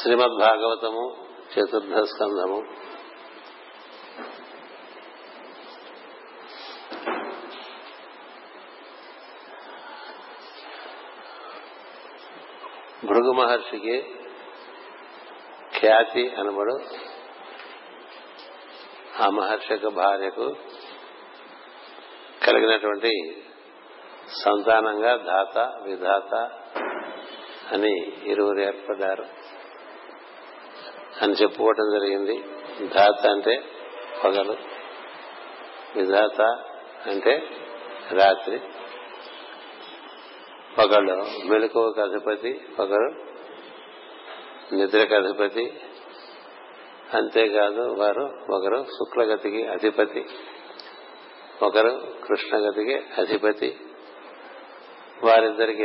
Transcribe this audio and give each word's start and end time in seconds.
శ్రీమద్ 0.00 0.34
భాగవతము 0.40 1.02
చతుర్థ 1.52 1.94
స్కంధము 2.04 2.58
భృగు 13.04 13.32
మహర్షికి 13.32 13.96
ఖ్యాతి 15.78 16.24
అనబడు 16.34 16.76
ఆ 19.20 19.28
మహర్షి 19.30 19.72
యొక్క 19.72 19.86
భార్యకు 19.86 20.56
కలిగినటువంటి 22.46 23.44
సంతానంగా 24.44 25.16
దాత 25.16 25.58
విధాత 25.82 26.34
అని 27.72 27.94
ఇరువురు 28.24 28.60
ఏర్పడ్డారు. 28.60 29.26
అని 31.22 31.32
చెప్పుకోవటం 31.32 31.90
జరిగింది. 31.90 32.44
ధాత 32.94 33.26
అంటే 33.26 33.62
పగలు. 34.24 34.56
విధాత 35.96 36.40
అంటే 37.08 37.42
రాత్రి. 38.12 38.60
పగలు 40.78 41.26
మెలకువకు 41.44 42.00
అధిపతి 42.00 42.52
పగలు 42.78 43.10
నిద్రకు 44.74 45.14
అధిపతి 45.14 45.80
అంతేకాదు 47.14 47.80
వారు 47.80 48.30
ఒకరు 48.52 48.84
శుక్లగతికి 48.84 49.66
అధిపతి. 49.66 50.26
ఒకరు 51.62 52.14
కృష్ణగతికి 52.28 52.94
అధిపతి. 52.94 53.76
వారిద్దరికి 55.24 55.84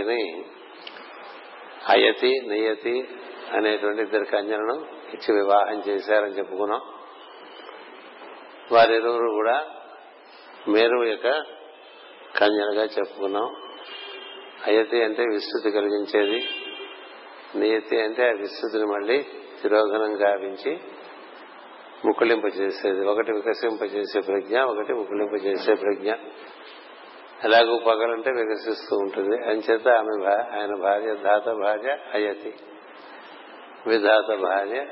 అయతి 1.90 2.41
నియతి 2.48 3.07
అనేటువంటి 3.53 4.01
ఇద్దరు 4.01 4.23
కన్యలను 4.23 4.85
ఇచ్చి 5.13 5.35
వివాహం 5.35 5.84
చేశారని 5.87 6.31
చెప్పుకున్నాం. 6.31 6.81
వారిరువురు 8.71 9.29
కూడా 9.29 9.65
మేరు 10.67 11.03
యొక్క 11.03 11.29
కన్యలుగా 12.37 12.84
చెప్పుకున్నాం. 12.84 13.55
అయతి 14.67 15.03
అంటే 15.03 15.23
విస్తృతి 15.23 15.71
కలిగించేది. 15.71 16.49
నియతి 17.55 18.01
అంటే 18.01 18.29
ఆ 18.29 18.31
విస్తృతిని 18.31 18.85
మళ్ళీ 18.85 19.26
తిరోగనం 19.61 20.27
గావించి 20.27 20.79
ముకులింపజేసేది 22.05 23.05
ఒకటి 23.05 23.31
వికసింపజేసే 23.31 24.20
ప్రజ్ఞ 24.20 24.59
ఒకటి 24.59 24.93
ముకులింపజేసే 24.93 25.73
ప్రజ్ఞ. 25.73 26.13
ఎలాగూ 27.43 27.79
పగలంటే 27.79 28.31
వికసిస్తూ 28.31 28.98
ఉంటుంది. 28.98 29.49
అని 29.49 29.61
చేత 29.71 29.87
ఆమె 29.87 30.26
ఆయన 30.59 30.76
భార్య 30.81 31.15
ధాత 31.15 31.49
భార్య 31.49 31.98
అయతి. 32.13 32.54
విధాత 33.87 34.35
భార్య 34.35 34.85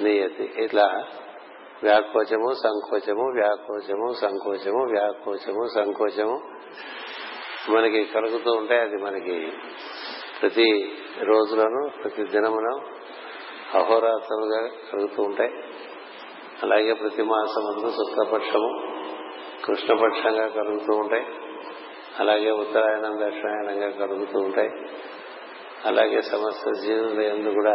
నియతి. 0.00 0.52
ఇట్లా 0.56 1.04
వ్యాకోచము 1.82 2.52
సంకోచము 2.52 3.22
వ్యాకోచము 3.22 4.12
సంకోచము 4.12 4.84
వ్యాకోచము 4.84 5.68
సంకోచము. 5.74 6.40
మనకి 7.70 8.04
కలుగుతూ 8.04 8.52
ఉంటాయి 8.52 8.80
అది 8.80 8.96
మనకి 8.96 9.52
ప్రతి 10.42 10.96
రోజులను 11.22 11.90
ప్రతి 12.02 12.24
దినమున 12.24 12.80
అహోరాత్రులుగా 13.74 14.68
కలుగుతూ 14.92 15.22
ఉంటాయి. 15.22 15.50
అలాగే 16.62 16.92
ప్రతి 16.92 17.22
మాసము 17.22 17.90
శుక్లపక్షము 17.90 18.92
కృష్ణపక్షంగా 19.64 20.48
కలుగుతూ 20.48 20.96
ఉంటాయి. 20.96 21.26
అలాగే 22.18 22.50
ఉత్తరాయణం 22.50 23.26
దక్షిణాయనంగా 23.26 24.06
కలుగుతూ 24.06 24.40
ఉంటాయి. 24.40 24.70
అలాగే 25.86 26.22
సమస్త 26.22 26.80
జీవుల 26.80 27.20
ఎందు 27.20 27.48
కూడా 27.48 27.74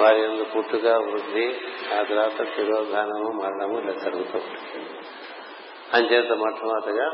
వారి 0.00 0.22
ఎందు 0.24 0.44
పుట్టుక 0.44 0.86
వృద్ధి 0.86 1.46
ఆ 1.98 2.02
తర్వాత 2.02 2.56
తిరోధానము 2.56 3.30
మరణము 3.30 3.78
ఇలా 3.78 3.92
జరుగుతూ 3.92 4.38
అంచేత 5.94 6.32
మొట్టమొదటిగా 6.32 7.06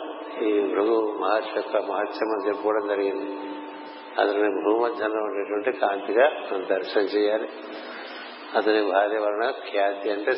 ఈ 0.42 0.60
భృగు 0.60 1.18
మహర్షి 1.18 1.52
యొక్క 1.56 1.76
మహత్యము 1.76 2.48
చెప్పుకోవడం 2.48 2.88
జరిగింది. 2.88 3.30
అతని 4.20 4.62
భూమధ్యంలో 4.64 5.22
ఉండేటువంటి 5.22 5.72
కాంతిగా 5.72 6.28
మనం 6.28 6.66
దర్శనం 6.70 7.04
చేయాలి. 7.04 7.48
అతని 8.56 8.90
భార్య 8.90 9.18
వలన 9.18 9.50
ఖ్యాతి 9.50 10.10
అంటే 10.10 10.32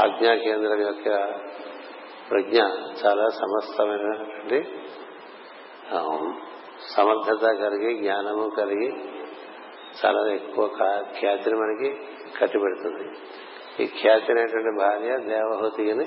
ఆజ్ఞా 0.00 0.34
కేంద్రం 0.34 0.80
యొక్క 0.80 1.26
ప్రజ్ఞ 2.30 2.58
చాలా 3.04 3.28
సమస్తమైనటువంటి 3.28 4.66
సమర్థత 6.96 7.44
కలిగి 7.44 7.98
జ్ఞానము 7.98 8.48
కలిగి 8.48 8.88
చాలా 10.00 10.32
ఎక్కువ 10.32 10.68
ఖ్యాతిని 11.20 11.56
మనకి 11.56 11.88
కట్టిపెడుతుంది. 12.40 13.04
ఈ 13.82 13.86
ఖ్యాతి 13.86 14.32
అనేటువంటి 14.32 14.78
భార్య 14.78 15.18
దేవహూతిని 15.18 16.06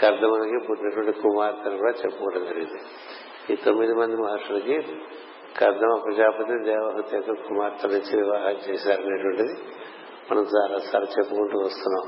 కర్దమునికి 0.00 0.66
పుట్టినటువంటి 0.66 1.12
కుమార్తెను 1.20 1.76
కూడా 1.76 1.90
చెప్పుకోవడం 1.90 2.44
జరిగింది. 2.44 2.80
ఈ 3.52 3.56
తొమ్మిది 3.56 3.94
మంది 3.94 4.16
మహర్షులకి 4.16 4.76
కర్దమ 5.58 5.94
ప్రజాపతి 6.04 6.64
దేవహూతి 6.64 7.16
యొక్క 7.16 7.48
కుమార్తె 7.48 7.88
ఇచ్చి 7.88 8.16
వివాహం 8.16 8.56
చేశారనేటువంటిది 8.68 9.56
మనం 10.30 10.42
చాలాసార్లు 10.42 11.08
చెప్పుకుంటూ 11.18 11.58
వస్తున్నాం. 11.58 12.06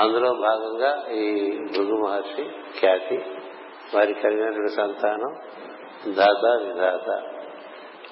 అందులో 0.00 0.32
భాగంగా 0.32 1.06
ఈ 1.12 1.50
భృగు 1.50 2.06
మహర్షి 2.06 2.44
ఖ్యాతి 2.80 3.16
వారికి 3.94 4.20
కలిగినటువంటి 4.20 4.72
సంతానం 4.72 5.34
దాత 6.08 6.62
విధాత. 6.62 7.22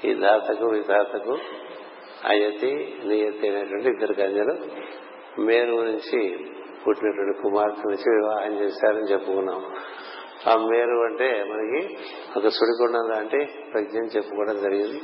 ఈ 0.05 0.15
దాతకు 0.15 0.67
విధాతకు 0.67 1.39
అయతి 2.25 2.99
నియతి 3.05 3.49
అనేటువంటి 3.49 3.89
ఇద్దరు 3.89 4.13
కన్యలు 4.13 4.55
మేరు 5.41 5.71
నుంచి 5.71 6.51
పుట్టినటువంటి 6.87 7.43
కుమార్తె 7.43 7.83
నుంచి 7.89 8.17
వివాహం 8.17 8.53
చేశారని 8.53 9.13
చెప్పుకున్నాం. 9.13 9.77
ఆ 10.47 10.57
మేరు 10.57 11.05
అంటే 11.05 11.45
మనకి 11.45 11.99
ఒక 12.37 12.49
సుడికొండ 12.49 13.15
లాంటి 13.15 13.45
ప్రజ్ఞని 13.73 14.07
చెప్పుకోవడం 14.07 14.63
జరిగింది. 14.63 15.03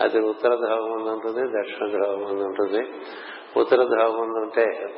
అది 0.00 0.20
ఉత్తర 0.20 0.54
ధ్రువం 0.54 1.12
ఉంటుంది 1.12 1.60
దక్షిణ 1.60 1.90
ధ్రువం 1.90 2.44
ఉంటుంది. 2.44 2.88
ఉత్తర 3.56 3.76
ధ్రువం 3.76 4.20
ఉంటే 4.20 4.94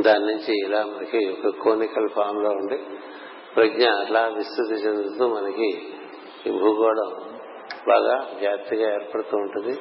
దాని 0.00 0.26
నుంచి 0.26 0.66
ఇలా 0.66 0.84
మనకి 0.84 1.28
ఒక 1.30 1.54
కోనికల్ 1.56 2.08
ఫామ్లో 2.08 2.50
ఉండి 2.50 2.78
ప్రజ్ఞ 3.56 3.88
అట్లా 3.88 4.26
విస్తృతి 4.26 4.74
చెందుతూ 4.74 5.28
మనకి 5.28 5.68
ఈ 6.46 6.50
భూగోళం 6.50 7.10
బాగా 7.88 8.28
జాగ్రత్తగా 8.42 8.92
ఏర్పడుతూ 8.92 9.36
ఉంటుంది. 9.36 9.78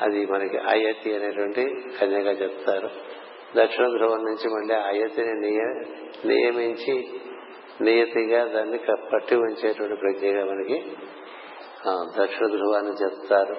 అది 0.00 0.26
మనకి 0.26 0.58
అయతి 0.58 1.14
అనేటువంటి 1.14 1.64
కన్యగా 2.00 2.30
చెప్తారు. 2.30 2.90
దక్షిణ 3.56 3.86
ధ్రువం 3.88 4.18
నుంచి 4.18 4.48
మళ్ళీ 4.48 4.74
అయతిని 4.74 5.34
నియ 5.34 5.60
నియమించి 6.24 7.20
నియతిగా 7.80 8.44
దాన్ని 8.44 8.78
పట్టి 9.12 9.34
ఉంచేటువంటి 9.36 9.94
ప్రజ్ఞగా 9.94 10.44
మనకి 10.44 10.92
దక్షిణ 12.22 12.46
ధ్రువాన్ని 12.46 12.92
చెప్తారు. 12.92 13.54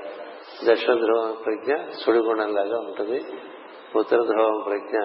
దక్షిణ 0.65 0.93
ధ్రువం 0.93 1.37
ప్రజ్ఞ 1.45 1.75
సుడిగుణంలాగా 2.05 2.79
ఉంటుంది. 2.79 3.23
ఉత్తర 3.95 4.17
ధ్రువం 4.17 4.63
ప్రజ్ఞ 4.65 4.97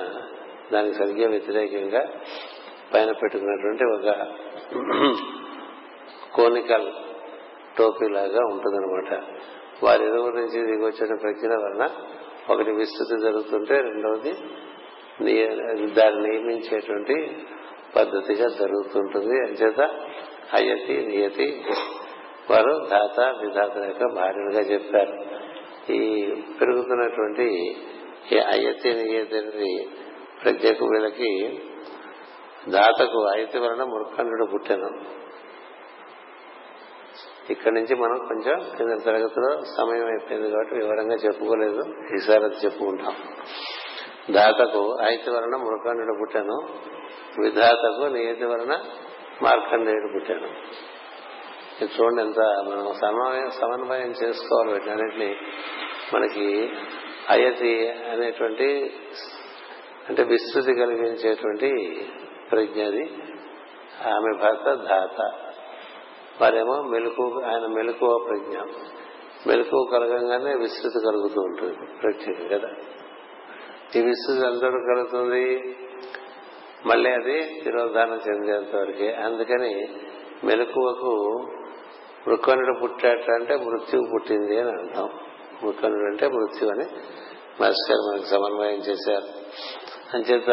దానికి 0.72 0.94
సరిగ్గా 0.94 1.28
వ్యతిరేకంగా 1.28 2.06
పైన 2.92 3.10
పెట్టుకున్నటువంటి 3.12 3.84
ఒక 3.94 4.08
కోనికల్ 6.34 6.88
టోపీ 7.78 8.06
లాగా 8.08 8.42
ఉంటుందన్నమాట. 8.52 9.12
వారి 9.84 10.04
ఇరువురు 10.06 10.36
నుంచి 10.36 10.60
దిగొచ్చిన 10.70 11.12
ప్రక్రియ 11.24 11.56
వలన 11.64 11.84
ఒకటి 12.52 12.70
విస్తృతి 12.70 13.16
జరుగుతుంటే 13.22 13.76
రెండవది 13.88 14.32
దాన్ని 15.98 16.20
నియమించేటువంటి 16.28 17.16
పద్ధతిగా 17.96 18.48
జరుగుతుంటుంది. 18.60 19.36
అంచేత 19.46 19.80
అయతి 20.54 20.96
నియతి 21.06 21.48
వారు 22.50 22.72
దాత 22.90 23.18
విధాత 23.40 23.76
యొక్క 23.88 24.04
భార్యలుగా 24.16 24.62
చెప్పారు. 24.72 25.16
ఈ 25.92 26.00
పెరుగుతున్నటువంటి 26.60 27.48
ఈ 28.34 28.38
అయతి 28.54 28.90
నియతి 29.00 29.40
ప్రత్యేక 30.42 30.78
వీళ్ళకి 30.82 31.30
దాతకు 32.68 33.28
ఐతి 33.36 33.58
వలన 33.58 33.84
మురఖండు 33.84 34.44
పుట్టాను. 34.44 35.18
ఇక్కడి 37.50 37.74
నుంచి 37.74 37.94
మనం 37.94 38.18
కొంచెం 38.18 38.76
కింద 38.76 39.00
తరగతిలో 39.04 39.60
సమయం 39.76 40.06
అయిపోయింది 40.06 40.50
కాబట్టి 40.50 40.74
వివరంగా 40.74 41.14
చెప్పుకోలేదు. 41.14 41.82
ఈసారి 42.14 42.44
చెప్పుకుంటాం. 42.44 43.16
దాతకు 44.30 44.98
ఐతి 45.02 45.30
వలన 45.30 45.56
మృఖండు 45.56 46.16
పుట్టాను. 46.20 46.68
విధాతకు 47.40 48.06
నియతి 48.06 48.44
వలన 48.44 48.78
మార్కండేయుడు 49.42 50.12
పుట్టాను. 50.14 50.48
ఇది 51.82 51.90
చూడండి 52.00 52.22
ఎంత 52.22 52.40
మనం 52.40 52.94
సమన్వయం 52.94 53.50
సమన్వయం 53.50 54.14
చేసుకోవాలి 54.22 54.72
వీటన్నిటిని 54.72 55.36
మనకి 56.14 56.72
అయతి 57.30 57.90
అనేటువంటి 57.90 58.96
అంటే 60.08 60.22
విస్తృతి 60.22 60.74
కలిగించేటువంటి 60.74 61.70
ప్రజ్ఞ 62.52 62.82
అని 62.84 63.08
ఆమె 64.08 64.38
భర్త 64.42 64.74
దాత. 64.74 65.20
వారేమో 66.42 66.82
మెలకు 66.82 67.42
ఆయన 67.46 67.66
మెలకువ 67.66 68.24
ప్రజ్ఞ. 68.28 68.58
మెలకు 69.46 69.88
కలగంగానే 69.92 70.54
విస్తృతి 70.54 71.06
కలుగుతూ 71.06 71.40
ఉంటుంది. 71.40 71.76
ప్రత్యేకం 72.02 72.58
కదా. 72.58 72.68
ఈ 73.96 74.02
విస్తృతి 74.02 74.46
ఎంతవరకు 74.46 74.94
కలుగుతుంది. 74.94 75.76
మళ్ళీ 76.86 77.10
అది 77.10 77.60
తిరోధానం 77.64 78.20
చెందేంత 78.28 78.76
వరకే. 78.76 79.14
అందుకని 79.14 80.00
మెలకువకు 80.44 81.44
మృకనుడు 82.28 82.78
పుట్టాట 82.82 83.30
అంటే 83.30 83.56
మృత్యువు 83.56 84.06
పుట్టింది 84.14 84.60
అని 84.60 84.70
అంటాం 84.70 85.08
మృకనుడు 85.64 86.04
అంటే 86.04 86.28
మృత్యు 86.28 86.68
అని 86.68 86.84
మాస్టర్ 87.60 87.96
మనకు 87.96 88.24
సమన్వయం 88.24 88.78
చేశారు. 88.78 89.28
అంచేత 90.16 90.50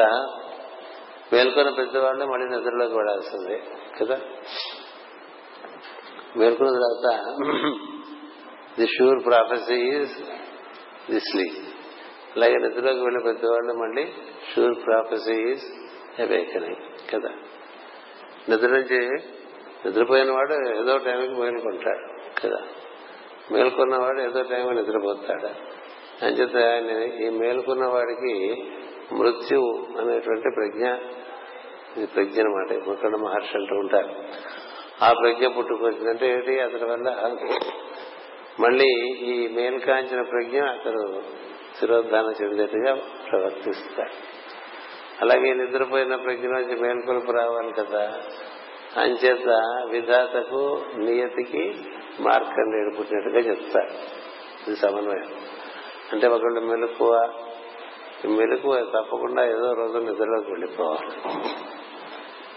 మేల్కొన్న 1.34 1.70
పెద్దవాళ్ళు 1.70 2.26
మళ్ళీ 2.26 2.46
నిద్రలోకి 2.46 2.96
వెళ్ళాల్సిందే 2.96 3.62
కదా? 4.02 4.20
మేల్కొన్న 6.38 6.72
తర్వాత 6.72 7.34
the 8.80 8.88
sure 8.88 9.26
prophecy 9.26 9.74
is 9.74 10.16
the 11.12 11.20
sleep. 11.20 11.58
అలాగే 12.36 12.54
నిద్రలోకి 12.54 13.00
వెళ్ళే 13.00 13.20
పెద్దవాళ్ళు 13.24 13.74
మళ్ళీ 13.74 14.14
షూర్ 14.54 14.86
ప్రాఫెసీ 14.86 15.34
ఈజ్ 15.34 15.66
అవేకనింగ్ 16.22 17.14
కదా? 17.14 17.30
నిద్ర 18.50 18.68
నుంచి 18.68 19.00
నిద్రపోయిన 19.86 20.32
వాడు 20.32 20.82
ఏదో 20.82 20.98
టైంకి 20.98 21.42
మేలుకుంటాడు 21.42 22.20
కదా? 22.42 22.62
మేల్కొన్నవాడు 23.52 24.22
ఏదో 24.22 24.42
టైం 24.42 24.76
నిద్రపోతాడు. 24.76 25.50
అంచేత 26.26 26.56
ఈ 27.22 27.30
మేల్కొన్న 27.30 27.86
వాడికి 27.86 28.62
మృత్యు 29.14 29.88
అనేటువంటి 30.02 30.50
ప్రజ్ఞ 30.56 30.88
ఇది 31.98 32.06
ప్రజ్ఞ 32.06 32.42
అనమాట 32.42 32.90
ముఖండ 32.90 33.16
మహర్షి 33.16 33.58
అంటూ 33.58 33.76
ఉంటారు. 33.76 34.10
ఆ 35.04 35.14
ప్రజ్ఞ 35.14 35.48
పుట్టుకొచ్చిందంటే 35.48 36.32
ఏంటి 36.34 36.60
అతని 36.60 36.84
వల్ల 36.84 37.36
మళ్ళీ 38.60 38.88
ఈ 39.14 39.48
మేల్కాంచిన 39.48 40.22
ప్రజ్ఞ 40.22 40.62
అతను 40.62 41.22
శిరోద్ధానం 41.80 42.34
చెందేట్టుగా 42.42 42.96
ప్రవర్తిస్తాడు. 43.32 44.46
అలాగే 45.22 45.54
నిద్రపోయిన 45.54 46.16
ప్రజ్ఞ 46.16 46.48
నుంచి 46.48 46.76
మేల్కొలుపు 46.76 47.32
రావాలి 47.32 47.74
కదా. 47.74 48.22
అంచేత 48.98 49.62
విధాతకు 49.90 50.82
నియతికి 50.98 51.76
మార్కండేడు 52.20 52.98
పుట్టినట్టుగా 52.98 53.40
చెప్తారు. 53.40 53.90
ఇది 54.68 54.76
సమన్వయం. 54.76 55.36
అంటే 56.12 56.28
ఒకళ్ళు 56.28 56.62
మెలకువ 56.62 57.34
మెలకువ 58.26 58.80
తప్పకుండా 58.80 59.46
ఏదో 59.46 59.74
రోజు 59.74 59.98
నిద్రలోకి 59.98 60.52
వెళ్ళిపోవాలి. 60.52 61.10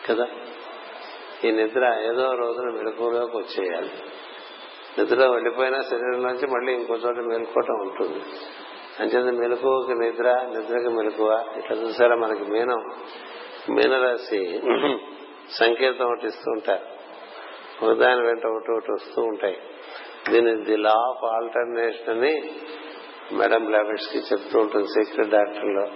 కదా? 0.08 0.28
ఈ 1.44 1.50
నిద్ర 1.50 2.02
ఏదో 2.12 2.32
రోజున 2.32 2.70
మెలకులోకి 2.70 3.36
వచ్చేయాలి. 3.36 3.90
నిద్ర 4.98 5.26
వెళ్ళిపోయినా 5.26 5.80
శరీరం 5.82 6.22
నుంచి 6.22 6.46
మళ్ళీ 6.46 6.72
ఇంకో 6.72 6.94
చోట 6.94 7.16
మేలుకోవటం 7.16 7.74
ఉంటుంది. 7.74 8.24
అంచేత 9.00 9.34
మెలకువకి 9.34 9.94
నిద్ర 9.94 10.46
నిద్రకి 10.56 10.88
మెలకువ 10.88 11.44
ఇట్లా 11.56 11.76
చూసారా 11.76 12.16
మనకి 12.16 12.44
మీనం? 12.44 12.84
మీనరాశి 13.70 14.62
సంకేతం 15.50 16.06
ఒకటి 16.06 16.26
ఇస్తూ 16.26 16.50
ఉంటారు. 16.50 16.98
హృదయాన్ని 17.84 18.26
వెంట 18.26 18.46
ఒకటి 18.46 18.72
ఒకటి 18.72 18.92
వస్తూ 18.92 19.22
ఉంటాయి. 19.22 19.58
దీని 20.30 20.64
ది 20.64 20.76
లా 20.76 20.90
ఆఫ్ 20.90 21.24
ఆల్టర్నేషన్ 21.24 22.08
అని 22.08 22.52
మేడం 23.32 23.64
బ్లాబెట్స్కి 23.64 24.18
చెప్తూ 24.18 24.58
ఉంటుంది 24.58 24.86
సీక్రెట్ 24.86 25.30
డాక్టర్లో. 25.30 25.88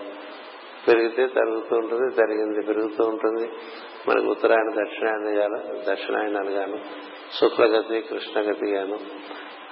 పెరిగితే 0.88 1.26
తరుగుతూ 1.26 1.76
ఉంటుంది 1.76 2.14
జరిగింది 2.14 2.66
పెరుగుతూ 2.66 3.04
ఉంటుంది. 3.04 3.52
మనకు 4.08 4.26
ఉత్తరాయణ 4.26 4.84
దక్షిణాయన 4.84 5.56
దక్షిణాయనాలు 5.92 6.50
గాను 6.50 6.78
శుక్లగతి 7.40 8.00
కృష్ణగతి 8.00 8.66
గాను. 8.66 8.98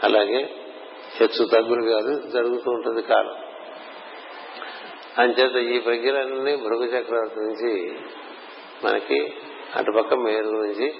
అలాగే 0.04 0.54
హెచ్చు 1.20 1.44
తగ్గులు 1.44 1.82
కాదు 1.90 2.28
జరుగుతూ 2.28 2.70
ఉంటుంది 2.70 3.02
కాలం. 3.02 3.34
అంచేత 5.18 5.56
ఈ 5.56 5.80
ప్రజ్ఞలన్నీ 5.80 6.56
భృగు 6.56 6.84
చక్రవర్తి 6.84 7.40
నుంచి 7.40 7.98
మనకి 8.84 9.34
అటుపక్క 9.76 10.14
మేరు 10.14 10.46
నుంచి 10.46 10.94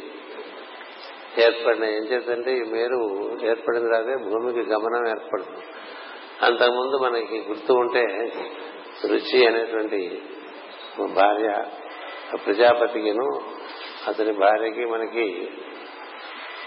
ఏర్పడినాయి. 1.39 1.97
ఏం 1.97 2.03
చేద్దంటే 2.03 2.57
ఈ 2.57 2.63
మేరు 2.63 3.31
ఏర్పడిన 3.43 3.89
రాదే 3.89 4.17
భూమికి 4.17 4.71
గమనం 4.71 5.09
ఏర్పడుతుంది. 5.09 5.65
అంతకుముందు 6.43 6.97
మనకి 6.97 7.39
గుర్తు 7.49 7.73
ఉంటే 7.73 8.05
రుచి 9.07 9.47
అనేటువంటి 9.47 10.23
భార్య 11.15 11.51
ప్రజాపతికిను 12.47 13.27
అతని 14.09 14.33
భార్యకి 14.33 14.85
మనకి 14.85 15.49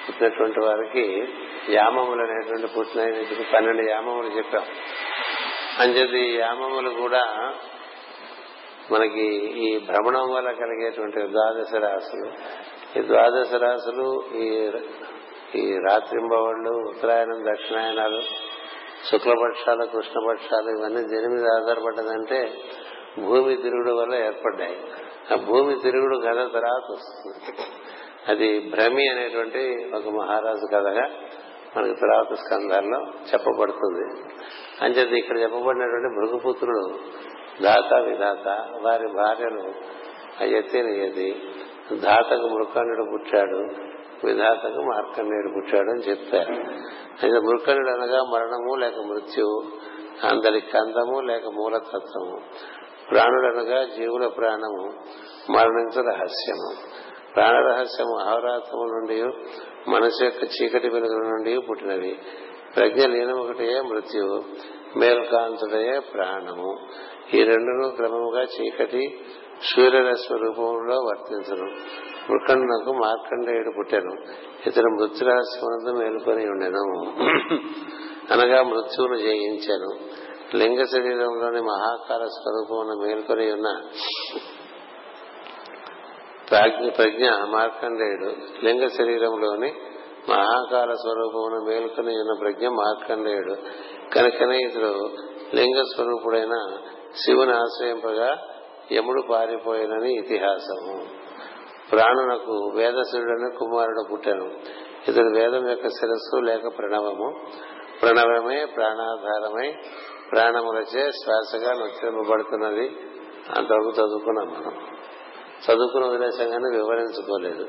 పుట్టినటువంటి 0.08 0.60
వారికి 0.60 1.24
యామములు 1.74 2.24
అనేటువంటి 2.24 2.68
పుట్టిన 2.68 3.02
పన్నెండు 3.54 3.90
యామములు 3.92 4.28
చెప్పాం. 4.28 4.66
అంచేది 5.80 6.20
ఈ 6.20 6.38
యామములు 6.38 6.90
కూడా 6.90 7.54
మనకి 8.92 9.26
ఈ 9.66 9.80
భ్రమణం 9.80 10.34
వల్ల 10.34 10.52
కలిగేటువంటి 10.52 11.32
ద్వాదశ 11.32 11.74
రాసులు 11.76 12.28
ఈ 13.00 13.08
ద్వాదశ 13.08 13.54
రాసులు 13.54 14.08
ఈ 14.36 14.48
ఈ 15.60 15.78
రాత్రింబవళ్ళు 15.90 16.90
ఉత్తరాయణం 16.90 17.44
దక్షిణాయనాలు 17.46 18.22
శుక్లపక్షాలు 19.12 19.86
కృష్ణపక్షాలు 19.86 20.70
ఇవన్నీ 20.70 21.02
దేని 21.02 21.28
మీద 21.28 21.44
ఆధారపడ్డదంటే 21.44 22.54
భూమి 23.20 23.56
తిరుగుడు 23.56 23.92
వల్ల 23.92 24.16
ఏర్పడ్డాయి. 24.16 24.78
ఆ 25.34 25.36
భూమి 25.36 25.76
తిరుగుడు 25.84 26.18
కథ 26.18 26.54
తర్వాత 26.54 26.92
వస్తుంది. 26.92 27.58
అది 28.28 28.70
భ్రమి 28.70 29.08
అనేటువంటి 29.08 29.92
ఒక 29.96 30.08
మహారాజు 30.10 30.68
కథగా 30.74 31.08
మనకి 31.78 31.94
తర్వాత 31.94 32.34
స్కంధాల్లో 32.34 33.00
చెప్పబడుతుంది. 33.34 34.22
అంచేది 34.82 35.18
ఇక్కడ 35.18 35.38
చెప్పబడినటువంటి 35.38 36.08
మృగపుత్రుడు 36.08 37.00
దాత 37.64 37.94
విధాత 37.94 38.70
వారి 38.82 39.08
భార్యలు 39.08 39.74
అయ్యతే 40.40 41.36
దాతకు 41.94 42.48
మృకానుడు 42.48 43.04
పుట్టాడు 43.12 43.93
విధాతకు 44.26 44.82
మార్కండేయుడు 44.82 45.54
పుట్టాడని 45.56 46.02
చెప్తారు 46.10 46.54
అయితే 47.24 47.40
మృకనుడు 47.40 47.90
అనగా 47.90 48.24
మరణము 48.24 48.76
లేక 48.76 48.94
మృత్యువు 48.98 49.64
అందరి 50.30 50.62
కందము 50.62 51.20
లేక 51.20 51.46
మూలతత్వము. 51.46 52.38
ప్రాణుడు 53.12 53.48
అనగా 53.48 53.84
జీవుల 53.84 54.28
ప్రాణము 54.28 54.94
మరణించ 55.52 56.12
రహస్యము. 56.12 56.74
ప్రాణ 57.36 57.54
రహస్యము 57.70 58.18
అహోరాత్రము 58.20 58.84
నుండి 58.84 59.24
మనసు 59.90 60.24
యొక్క 60.24 60.44
చీకటి 60.44 60.90
వెలుగుల 60.90 61.28
నుండి 61.28 61.60
పుట్టినవి. 61.70 62.18
ప్రజ్ఞ 62.76 63.06
లీనం 63.06 63.40
ఒకటే 63.40 63.82
మృత్యువు 63.82 64.44
మేల్కాంతుడయే 65.00 66.00
ప్రాణము. 66.00 66.78
ఈ 67.34 67.44
రెండును 67.44 67.90
క్రమముగా 67.90 68.42
చీకటి 68.42 69.20
సూర్యుల 69.76 70.12
స్వరూపంలో 70.12 70.96
వర్తించను. 70.96 71.72
మృకండకు 72.30 72.94
మార్కండేయుడు 72.94 73.72
పుట్టాను. 73.78 74.16
ఇతను 74.68 74.90
మృత్యురహస్యమందు 74.90 76.00
మేలుకొని 76.00 76.50
ఉండెను. 76.50 77.14
అనగా 78.34 78.64
మృత్యువును 78.64 79.16
జయించాను. 79.16 80.00
లింగ 80.58 80.84
శరీరంలోని 80.84 81.62
మహాకాల 81.62 82.18
స్వరూపమును 82.18 83.06
మేల్కొని 83.06 83.52
ఉన్న 83.52 83.82
ప్రజ్ఞ 86.98 87.46
మార్కండేయుడు 87.46 88.34
లింగ 88.66 88.88
శరీరంలోని 88.88 89.74
మహాకాల 90.30 90.92
స్వరూపమును 90.92 91.66
మేల్కొని 91.66 92.08
ఉన్న 92.08 92.40
ప్రజ్ఞ 92.40 92.68
మార్కండేయుడు. 92.68 93.56
కనుకనే 94.14 94.58
ఇతడు 94.58 95.10
లింగ 95.56 95.82
స్వరూపుడైన 95.82 96.78
శివుని 97.26 97.52
ఆశ్రయింపగా 97.52 98.38
యముడు 98.92 99.24
పారిపోయినని 99.30 100.18
ఇతిహాసము. 100.18 101.23
ప్రాణునకు 101.94 102.72
వేదశుడని 102.76 103.58
కుమారుడు 103.58 104.08
పుట్టాను. 104.12 104.46
ఇతడు 105.08 105.38
వేదం 105.38 105.70
యొక్క 105.70 105.88
శిరస్సు 105.88 106.36
లేక 106.36 106.78
ప్రణవము. 106.78 107.36
ప్రణవమే 108.02 108.66
ప్రాణాధారమై 108.66 109.72
ప్రాణములచే 110.32 111.12
శ్వాసగా 111.12 111.74
నొచ్చింపబడుతున్నది 111.74 112.88
అంతవరకు 113.58 113.90
చదువుకున్నాం 113.90 114.48
మనం. 114.48 114.88
చదువుకున్న 115.70 116.06
వదిలేసాం 116.06 116.50
కానీ 116.50 116.78
వివరించుకోలేదు. 116.78 117.68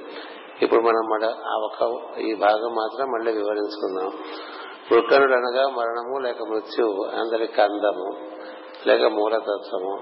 ఇప్పుడు 0.63 0.81
మనం 0.81 1.29
ఆ 1.29 1.57
ఒక 1.57 2.01
ఈ 2.19 2.35
భాగం 2.35 2.75
మాత్రం 2.75 3.07
మళ్ళీ 3.07 3.33
వివరించుకుందాం. 3.33 4.09
వృక్కనుడు 4.93 5.33
అనగా 5.33 5.69
మరణము 5.69 6.19
లేక 6.19 6.37
మృత్యువు 6.51 7.05
అందరి 7.05 7.47
కందము 7.47 8.31
లేక 8.87 9.03
మూలతత్వము. 9.03 10.01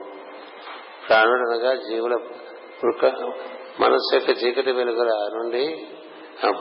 ప్రాణుడు 1.09 1.51
అనగా 1.51 1.75
జీవుల 1.75 2.15
వృక్క 2.85 3.33
మనస్సు 3.81 4.15
యొక్క 4.15 4.45
చీకటి 4.45 4.73
వెలుగుల 4.73 5.09
నుండి 5.35 5.87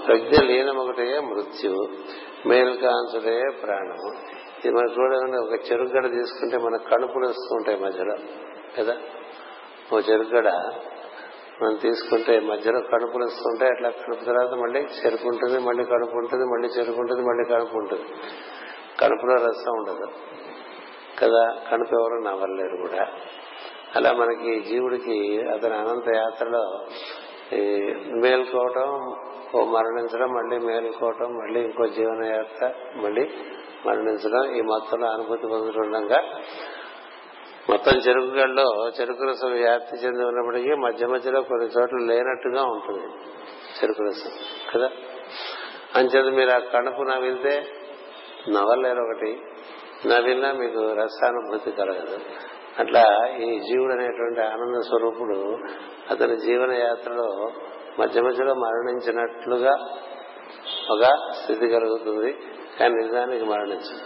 ప్రజ్ఞ 0.08 0.42
లీనమొకటే 0.42 1.20
మృత్యు 1.20 1.88
మేలుకాంచుడే 2.46 3.42
ప్రాణం 3.64 4.16
ఇది 4.66 4.76
మనం 4.76 4.92
చూడండి 4.92 5.38
ఒక 5.38 5.72
చెరుగడ 5.72 6.12
తీసుకుంటే 6.12 6.58
మన 6.58 6.78
కణుపులు 6.78 7.28
వస్తూ 7.28 7.56
ఉంటాయి 7.56 7.78
మధ్యలో 7.80 8.16
కదా? 8.78 8.98
ఓ 9.94 10.00
చెరుగడ 10.00 10.48
మనం 11.62 11.76
తీసుకుంటే 11.76 12.40
మధ్యలో 12.40 12.80
కడుపులు 12.80 13.26
వస్తుంటాయి 13.26 13.72
అట్లా 13.72 13.90
కడుపు 13.90 14.26
తర్వాత 14.26 14.54
మళ్ళీ 14.54 14.80
చెరుకు 14.80 15.28
ఉంటుంది 15.28 15.60
మళ్ళీ 15.60 15.84
కడుపు 15.84 16.18
ఉంటుంది 16.18 16.46
మళ్ళీ 16.46 16.68
చెరుకు 16.68 17.00
ఉంటుంది 17.02 17.22
మళ్ళీ 17.22 17.56
కడుపు 17.56 17.78
ఉంటుంది. 17.78 18.04
కడుపులో 19.00 19.36
రసం 19.36 19.74
ఉండదు 19.78 20.08
కదా? 21.20 21.62
కడుపు 21.72 21.96
ఎవరు 21.96 22.22
నవ్వలేరు 22.22 22.88
కూడా. 22.88 23.12
అలా 23.96 24.12
మనకి 24.12 24.60
జీవుడికి 24.60 25.42
అతని 25.48 25.74
అనంత 25.74 26.16
యాత్రలో 26.16 26.86
ఈ 27.54 27.80
మేల్కోవటం 28.22 29.16
ఓ 29.56 29.66
మరణించడం 29.66 30.30
మళ్ళీ 30.30 30.58
మేలుకోవటం 30.58 31.34
మళ్ళీ 31.34 31.62
ఇంకో 31.62 31.88
జీవన 31.88 32.26
యాత్ర 32.26 32.72
మళ్ళీ 32.96 33.30
మరణించడం 33.86 34.56
ఈ 34.56 34.62
మొత్తంలో 34.62 35.08
అనుభూతి 35.08 35.48
పొందుతుండగా 35.48 36.22
మొత్తం 37.70 37.98
చెరుకు 37.98 38.26
గడ్డలో 38.26 38.92
చెరుకు 39.02 39.24
రసం 39.24 39.52
వ్యాప్తి 39.52 39.98
చెంది 39.98 40.24
ఉన్నప్పటికీ 40.24 40.74
మధ్య 40.74 41.08
మధ్యలో 41.08 41.42
కొన్ని 41.42 41.68
చోట్ల 41.68 41.98
లేనట్టుగా 41.98 42.64
ఉంటుంది 42.64 43.06
చెరుకు 43.82 44.04
రసం 44.04 44.32
కదా? 44.76 44.90
అంచేత 45.96 46.34
మీరు 46.34 46.50
ఆ 46.50 46.60
కడుపు 46.60 47.02
నవ్వితే 47.02 47.66
నవ్వలేరు 48.50 49.02
ఒకటి. 49.02 49.42
నవ్వినా 50.08 50.52
మీకు 50.52 50.94
రసానుభూతి 50.94 51.72
కలగదు. 51.72 52.20
అట్లా 52.80 53.28
ఈ 53.38 53.60
జీవుడు 53.60 53.94
అనేటువంటి 53.94 54.42
ఆనంద 54.42 54.82
స్వరూపుడు 54.82 55.58
అతని 56.12 56.38
జీవన 56.38 56.72
యాత్రలో 56.72 57.52
మధ్య 58.00 58.22
మధ్యలో 58.22 58.54
మరణించినట్లుగా 58.54 59.90
ఒక 60.92 61.32
స్థితి 61.32 61.68
కలుగుతుంది. 61.68 62.38
కానీ 62.80 62.96
నిజానికి 62.96 63.46
మరణించదు. 63.46 64.00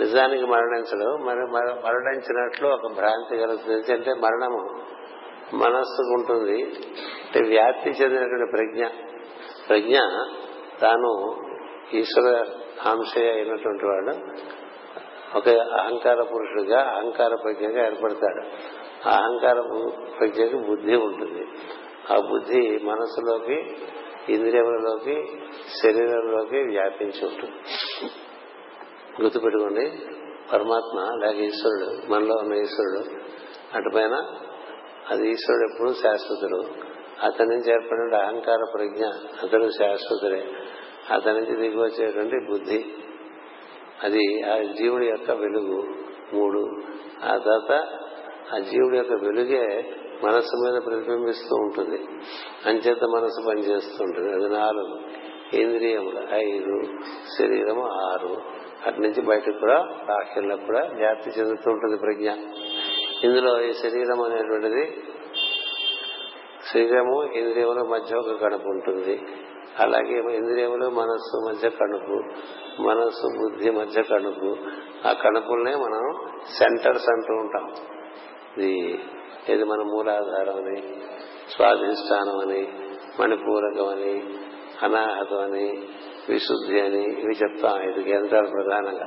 నిజానికి 0.00 0.46
మరణించడు. 0.46 1.16
మరి 1.16 1.38
మరణించినట్లు 1.86 2.68
ఒక 2.68 2.92
భ్రాంతి 2.96 3.38
కలుగుతుంది. 3.38 3.92
అంటే 3.92 4.14
మరణము 4.14 4.80
మనస్సుకు 5.56 6.12
ఉంటుంది. 6.14 6.62
అంటే 7.24 7.48
వ్యాప్తి 7.48 7.90
చెందినటువంటి 7.90 8.50
ప్రజ్ఞ. 8.52 8.86
ప్రజ్ఞ 9.68 9.98
తాను 10.80 11.36
ఈశ్వర 11.94 12.44
అంశయ 12.90 13.30
అయినటువంటి 13.30 13.86
వాడు. 13.86 14.14
ఒక 15.36 15.48
అహంకార 15.48 16.22
పురుషుడిగా 16.22 16.80
అహంకార 16.80 17.34
ప్రజ్ఞగా 17.34 17.86
ఏర్పడతాడు. 17.86 18.46
ఆ 19.08 19.12
అహంకార 19.12 19.60
ప్రజ్ఞకి 20.20 20.56
బుద్ధి 20.56 20.96
ఉంటుంది. 20.96 21.46
ఆ 22.12 22.20
బుద్ధి 22.20 22.78
మనసులోకి 22.82 23.76
ఇంద్రియములలోకి 24.28 25.26
శరీరంలోకి 25.82 26.58
వ్యాపించి 26.58 27.26
ఉంటుంది. 27.26 27.52
గుర్తుపెట్టుకోండి 29.22 29.92
పరమాత్మ 30.52 31.24
లేక 31.24 31.36
ఈశ్వరుడు 31.36 32.12
మనలో 32.12 32.34
ఉన్న 32.34 32.54
ఈశ్వరుడు. 32.54 33.20
అటుపైన 33.76 34.14
అది 35.10 35.28
ఈశ్వరుడు 35.28 35.72
ఎప్పుడు 35.72 35.92
శాశ్వతుడు. 35.92 36.90
అతని 37.22 37.46
నుంచి 37.46 37.72
ఏర్పడిన 37.72 38.20
అహంకార 38.20 38.58
ప్రజ్ఞ 38.74 39.06
అతడు 39.42 39.70
శాశ్వతుడే. 39.78 40.50
అతని 41.10 41.40
నుంచి 41.40 41.56
దిగి 41.56 41.82
వచ్చేటువంటి 41.82 42.46
బుద్ధి. 42.50 42.94
అది 44.02 44.42
ఆ 44.42 44.58
జీవుడి 44.58 45.06
యొక్క 45.06 45.30
వెలుగు 45.30 45.88
మూడు. 46.34 46.70
ఆ 47.24 47.38
తర్వాత 47.38 47.88
ఆ 48.54 48.58
జీవుడి 48.58 48.96
యొక్క 48.96 49.12
వెలుగే 49.12 49.94
మనస్సు 50.24 50.56
మీద 50.56 50.82
ప్రతిబింబిస్తూ 50.86 51.56
ఉంటుంది. 51.56 52.04
అంచేత 52.66 53.04
మనసు 53.04 53.48
పనిచేస్తూ 53.48 54.04
ఉంటుంది. 54.04 54.32
అది 54.34 54.54
నాలుగు. 54.54 55.00
ఇంద్రియములు 55.56 56.20
ఐదు. 56.32 56.82
శరీరము 57.38 57.86
ఆరు. 57.86 58.60
అటు 58.86 59.00
నుంచి 59.00 59.22
బయటకు 59.22 59.58
కూడా 59.58 59.82
బాహ్యంలో 60.08 60.56
కూడా 60.56 60.90
వ్యాప్తి 60.94 61.30
చెందుతూ 61.30 61.70
ఉంటుంది 61.70 61.96
ప్రజ్ఞ. 61.96 62.30
ఇందులో 63.24 63.62
ఈ 63.62 63.72
శరీరం 63.72 64.22
అనేటువంటిది 64.22 65.02
శరీరము 66.74 67.22
ఇంద్రియముల 67.22 67.82
మధ్య 67.82 68.16
ఒక 68.16 68.42
కడుపు 68.42 68.68
ఉంటుంది. 68.68 69.22
అలాగే 69.78 70.36
ఇంద్రియములు 70.36 70.88
మనస్సు 70.88 71.48
మధ్య 71.48 71.70
కణుపు 71.70 72.22
మనస్సు 72.82 73.26
బుద్ధి 73.26 73.70
మధ్య 73.70 74.02
కణుపు. 74.02 74.56
ఆ 75.08 75.12
కణుపుల్నే 75.12 75.74
మనం 75.74 76.28
సెంటర్స్ 76.58 77.08
అంటూ 77.08 77.34
ఉంటాం. 77.34 77.72
ఇది 78.58 79.00
ఇది 79.48 79.64
మన 79.64 79.78
మూలాధారం 79.78 80.56
అని 80.56 80.82
స్వాధిష్టానం 81.56 82.38
అని 82.38 82.68
మణిపూరకం 83.20 83.88
అని 83.88 84.34
అనాహతం 84.82 85.38
అని 85.38 85.82
విశుద్ధి 86.28 86.80
అని 86.80 87.02
ఇవి 87.02 87.36
చెప్తాం 87.42 87.90
ఐదు 87.90 88.00
కేంద్రాలు 88.00 88.46
ప్రధానంగా. 88.46 89.06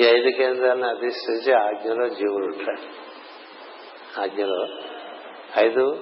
ఈ 0.00 0.02
ఐదు 0.02 0.36
కేంద్రాలను 0.36 0.88
అధిష్ఠించి 0.88 1.52
ఆజ్ఞలో 1.52 2.08
జీవుడు 2.08 2.44
ఉంటాడు 2.44 3.06
ఆజ్ఞలో 4.20 4.66
ఐదు 5.56 5.98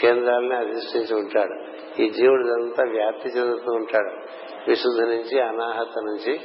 కేంద్రాలని 0.00 0.54
అధిష్ఠించి 0.54 1.14
ఉంటాడు. 1.14 1.67
ఈ 2.02 2.10
జీవుడు 2.10 2.62
అంతా 2.62 2.84
వ్యాప్తి 2.90 3.28
చెందుతూ 3.28 3.72
ఉంటాడు. 3.72 4.12
విశుద్ధి 4.68 5.16
నుంచి 5.16 5.40
అనాహత 5.40 5.98
నుంచి 5.98 6.40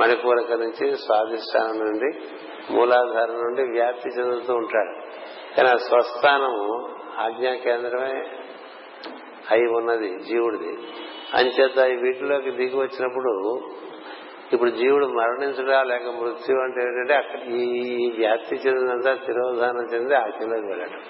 మణిపూరక 0.00 0.52
నుంచి 0.52 0.96
స్వాధిష్టానం 0.96 1.78
నుండి 1.78 2.18
మూలాధారం 2.70 3.34
నుండి 3.34 3.62
వ్యాప్తి 3.62 4.08
చెందుతూ 4.08 4.54
ఉంటాడు. 4.54 4.94
కానీ 5.56 5.68
ఆ 5.68 5.76
స్వస్థానము 5.76 6.88
ఆజ్ఞా 7.18 7.54
కేంద్రమే 7.54 8.24
అయి 9.50 9.66
ఉన్నది 9.76 10.18
జీవుడిది. 10.28 10.78
అంచేత 11.34 12.02
వీటిలోకి 12.02 12.50
దిగి 12.50 12.76
వచ్చినప్పుడు 12.76 13.60
ఇప్పుడు 14.52 14.70
జీవుడు 14.70 15.06
మరణించడా 15.06 15.82
లేక 15.82 16.02
మృత్యు 16.02 16.56
అంటే 16.56 16.80
ఏంటంటే 16.80 17.14
అక్కడ 17.14 17.40
ఈ 17.40 18.14
వ్యాప్తి 18.18 18.56
చెందినంతా 18.56 19.14
తిరోధానం 19.14 19.94
చెంది 19.94 20.14
ఆజ్ఞలోకి 20.14 20.66
వెళ్ళడం 20.66 21.00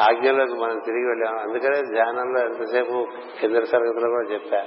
ఆజ్ఞలోకి 0.00 0.52
మనం 0.52 0.78
తిరిగి 0.78 1.08
వెళ్ళాము 1.08 1.38
అందుకనే 1.38 1.82
ధ్యానంలో 1.92 2.40
ఎంతసేపు 2.40 3.06
కింద 3.40 3.56
తరగతిలో 3.56 4.10
కూడా 4.10 4.32
చెప్పా. 4.32 4.66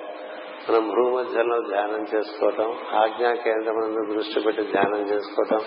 మనం 0.69 0.89
భూమధ్యంలో 0.89 1.61
ధ్యానం 1.69 2.05
చేసుకోవటం 2.15 2.75
ఆజ్ఞా 2.89 3.33
కేంద్రం 3.33 4.15
దృష్టి 4.15 4.39
పెట్టి 4.39 4.61
ధ్యానం 4.61 4.97
చేసుకోవటం. 4.97 5.65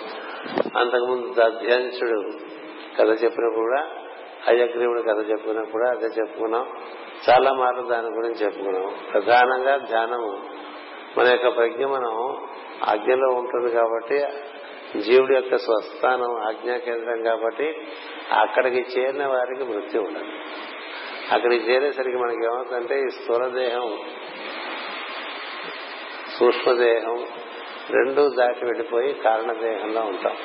అంతకుముందు 0.79 1.33
దధ్యంశుడు 1.39 2.21
కథ 2.97 3.09
చెప్పినప్పుడు 3.09 3.55
కూడా 3.55 3.87
అయ్యగ్రీవుడు 4.47 5.01
కథ 5.01 5.29
చెప్పుకున్నప్పుడు 5.29 5.71
కూడా 5.71 5.89
అదే 5.89 6.05
చెప్పుకున్నాం. 6.05 6.67
చాలా 7.29 7.53
మార్లు 7.53 7.81
దాని 7.81 8.07
గురించి 8.07 8.45
చెప్పుకున్నాం. 8.45 8.95
ప్రధానంగా 9.13 9.77
ధ్యానము. 9.77 10.37
మన 11.17 11.27
యొక్క 11.27 11.55
ప్రజ్ఞ 11.57 11.85
మనం 11.85 12.37
ఆజ్ఞలో 12.89 13.27
ఉంటుంది 13.27 13.71
కాబట్టి 13.71 14.23
జీవుడి 15.01 15.35
యొక్క 15.35 15.57
స్వస్థానం 15.57 16.35
ఆజ్ఞా 16.35 16.77
కేంద్రం 16.77 17.23
కాబట్టి 17.23 17.87
అక్కడికి 18.31 18.99
చేరిన 18.99 19.25
వారికి 19.27 19.63
మృత్యు 19.63 20.01
ఉండదు. 20.01 20.25
అక్కడికి 21.31 21.71
చేరేసరికి 21.71 22.17
మనకి 22.17 22.45
ఏమవుతుందంటే 22.45 23.01
ఈ 23.01 23.07
స్థూలదేహం 23.09 23.97
సూక్ష్మదేహం 26.39 27.27
రెండు 27.89 28.29
దాటి 28.29 28.65
వెళ్ళిపోయి 28.65 29.13
కారణదేహంలో 29.13 30.01
ఉంటాం. 30.01 30.37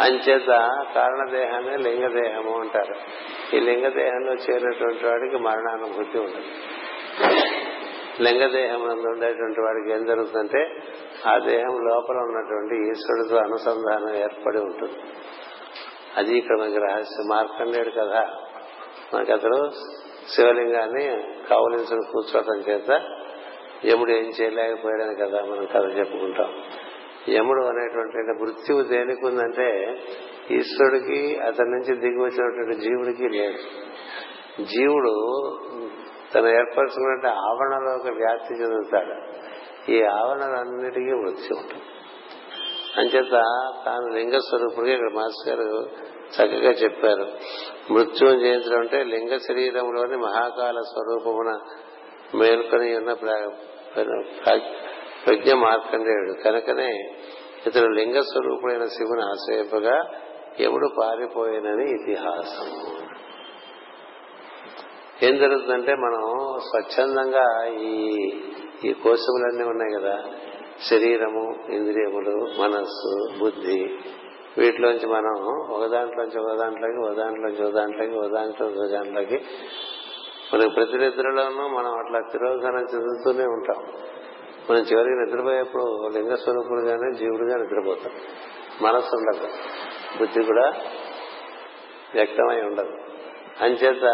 అంచేత 0.00 0.46
కారణదేహాన్ని 0.94 1.78
లింగదేహము 1.78 2.60
అంటారు. 2.60 2.94
ఈ 3.56 3.60
లింగదేహంలో 3.60 4.32
చేరినటువంటి 4.32 5.06
వాడికి 5.06 5.36
మరణానుభూతి 5.36 6.18
ఉండదు. 6.18 6.44
లింగదేహం 8.20 8.82
ఉండేటువంటి 8.82 9.60
వాడికి 9.60 9.92
ఏం 9.92 10.04
జరుగుతుందంటే 10.06 10.76
ఆ 11.26 11.38
దేహం 11.38 11.78
లోపల 11.84 12.16
ఉన్నటువంటి 12.16 12.90
ఈశ్వరుడితో 12.90 13.36
అనుసంధానం 13.36 14.16
ఏర్పడి 14.16 14.58
ఉంటుంది. 14.58 14.98
అది 16.16 16.38
ఇక్కడ 16.38 16.60
మనకి 16.60 16.78
రహస్య 16.78 17.24
మార్కండేయుడు 17.30 17.90
కదా. 17.90 18.32
మనకి 19.14 19.32
అతడు 19.32 19.70
శివలింగాన్ని 20.36 21.04
కౌలించుని 21.50 22.12
కూర్చోవటం 22.12 22.72
చేత 22.72 22.90
యముడు 23.86 24.10
ఏం 24.10 24.32
చేయలేకపోయాడని 24.40 25.14
కదా 25.14 25.42
మనం 25.42 25.64
కథ 25.64 25.98
చెప్పుకుంటాం. 25.98 26.64
యముడు 27.28 27.64
అనేటువంటి 27.64 28.42
మృత్యువు 28.42 28.82
దేనికి 28.82 29.26
ఉందంటే 29.26 29.98
ఈశ్వరుడికి 30.50 31.38
అతని 31.38 31.70
నుంచి 31.70 31.96
దిగి 31.96 32.22
వచ్చినటువంటి 32.22 32.80
జీవుడికి 32.80 33.28
లేదు. 33.28 33.58
జీవుడు 34.64 35.14
తను 36.34 36.48
ఏర్పరచుకున్నట్టు 36.48 37.26
ఆవరణలోకి 37.26 38.10
వ్యాప్తి 38.10 38.54
చెందుతాడు. 38.54 39.14
ఈ 39.90 40.02
ఆవరణలన్నిటికీ 40.02 41.12
మృత్యు 41.12 41.56
ఉంటుంది. 41.56 41.82
అంచేత 42.96 43.32
తాను 43.86 44.14
లింగ 44.14 44.38
స్వరూపుడికి 44.38 44.92
ఇక్కడ 44.92 45.10
మాస్టర్ 45.12 45.60
గారు 45.60 45.88
చక్కగా 46.34 46.70
చెప్పారు. 46.70 47.26
మృత్యుం 47.92 48.38
జయించడం 48.38 48.78
అంటే 48.78 49.04
లింగ 49.04 49.36
శరీరంలోని 49.36 50.16
మహాకాల 50.16 50.78
స్వరూపమున 50.80 51.58
మేల్కొని 52.34 52.96
ఉన్న 52.96 53.12
ప్రజ్ఞ 55.26 55.52
మార్కండేయుడు 55.54 56.42
కనుకనే 56.42 56.92
ఇతడు 57.66 57.88
లింగ 57.88 58.18
స్వరూపుడైన 58.20 58.84
శివుని 58.84 59.22
ఆశ్రయింపగా 59.22 60.04
ఎవడు 60.60 60.88
పారిపోయినని 61.00 61.86
ఇతిహాసం 61.90 62.68
ఏం 65.22 65.38
జరుగుతుందంటే 65.38 65.94
మనం 65.94 66.58
స్వచ్ఛందంగా 66.58 67.66
ఈ 67.66 68.06
ఈ 68.84 68.92
కోశములన్నీ 68.92 69.64
ఉన్నాయి 69.64 70.02
కదా. 70.02 70.24
శరీరము 70.90 71.54
ఇంద్రియములు 71.72 72.46
మనస్సు 72.62 73.38
బుద్ధి. 73.38 73.98
వీటిలోంచి 74.58 75.06
మనం 75.06 75.46
ఒక 75.70 75.86
దాంట్లోంచి 75.86 76.40
ఒక 76.40 76.58
దాంట్లోకి 76.58 77.06
ఒక 77.06 77.16
దాంట్లోంచి 77.16 77.64
ఒక 77.64 77.72
దాంట్లోకి 77.72 78.14
ఒక 78.14 78.26
దాంట్లో 78.26 78.66
ఒక 78.66 78.90
దాంట్లోకి. 78.90 79.40
మనకి 80.54 80.70
ప్రతి 80.70 80.98
నిద్రలోనూ 80.98 81.68
మనం 81.68 81.98
అట్లా 81.98 82.20
తిరోధనం 82.32 82.78
చెందుతూనే 82.78 83.44
ఉంటాం. 83.44 83.84
మనం 84.70 84.78
చివరికి 84.78 85.20
నిద్రపోయేప్పుడు 85.20 86.08
లింగ 86.08 86.34
స్వరూపుడుగానే 86.34 87.18
జీవుడుగా 87.18 87.56
నిద్రపోతాం. 87.56 88.12
మనస్సు 88.82 89.16
ఉండదు. 89.16 89.48
బుద్ధి 90.18 90.42
కూడా 90.42 90.72
వ్యక్తమై 92.14 92.62
ఉండదు. 92.62 92.92
అంచేత 93.60 94.04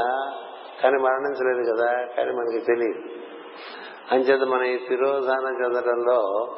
కానీ 0.83 1.03
మరణించలేదు 1.03 1.73
కదా 1.73 2.07
కానీ 2.17 2.33
మనకి 2.33 2.65
తెలియదు. 2.65 3.21
అంచేత 4.11 4.49
మన 4.49 4.63
ఈ 4.63 4.79
తిరోధాన 4.89 5.65
చెందడంలో 5.65 6.57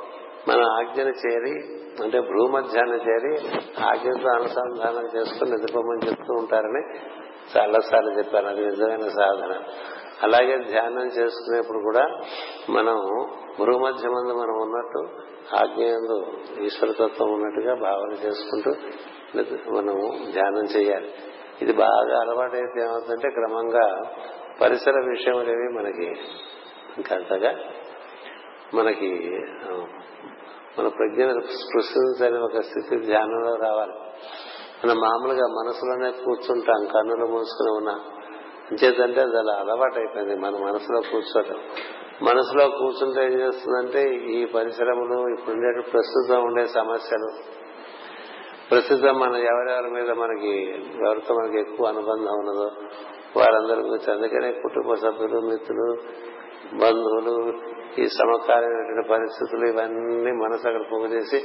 మన 0.48 0.60
ఆజ్ఞను 0.60 1.08
చేరి 1.08 1.82
అంటే 2.02 2.20
భూమధ్యాన్ని 2.20 2.96
చేరి 2.96 3.48
ఆజ్ఞతో 3.82 4.30
అనుసంధానం 4.34 5.18
చేసుకుని 5.18 5.50
నిద్రపోమని 5.50 6.08
చెప్తూ 6.08 6.34
ఉంటారని 6.34 6.98
చాలాసార్లు 7.58 8.10
చెప్పాను. 8.10 8.48
అది 8.48 8.64
నిజమైన 8.64 9.00
సాధన. 9.00 9.62
అలాగే 10.22 10.58
ధ్యానం 10.58 11.06
చేసుకునేప్పుడు 11.06 11.78
కూడా 11.78 12.06
మనం 12.70 12.94
భూమధ్య 13.58 14.08
మందు 14.08 14.32
మనం 14.32 14.54
ఉన్నట్టు 14.62 15.32
ఆజ్ఞయందు 15.56 16.26
ఈశ్వరతత్వం 16.60 17.32
ఉన్నట్టుగా 17.32 17.74
భావన 17.74 18.12
చేసుకుంటూ 18.12 18.70
మనము 19.72 20.32
ధ్యానం 20.32 20.64
చేయాలి. 20.64 21.14
ఇది 21.62 21.72
బాగా 21.72 22.20
అలవాటైతే 22.20 22.82
ఏమవుతుందంటే 22.82 23.30
క్రమంగా 23.30 24.02
పరిసర 24.60 24.92
విషయములేవి 25.08 25.68
మనకి 25.78 26.06
ఇంకంతగా 26.96 27.52
మనకి 28.74 29.10
మన 30.78 30.88
ప్రజ్ఞ 30.88 31.22
స్పృశించని 31.30 32.38
ఒక 32.38 32.60
స్థితి 32.60 32.96
ధ్యానంలో 33.06 33.54
రావాలి. 33.54 33.92
మనం 34.84 34.96
మామూలుగా 34.96 35.46
మనసులోనే 35.46 36.24
కూర్చుంటాం 36.24 36.86
కన్నులు 36.94 37.26
మూసుకుని 37.26 37.76
ఉన్నా. 37.76 37.94
అంచేతంటే 38.70 39.20
అది 39.20 39.38
అలా 39.38 39.54
అలవాటు 39.54 39.98
అయిపోయింది 39.98 40.36
మన 40.36 40.50
మనసులో 40.50 41.00
కూర్చోటం. 41.12 41.58
మనసులో 42.22 42.68
కూర్చుంటే 42.78 43.24
ఏం 43.24 43.40
చేస్తుందంటే 43.40 44.02
ఈ 44.14 44.44
పరిశ్రమలు 44.44 45.16
ఇప్పుడు 45.34 45.56
ఉండే 45.56 45.90
ప్రస్తుతం 45.90 46.44
ఉండే 46.44 46.66
సమస్యలు 46.66 47.30
ప్రస్తుతం 48.72 49.18
మన 49.18 49.36
ఎవరెవరి 49.36 49.90
మీద 49.90 50.10
మనకి 50.10 50.70
ఎవరితో 51.06 51.34
మనకి 51.34 51.58
ఎక్కువ 51.60 51.86
అనుబంధం 51.86 52.32
ఉన్నదో 52.32 52.70
వారందరి 53.36 53.80
గురించి 53.80 54.12
అందుకనే 54.12 54.52
కుటుంబ 54.52 54.94
సభ్యులు 54.94 55.40
మిత్రులు 55.40 55.96
బంధువులు 56.76 57.52
ఈ 57.98 58.06
సమకాలీనటువంటి 58.06 59.08
పరిస్థితులు 59.08 59.66
ఇవన్నీ 59.66 60.32
మనసు 60.32 60.66
అక్కడ 60.68 60.80
పోగు 60.92 61.06
చేసి 61.06 61.36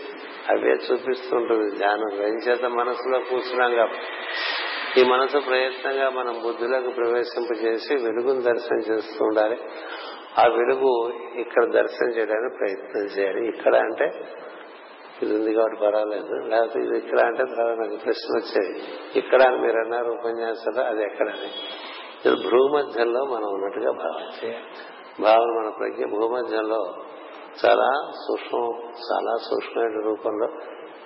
అవే 0.50 0.70
చూపిస్తుంటుంది. 0.70 1.78
ధ్యానం 1.78 2.14
ఏం 2.14 2.36
చేత 2.36 2.66
మనసులో 2.66 3.20
కూర్చున్నాం 3.20 3.90
ఈ 4.98 5.04
మనసు 5.04 5.38
ప్రయత్నంగా 5.38 6.10
మనం 6.10 6.34
బుద్ధులకు 6.44 6.90
ప్రవేశింపజేసి 6.90 7.94
వెలుగును 7.94 8.42
దర్శనం 8.42 8.80
చేస్తూ 8.80 9.26
ఉండాలి. 9.26 9.58
ఆ 10.38 10.48
వెలుగు 10.48 11.14
ఇక్కడ 11.40 11.66
దర్శనం 11.66 12.10
చేయడానికి 12.10 12.58
ప్రయత్నం 12.58 13.04
చేయాలి. 13.04 13.48
ఇక్కడ 13.48 13.76
అంటే 13.76 14.12
ఇది 15.22 15.36
ఉంది 15.36 15.54
కాబట్టి 15.54 15.82
పర్వాలేదు. 15.82 16.34
లేకపోతే 16.48 16.80
ఇది 16.80 16.98
ఇక్కడ 16.98 17.20
అంటే 17.20 17.44
తర్వాత 17.44 17.78
నాకు 17.78 17.96
ప్రశ్న 18.04 18.38
వచ్చేది. 18.38 18.84
ఇక్కడ 19.16 19.42
అని 19.42 19.58
మీరు 19.58 19.78
అన్నారు 19.78 20.12
ఉపన్యాసాలు 20.12 20.88
అది 20.88 21.04
ఎక్కడని. 21.04 21.50
ఇది 22.26 22.50
భూమధ్యంలో 22.50 23.26
మనం 23.26 23.50
ఉన్నట్టుగా 23.54 23.92
భావం 23.92 24.46
చేయాలి. 24.46 24.66
భావన 25.22 25.48
మన 25.60 25.70
ప్రజ్ఞ 25.70 26.06
భూమధ్యంలో 26.06 26.94
చాలా 27.66 28.12
సూక్ష్మం 28.28 28.66
చాలా 28.82 29.38
సూక్ష్మమైన 29.38 30.02
రూపంలో 30.04 30.50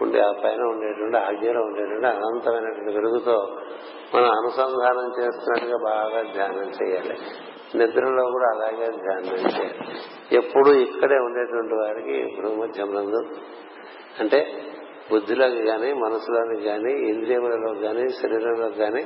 ఉండే 0.01 0.19
ఆ 0.19 0.31
పైన 0.43 0.61
ఉండేటువంటి 0.61 1.17
ఆజ్ఞలో 1.17 1.61
ఉండేటువంటి 1.61 2.07
అనంతమైనటువంటి 2.07 2.93
వెలుగుతో 2.93 3.57
మనం 4.15 4.31
అనుసంధానం 4.31 5.07
చేస్తున్నట్టుగా 5.19 5.77
బాగా 5.83 6.21
ధ్యానం 6.33 6.69
చేయాలి. 6.69 7.17
నిద్రలో 7.75 8.23
కూడా 8.23 8.47
అలాగే 8.55 8.87
ధ్యానం 8.87 9.51
చేయాలి. 9.51 9.75
ఎప్పుడు 10.31 10.69
ఇక్కడే 10.69 11.15
ఉండేటువంటి 11.15 11.73
వారికి 11.73 12.41
భూమధ్యములందు 12.41 13.21
అంటే 14.21 14.39
బుద్ధిలోకి 15.11 15.65
కానీ 15.65 15.93
మనసులోకి 15.93 16.63
కానీ 16.63 16.93
ఇంద్రియములలో 16.93 17.73
కానీ 17.81 18.09
శరీరంలో 18.09 18.69
కానీ 18.69 19.03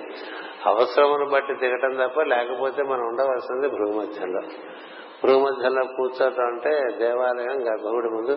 అవసరమును 0.66 1.26
బట్టి 1.26 1.54
దిగటం 1.54 2.08
తప్ప 2.08 2.22
లేకపోతే 2.22 2.84
మనం 2.84 3.08
ఉండవలసింది 3.08 3.68
భూమధ్యంలో 3.68 4.42
భూమధ్యంలో 5.26 5.84
కూర్చోటం 5.84 6.44
అంటే 6.44 6.98
దేవాలయం 6.98 7.68
గర్భగుడి 7.68 8.10
ముందు 8.10 8.36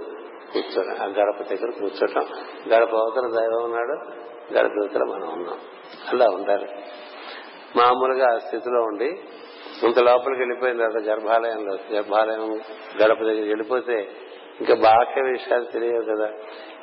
కూర్చోడం 0.53 0.97
ఆ 1.03 1.05
గడప 1.05 1.43
దగ్గర 1.43 1.71
కూర్చోటం. 1.71 2.25
గడప 2.69 2.97
అవతల 2.97 3.27
దైవం 3.27 3.65
ఉన్నాడు 3.65 3.95
గడప 4.53 4.71
అవతల 4.71 5.05
మనం 5.05 5.33
ఉన్నాం. 5.33 5.59
అలా 6.13 6.27
ఉండాలి. 6.35 6.69
మామూలుగా 7.77 8.35
ఆ 8.35 8.39
స్థితిలో 8.39 8.81
ఉండి 8.81 9.21
ఇంత 9.85 9.99
లోపలికి 9.99 10.41
వెళ్ళిపోయిన 10.41 10.77
తర్వాత 10.77 11.03
గర్భాలయంలో 11.03 11.79
గర్భాలయం 11.93 12.61
గడప 13.03 13.19
దగ్గర 13.19 13.47
వెళ్ళిపోతే 13.47 14.09
ఇంకా 14.61 14.75
బాహ్య 14.75 15.23
విషయాలు 15.23 15.65
తెలియవు 15.65 16.03
కదా. 16.03 16.33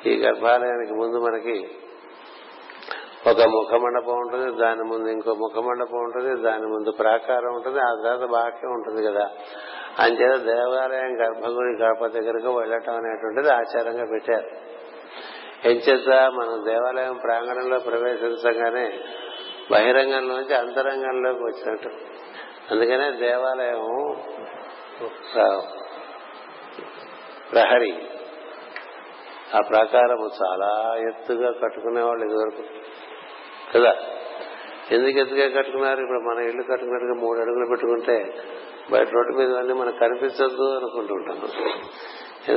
ఈ 0.05 0.15
గర్భాలయానికి 0.15 0.93
ముందు 0.93 1.17
మనకి 1.17 1.67
ఒక 3.27 3.41
ముఖ 3.41 3.73
మండపం 3.73 4.13
ఉంటుంది 4.13 4.59
దాని 4.59 4.83
ముందు 4.83 5.09
ఇంకో 5.09 5.33
ముఖ 5.33 5.63
మండపం 5.63 5.97
ఉంటుంది 5.97 6.41
దాని 6.41 6.65
ముందు 6.65 6.91
ప్రాకారం 6.91 7.53
ఉంటుంది 7.53 7.79
ఆ 7.79 7.95
తర్వాత 8.03 8.29
బాక్యం 8.29 8.71
ఉంటుంది 8.71 9.07
కదా. 9.07 9.29
అంచేత 9.99 10.41
దేవాలయం 10.41 11.21
గర్భగుడి 11.21 11.83
గడప 11.83 12.05
దగ్గరకు 12.05 12.57
వెళ్ళటం 12.57 12.95
అనేటువంటిది 12.95 13.49
ఆచారంగా 13.49 14.05
పెట్టారు. 14.11 14.49
ఎంచేత 15.67 16.09
మనం 16.09 16.65
దేవాలయం 16.65 17.17
ప్రాంగణంలో 17.17 17.79
ప్రవేశించగానే 17.79 18.99
బహిరంగంలోంచి 19.71 20.55
అంతరంగంలోకి 20.55 21.39
వచ్చినట్టు. 21.39 21.89
అందుకనే 22.71 23.11
దేవాలయం 23.11 24.15
ప్రహరీ. 27.51 28.09
ఆ 29.53 29.59
ప్రాకారము 29.69 30.29
చాలా 30.43 30.95
ఎత్తుగా 30.97 31.51
కట్టుకునేవాళ్ళు 31.51 32.25
ఇదివరకు. 32.25 32.63
కదా? 33.75 33.95
ఎందుకు 34.91 35.19
ఎత్తుగా 35.19 35.57
కట్టుకున్నారు? 35.57 36.01
ఇప్పుడు 36.01 36.19
మన 36.19 36.43
ఇల్లు 36.43 36.63
కట్టుకున్నట్టుగా 36.63 37.21
మూడు 37.21 37.39
అడుగులు 37.39 37.65
పెట్టుకుంటే 37.69 38.33
బయట 38.91 39.09
రోడ్డు 39.09 39.37
మీద 39.37 39.55
అన్నీ 39.55 39.73
మనకు 39.73 39.99
కనిపించద్దు 39.99 40.77
అనుకుంటుంటాం 40.77 41.41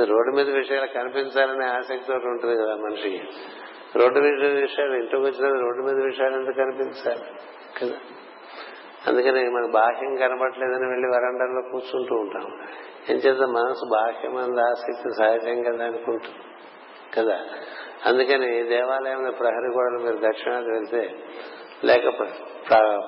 రోడ్డు 0.03 0.35
మీద 0.35 0.49
విషయాలు 0.49 0.85
కనిపించాలనే 0.85 1.65
ఆసక్తి 1.65 2.11
ఒకటి 2.11 2.27
ఉంటుంది 2.27 2.63
కదా 2.63 2.75
మనిషికి. 2.75 3.21
రోడ్డు 3.95 4.19
మీద 4.19 4.61
విషయాలు 4.61 4.93
ఇంటికి 4.93 5.21
వచ్చిన 5.21 5.61
రోడ్డు 5.61 5.83
మీద 5.83 6.05
విషయాలు 6.05 6.35
ఎందుకు 6.35 6.55
కనిపించాలి? 6.57 7.23
కదా? 7.81 7.99
అందుకని 9.07 9.49
మనకు 9.49 9.71
బాహ్యం 9.71 10.15
కనబడలేదని 10.15 10.87
వెళ్ళి 10.87 11.07
వరండాల్లో 11.07 11.61
కూర్చుంటూ 11.71 12.15
ఉంటాం. 12.15 12.59
ఏం 13.09 13.17
చేద్దా? 13.17 13.45
మనసు 13.45 13.95
అంద 14.27 14.59
ఆసక్తి 14.59 15.09
సహజం 15.19 15.61
కదా 15.61 15.91
కదా. 17.17 17.39
అందుకని 18.05 18.63
దేవాలయంలో 18.63 19.31
ప్రహరీ 19.31 19.69
గోడలు 19.75 19.99
మీరు 19.99 20.31
దక్షిణాది 20.31 20.69
వెళ్తే 20.71 21.01
లేక 21.83 22.09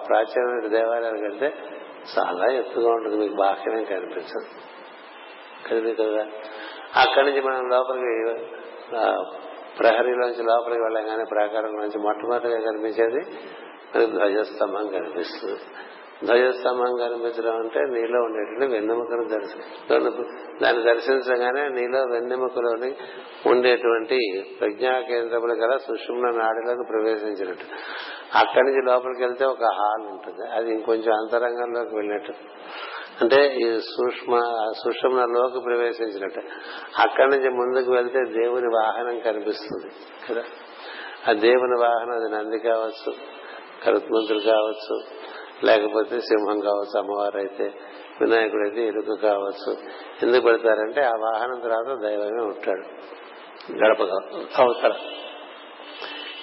ప్రాచీనమైన 0.07 0.67
దేవాలయాలకు 0.67 1.21
వెళ్తే 1.21 1.53
చాలా 2.17 2.51
ఎత్తుగా 2.51 2.91
ఉంటుంది 2.91 3.17
మీకు 3.17 3.33
బాహ్యమే 3.33 3.83
కనిపించదు 3.83 4.49
కదా 5.67 6.05
కదా. 6.05 6.23
అక్కడి 7.01 7.25
నుంచి 7.25 7.41
మనం 7.41 7.69
లోపలికి 7.69 8.45
ప్రహరీలోంచి 9.79 10.43
లోపలికి 10.43 10.81
వెళ్ళగానే 10.81 11.23
ప్రాకారం 11.31 11.73
నుంచి 11.73 11.99
మొట్టమొదటిగా 11.99 12.59
కనిపించేది 12.59 13.21
మనకి 13.95 14.11
ధ్వజస్తంభం 14.11 14.87
కనిపిస్తుంది. 14.87 15.59
ధ్వజస్తంభం 16.25 16.95
కనిపించడం 16.99 17.55
అంటే 17.55 17.79
నీలో 17.79 18.19
ఉండేటువంటి 18.19 18.73
వెన్నెముకను 18.73 19.27
దర్శనం 19.27 20.25
దాన్ని 20.63 20.83
దర్శించగానే 20.83 21.69
నీలో 21.69 21.99
వెన్నెముకలోని 22.11 22.95
ఉండేటువంటి 23.49 24.45
ప్రజ్ఞా 24.59 25.01
కేంద్రములు 25.01 25.53
గల 25.53 25.77
సుషుమ్న 25.77 26.29
నాడిలోకి 26.37 26.87
ప్రవేశించినట్టు. 26.89 27.63
అక్కడి 28.37 28.65
నుంచి 28.67 28.85
లోపలికి 28.85 29.23
వెళ్తే 29.23 29.45
ఒక 29.45 29.63
హాల్ 29.63 30.07
ఉంటుంది. 30.07 30.51
అది 30.51 30.71
ఇంకొంచెం 30.71 31.13
అంతరంగంలోకి 31.13 31.95
వెళ్ళినట్టు. 31.95 32.33
అంటే 33.21 33.55
ఈ 33.55 33.79
సూక్ష్మ 33.79 34.39
సుషుమ్నలోకి 34.83 35.59
ప్రవేశించినట్టు. 35.59 36.41
అక్కడి 36.99 37.27
నుంచి 37.27 37.49
ముందుకు 37.49 37.91
వెళ్తే 37.91 38.19
దేవుని 38.19 38.67
వాహనం 38.67 39.19
కనిపిస్తుంది 39.19 39.93
కదా. 40.29 40.43
ఆ 41.29 41.33
దేవుని 41.33 41.81
వాహనం 41.81 42.11
అది 42.11 42.29
నంది 42.29 42.59
కావచ్చు 42.59 43.13
కరుత్మంతుడు 43.85 44.39
కావచ్చు 44.39 45.20
లేకపోతే 45.63 46.19
సింహం 46.19 46.59
కావచ్చు 46.59 46.99
అమ్మవారు 46.99 47.37
అయితే 47.37 47.73
వినాయకుడు 48.21 48.61
అయితే 48.61 48.87
ఎరుక 48.87 49.21
కావచ్చు. 49.21 49.77
ఎందుకు 50.23 50.43
పెడతారంటే 50.43 51.01
ఆ 51.01 51.11
వాహనం 51.11 51.59
తర్వాత 51.59 51.99
దైవమే 51.99 52.41
ఉంటాడు. 52.41 52.85
గడప 53.71 54.01
అవతల. 54.57 54.93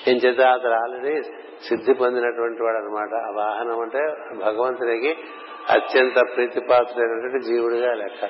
ఏం 0.08 0.16
చేత 0.16 0.40
అతను 0.40 0.72
ఆల్రెడీ 0.72 1.22
సిద్ధి 1.68 1.94
పొందినటువంటి 1.94 2.62
వాడు 2.62 2.76
అనమాట 2.76 3.22
ఆ 3.22 3.46
వాహనం 3.46 3.80
అంటే 3.80 3.98
భగవంతుడికి 4.44 5.16
అత్యంత 5.70 6.14
ప్రీతిపాత్రైనటువంటి 6.34 7.44
జీవుడిగా 7.44 7.94
లెక్క. 7.94 8.24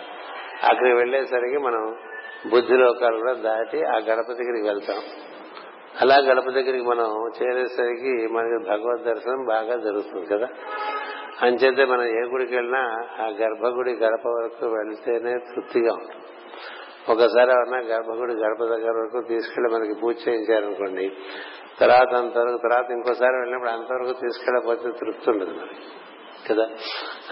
అక్కడికి 0.65 0.97
వెళ్ళేసరికి 0.97 1.59
మనం 1.59 1.97
బుద్ధిలోకాలు 2.51 3.19
కూడా 3.19 3.33
దాటి 3.33 3.85
ఆ 3.85 3.99
గణపతి 3.99 4.45
దగ్గరికి 4.45 4.69
వెళ్తాం. 4.69 4.97
అలా 6.01 6.17
గడప 6.17 6.45
దగ్గరికి 6.45 6.85
మనం 6.85 7.31
చేరేసరికి 7.43 8.29
మనకి 8.33 8.69
భగవద్ 8.71 9.05
దర్శనం 9.05 9.45
బాగా 9.45 9.77
జరుగుతుంది 9.77 10.27
కదా. 10.27 10.49
అంచేతే 11.43 11.85
మనం 11.85 12.03
ఏ 12.03 12.23
గుడికి 12.23 12.55
వెళ్ళినా 12.55 12.81
ఆ 13.21 13.27
గర్భగుడి 13.29 13.93
గడప 13.93 14.27
వరకు 14.27 14.67
వెళ్తేనే 14.67 15.39
తృప్తిగా 15.39 15.93
ఉంటుంది. 15.93 16.25
ఒకసారి 17.09 17.51
ఎవరన్నా 17.51 17.79
గర్భగుడి 17.79 18.35
గడప 18.35 18.65
దగ్గర 18.65 18.91
వరకు 18.91 19.29
తీసుకెళ్ళి 19.29 19.75
మనకి 19.75 20.01
పూజ 20.01 20.17
చేయించారనుకోండి 20.29 21.13
తర్వాత 21.81 22.15
అంతవరకు 22.15 22.59
తర్వాత 22.63 22.91
ఇంకోసారి 22.91 23.37
వెళ్ళినప్పుడు 23.37 23.71
అంతవరకు 23.71 24.21
తీసుకెళ్ళకపోతే 24.21 24.91
తృప్తి 25.01 25.31
ఉండదు 25.31 25.51
మనకి 25.51 25.87
కదా. 26.51 26.69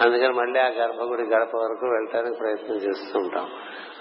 అందుకని 0.01 0.33
మళ్ళీ 0.33 0.59
ఆ 0.59 0.67
గర్భగుడి 0.67 1.23
గడప 1.23 1.55
వరకు 1.55 1.85
వెళ్ళటానికి 1.85 2.37
ప్రయత్నం 2.37 2.75
చేస్తూ 2.77 3.19
ఉంటాం. 3.19 3.49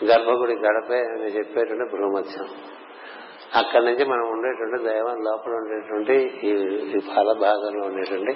గర్భగుడి 0.05 0.55
గడపే 0.55 0.99
అని 0.99 1.37
చెప్పేటువంటి 1.39 1.97
భ్రూమత్యం 1.97 2.49
అక్కడి 3.57 3.85
నుంచి 3.85 4.05
మనం 4.05 4.27
ఉండేటువంటి 4.31 4.79
దైవం 4.85 5.17
లోపల 5.25 5.53
ఉండేటువంటి 5.53 6.17
ఈ 6.45 7.01
ఫల 7.01 7.33
భాగంలో 7.33 7.87
ఉండేటువంటి 7.87 8.33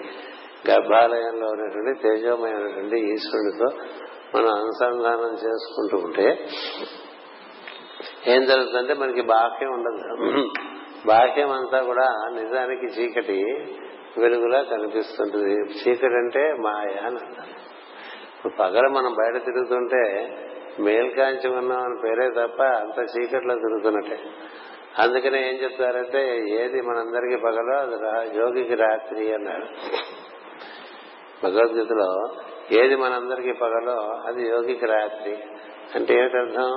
గర్భాలయంలో 0.71 1.47
ఉండేటువంటి 1.47 2.03
తేజోమయమైనటువంటి 2.03 2.99
ఈశ్వరుడితో 3.13 3.69
మనం 4.35 4.51
అనుసంధానం 4.55 5.33
చేసుకుంటూ 5.35 5.97
ఉంటే 6.07 6.27
ఏం 8.29 8.45
జరుగుతుందంటే 8.45 8.95
మనకి 8.95 9.21
బాహ్యం 9.21 9.71
ఉండదు. 9.73 10.01
బాహ్యం 11.07 11.51
అంతా 11.51 11.83
కూడా 11.83 12.07
నిజానికి 12.41 12.87
చీకటి 12.87 13.39
వెలుగులా 14.19 14.63
కనిపిస్తుంటుంది. 14.63 15.55
చీకటి 15.55 16.15
అంటే 16.15 16.53
మాయ 16.53 17.07
అని 17.07 17.17
ఇప్పుడు 18.37 18.53
పగల 18.53 18.87
మనం 18.87 19.13
బయట 19.13 19.45
తిరుగుతుంటే 19.45 20.03
మేల్కాంచి 20.81 21.49
ఉన్నాం 21.49 21.83
అని 21.83 21.97
పేరే 22.03 22.29
తప్ప 22.31 22.63
అంత 22.63 22.99
చీకట్లో 23.17 23.55
తిరుగుతున్నట్టే. 23.55 24.19
అందుకనే 24.99 25.49
ఏం 25.49 25.55
చెప్తారంటే 25.55 26.39
ఏది 26.49 26.81
మనందరికీ 26.83 27.37
పగలో 27.37 27.77
అది 27.77 28.39
యోగికి 28.39 28.75
రాత్రి 28.75 29.35
అన్నాడు 29.35 29.65
భగవద్గీతలో 31.45 32.37
ఏది 32.73 32.97
మనందరికీ 32.97 33.53
పగలో 33.53 34.23
అది 34.27 34.49
యోగికి 34.49 34.87
రాత్రి. 34.87 35.39
అంటే 35.95 36.15
ఏమిటర్థం? 36.15 36.71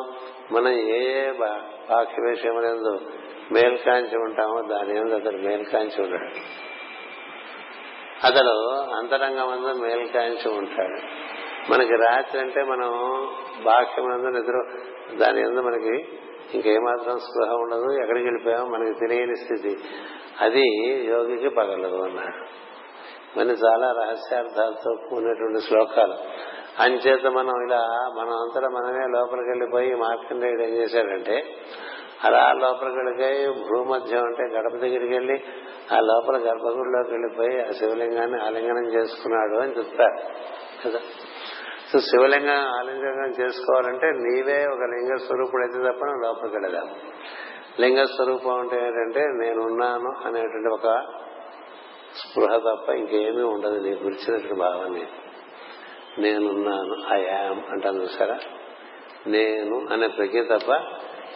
మనం 0.52 0.72
ఏ 0.72 1.28
ఏ 1.28 1.32
బాహ్య 1.32 2.34
మేల్కాంచి 3.52 4.18
ఉంటామో 4.18 4.62
దాని 4.62 4.98
ఏమి 4.98 5.14
అతడు 5.14 5.38
మేల్కాంచి 5.38 6.04
ఉంటాడు 6.04 6.40
అతడు 8.26 8.70
అంతరంగమందు 8.96 9.82
మేల్కాంచి 9.82 10.58
ఉంటాడు. 10.58 11.02
మనకి 11.72 11.96
రాత్రి 11.96 12.42
అంటే 12.42 12.64
మనం 12.64 12.92
బాహ్యమందు 13.64 14.28
నిద్ర 14.28 14.86
దాని 15.18 15.42
ఎందు 15.42 15.62
మనకి 15.62 16.08
ఇంకేమాత్రం 16.54 17.20
స్పృహ 17.20 17.54
ఉండదు 17.54 17.92
ఎక్కడికి 18.02 18.26
వెళ్ళిపోయామో 18.26 18.66
మనకి 18.66 19.00
తెలియని 19.00 19.36
స్థితి. 19.36 19.78
అది 20.42 20.68
యోగికి 21.06 21.50
పగలదు 21.50 21.96
అన్నాడు. 21.96 22.64
మన 23.40 23.50
చాలా 23.50 23.92
రహస్యార్థాలతో 23.92 24.96
కూడినటువంటి 25.10 25.62
శ్లోకాలు. 25.62 26.14
అంచేత 26.80 27.26
మనం 27.26 27.66
ఇలా 27.66 28.12
మనం 28.18 28.34
అంతటా 28.34 28.68
మనమే 28.68 29.08
లోపలికి 29.08 29.50
వెళ్ళిపోయి 29.50 29.96
మార్కండేయుడు 29.96 30.62
ఏం 30.62 30.70
చేశాడంటే 30.70 31.44
అలా 32.24 32.54
లోపలికి 32.54 32.96
వెళ్ళిపోయి 32.96 33.48
భూమధ్యం 33.48 34.24
అంటే 34.24 34.44
గడప 34.44 34.76
దగ్గరికి 34.76 35.14
వెళ్ళి 35.14 35.44
ఆ 35.92 36.00
లోపల 36.00 36.38
గర్భగుడిలోకి 36.38 37.12
వెళ్ళిపోయి 37.12 37.68
ఆ 37.68 37.72
శివలింగాన్ని 37.72 38.44
ఆలింగనం 38.44 38.94
చేసుకున్నాడు 38.94 39.62
అని 39.62 39.78
చెప్తారు. 39.78 40.18
కదా? 40.88 41.00
సో 41.94 42.00
శివలింగం 42.00 42.60
ఆలింగంగా 42.78 43.26
చేసుకోవాలంటే 43.40 44.08
నీవే 44.12 44.66
ఒక 44.66 44.80
లింగ 44.80 45.18
స్వరూపుడు 45.18 45.64
అయితే 45.64 45.92
తప్ప 45.92 46.06
నువ్వు 46.06 46.22
లోపలికి 46.22 46.56
వెళ్ళదాం 46.56 46.88
లింగ 47.80 48.04
స్వరూపం 48.04 48.60
అంటే 48.60 48.86
ఏంటంటే 48.86 49.20
నేనున్నాను 49.20 50.28
అనేటువంటి 50.28 50.68
ఒక 50.68 51.04
స్పృహ 52.16 52.58
తప్ప 52.58 52.90
ఇంకేమీ 52.90 53.42
ఉండదు. 53.42 53.82
నీ 53.82 53.90
గురించినటువంటి 53.90 54.54
భావన 54.54 55.06
నేనున్నాను 56.20 57.14
ఐ 57.14 57.26
యామ్ 57.26 57.62
అంటాను 57.72 58.02
చూసారా? 58.02 58.40
నేను 59.28 59.88
అనే 59.92 60.08
ప్రజ్ఞ 60.08 60.42
తప్ప 60.42 60.70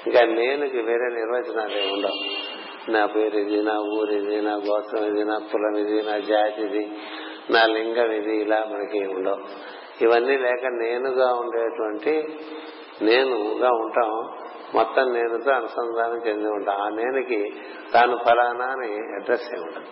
ఇంకా 0.07 0.25
నేనుకి 0.25 0.77
వేరే 0.77 1.07
నిర్వచనాలు 1.13 1.93
ఉండవు. 1.93 2.19
నా 2.91 3.05
పేరు 3.05 3.35
ఇది 3.35 3.61
నా 3.61 3.79
ఊరిది 3.79 4.41
నా 4.41 4.55
గోత్రం 4.55 5.03
ఇది 5.03 5.25
నా 5.25 5.39
కులం 5.51 5.77
ఇది 5.77 6.01
నా 6.01 6.19
జాతి 6.19 6.61
ఇది 6.61 6.91
నా 7.49 7.65
లింగం 7.65 8.11
ఇది 8.11 8.35
ఇలా 8.41 8.65
మనకి 8.65 9.05
ఉండవు. 9.07 9.41
ఇవన్నీ 10.01 10.37
లేక 10.37 10.65
నేనుగా 10.65 11.33
ఉండేటువంటి 11.33 12.39
నేనుగా 13.01 13.69
ఉంటాం. 13.69 14.29
మొత్తం 14.73 15.13
నేనుతో 15.13 15.51
అనుసంధానం 15.51 16.27
చెంది 16.27 16.49
ఉంటాం. 16.49 16.81
ఆ 16.81 16.89
నేనుకి 16.89 17.53
తాను 17.93 18.17
ఫలానా 18.17 18.65
అని 18.65 18.93
అడ్రస్ 18.93 19.53
ఏ 19.57 19.61
ఉండదు. 19.61 19.85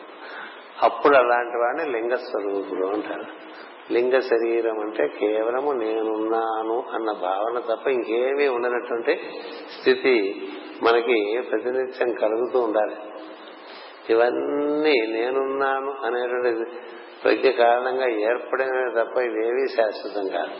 అప్పుడు 0.82 1.15
అలాంటి 1.15 1.58
వాడిని 1.58 1.98
లింగ 1.98 2.15
స్వరూపుడు 2.15 2.86
అంటారు. 2.86 3.56
లింగ 3.94 4.20
శరీరం 4.20 4.80
అంటే 4.80 5.08
కేవలము 5.08 5.72
నేనున్నాను 5.72 6.84
అన్న 6.94 7.12
భావన 7.12 7.60
తప్ప 7.60 7.88
ఇంకేమీ 7.88 8.48
ఉండనటువంటి 8.48 9.20
స్థితి 9.80 10.48
మనకి 10.84 11.41
ప్రతినిత్యం 11.52 12.13
కలుగుతూ 12.13 12.60
ఉండాలి. 12.60 12.96
ఇవన్నీ 14.10 14.94
నేనున్నాను 15.08 15.96
అనేటువంటి 16.04 16.72
ప్రజ్ఞ 17.24 17.50
కారణంగా 17.50 18.08
ఏర్పడినవి 18.10 18.91
తప్ప 18.91 19.18
ఇవేవీ 19.18 19.68
శాశ్వతం 19.68 20.28
కాదు. 20.28 20.52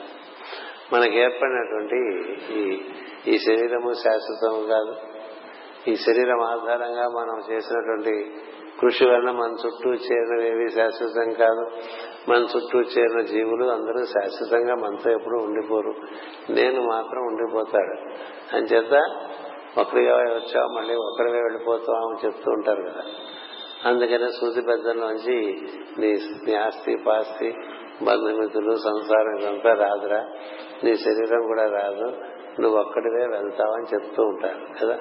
మనకి 0.94 1.20
ఏర్పడినటువంటి 1.20 2.30
ఈ 2.54 2.82
ఈ 3.28 3.38
శరీరము 3.38 3.94
శాశ్వతం 3.94 4.68
కాదు. 4.70 4.96
ఈ 5.88 5.96
శరీరం 5.96 6.42
ఆధారంగా 6.42 7.08
మనం 7.08 7.54
చేసినటువంటి 7.54 8.32
కృషి 8.82 9.06
వలన 9.06 9.32
మన 9.32 9.56
చుట్టూ 9.66 9.94
చేరినవేవి 9.94 10.70
శాశ్వతం 10.70 11.34
కాదు. 11.34 11.68
మన 12.32 12.42
చుట్టూ 12.42 12.80
చేరిన 12.80 13.22
జీవులు 13.22 13.66
అందరూ 13.70 14.06
శాశ్వతంగా 14.06 14.76
మనతో 14.76 15.12
ఎప్పుడు 15.12 15.38
ఉండిపోరు. 15.38 15.96
నేను 16.50 16.82
మాత్రం 16.82 17.22
ఉండిపోతాడు. 17.22 18.14
అంచేత 18.56 19.04
ఒకరిగా 19.78 20.16
వచ్చాం 20.16 20.74
మళ్ళీ 20.74 20.96
ఒకరివే 20.96 21.42
వెళ్ళిపోతాం 21.42 21.96
అని 21.96 22.26
చెప్తూ 22.26 22.52
ఉంటారు 22.52 22.84
కదా. 22.84 23.04
అందుకనే 23.86 24.32
సూది 24.32 24.62
పెద్దలోంచి 24.62 25.62
నీ 25.98 26.14
నీ 26.46 26.54
ఆస్తి 26.54 26.98
పాస్తి 27.08 27.54
బంధుమిత్రులు 28.04 28.76
సంసారం 28.76 29.38
ఇదంతా 29.38 29.74
రాదురా. 29.74 30.28
నీ 30.84 30.96
శరీరం 30.96 31.48
కూడా 31.48 31.70
రాదు. 31.70 32.18
నువ్వు 32.60 32.80
ఒక్కడివే 32.80 33.28
వెళ్తావని 33.28 33.86
చెప్తూ 33.96 34.24
ఉంటారు 34.24 34.86
కదా. 34.86 35.00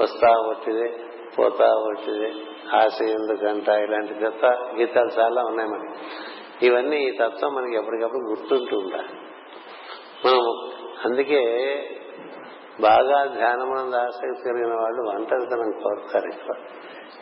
వస్తా 0.00 0.28
ఒట్టిదే 0.28 0.94
పోతా 1.38 1.66
ఒట్టిదే 1.66 2.32
ఆశ 2.74 3.02
ఎందుకంట 3.02 3.68
ఇలాంటి 3.68 4.14
గత 4.14 4.44
గీతాలు 4.76 5.20
చాలా 5.20 5.44
ఉన్నాయి 5.44 5.68
మనకి. 5.68 5.94
ఇవన్నీ 6.66 6.96
ఈ 6.96 7.10
తత్వం 7.10 7.54
మనకి 7.54 7.76
ఎప్పటికప్పుడు 7.76 8.30
గుర్తుంటూ 8.30 8.78
ఉండాలి. 8.78 9.08
మనం 10.24 10.70
అందుకే 11.04 11.42
బాగా 12.80 13.24
ధ్యానమంద 13.24 13.94
ఆసక్తి 13.94 14.48
కలిగిన 14.48 14.74
వాళ్ళు 14.74 15.08
ఒంటరితనం 15.08 15.70
కోరుతారు 15.70 16.26
ఎక్కువ. 16.26 16.56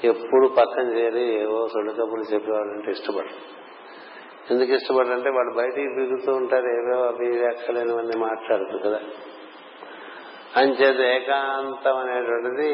ఎప్పుడు 0.05 0.49
పక్కన 0.49 0.83
చేరి 0.83 1.43
ఏవో 1.43 1.69
సొళ్ళు 1.69 1.93
కబుర్లు 1.93 2.35
చెప్పేవాళ్ళంటే 2.35 2.91
ఇష్టపడరు. 2.91 3.65
ఎందుకు 4.51 4.73
ఇష్టపడంటే 4.73 5.31
వాళ్ళు 5.31 5.55
బయటికి 5.55 5.89
దిగుతూ 5.89 6.33
ఉంటారు 6.33 6.67
ఏవేవో 6.67 7.05
అవి 7.07 7.39
వ్యాఖ్యలేనివన్నీ 7.39 8.19
మాట్లాడుతూ 8.19 8.79
కదా. 8.79 9.01
అంచేత 10.57 11.01
ఏకాంతం 11.01 11.97
అనేటువంటిది 11.97 12.73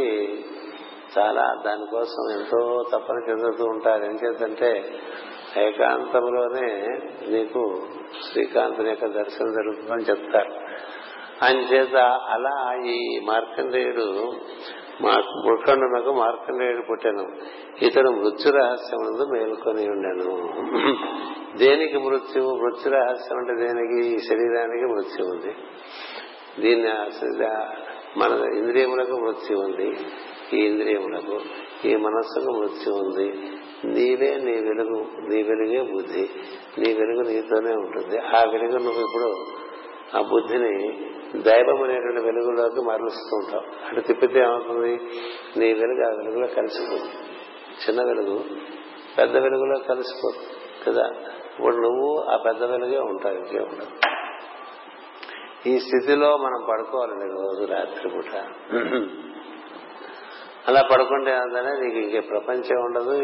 చాలా 1.19 1.63
దానికోసం 1.67 2.41
ఎంతో 2.41 2.85
తప్పన 2.93 3.17
చెందుతూ 3.31 3.65
ఉంటారు. 3.65 4.05
ఏం 4.05 4.19
చేతంటే 4.25 5.01
ఏకాంతంలోనే 5.57 6.89
నీకు 7.29 7.83
శ్రీకాంతుని 8.31 8.89
యొక్క 8.89 9.07
దర్శనం 9.07 9.53
జరుగుతుందని 9.53 10.03
చెప్తారు. 10.03 10.55
అంచేత 11.43 11.97
అలా 12.31 12.57
ఈ 12.87 13.21
మార్కండేయుడు 13.25 14.33
పుట్టండునకు 15.47 16.13
మార్కండేయుడు 16.13 16.83
పుట్టాను. 16.83 17.25
ఇతడు 17.85 18.09
మృత్యు 18.09 18.53
రహస్యమునందు 18.53 19.25
మేల్కొని 19.33 19.85
ఉండాను. 19.91 20.33
దేనికి 21.59 21.99
మృత్యువు? 21.99 22.51
మృత్యు 22.55 22.93
రహస్యం 22.93 23.39
అంటే 23.39 23.55
దేనికి? 23.65 23.97
ఈ 24.15 24.19
శరీరానికి 24.19 24.85
మృత్యు 24.95 25.25
ఉంది. 25.27 25.55
దీన్ని 26.61 26.91
మన 28.19 28.33
ఇంద్రియములకు 28.57 29.17
మృత్యు 29.17 29.57
ఉంది. 29.59 29.89
ఈ 30.53 30.61
ఇంద్రియములకు 30.67 31.41
ఈ 31.85 31.97
మనస్సుకు 31.97 32.51
మృత్యు 32.59 32.93
ఉంది. 32.93 33.29
నీవే 33.85 34.31
నీ 34.47 34.55
వెలుగు 34.69 35.01
నీ 35.29 35.43
వెలుగే 35.43 35.81
బుద్ధి. 35.93 36.25
నీ 36.79 36.89
వెలుగు 36.95 37.23
నీతోనే 37.23 37.73
ఉంటుంది. 37.75 38.19
ఆ 38.19 38.41
వెలుగు 38.53 38.79
నువ్వు 38.79 39.01
ఇప్పుడు 39.07 39.31
ఆ 40.17 40.21
బుద్ధిని 40.21 40.73
దైవం 41.43 41.83
అనేటువంటి 41.83 42.21
వెలుగులోకి 42.21 42.81
మరలుస్తూ 42.81 43.37
ఉంటాం 43.37 43.65
అటు 43.89 44.01
తిప్పితే 44.01 44.41
ఏమవుతుంది? 44.41 44.93
నీ 45.57 45.73
వెలుగు 45.73 46.03
ఆ 46.07 46.11
వెలుగులో 46.17 46.47
కలిసిపోతుంది. 46.47 47.15
చిన్న 47.83 48.03
వెలుగు 48.03 48.45
పెద్ద 49.19 49.37
వెలుగులో 49.37 49.79
కలిసిపోతుంది 49.79 50.57
కదా? 50.87 51.11
ఇప్పుడు 51.55 51.77
నువ్వు 51.77 52.19
ఆ 52.19 52.37
పెద్ద 52.37 52.65
వెలుగే 52.65 52.99
ఉంటావు 52.99 53.35
ఇంకే 53.35 53.59
ఉండదు. 53.59 53.93
ఈ 55.67 55.79
స్థితిలో 55.79 56.37
మనం 56.37 56.67
పడుకోవాలండి 56.71 57.25
రోజు 57.25 57.65
రాత్రిపూట 57.73 58.35
అలా 60.69 60.83
పడుకుంటే 60.83 61.31
అంతనే 61.31 61.81
నీకు 61.81 61.99
ఇంకే 61.99 62.21
ప్రపంచం 62.21 62.85
ఉండదు 62.85 63.23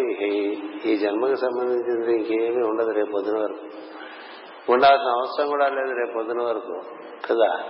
ఈ 0.88 0.96
జన్మకు 0.96 1.34
సంబంధించింది 1.34 2.16
ఇంకేమీ 2.16 2.62
ఉండదు 2.62 2.90
రేపు 2.90 3.10
పొద్దున 3.10 3.38
వరకు. 3.38 3.66
ఉండాల్సిన 4.72 5.08
అవసరం 5.08 5.48
కూడా 5.48 5.68
లేదు 5.68 5.92
రేపు 5.92 6.12
పొద్దున 6.12 6.42
వరకు 6.42 6.80
కదా? 7.30 7.64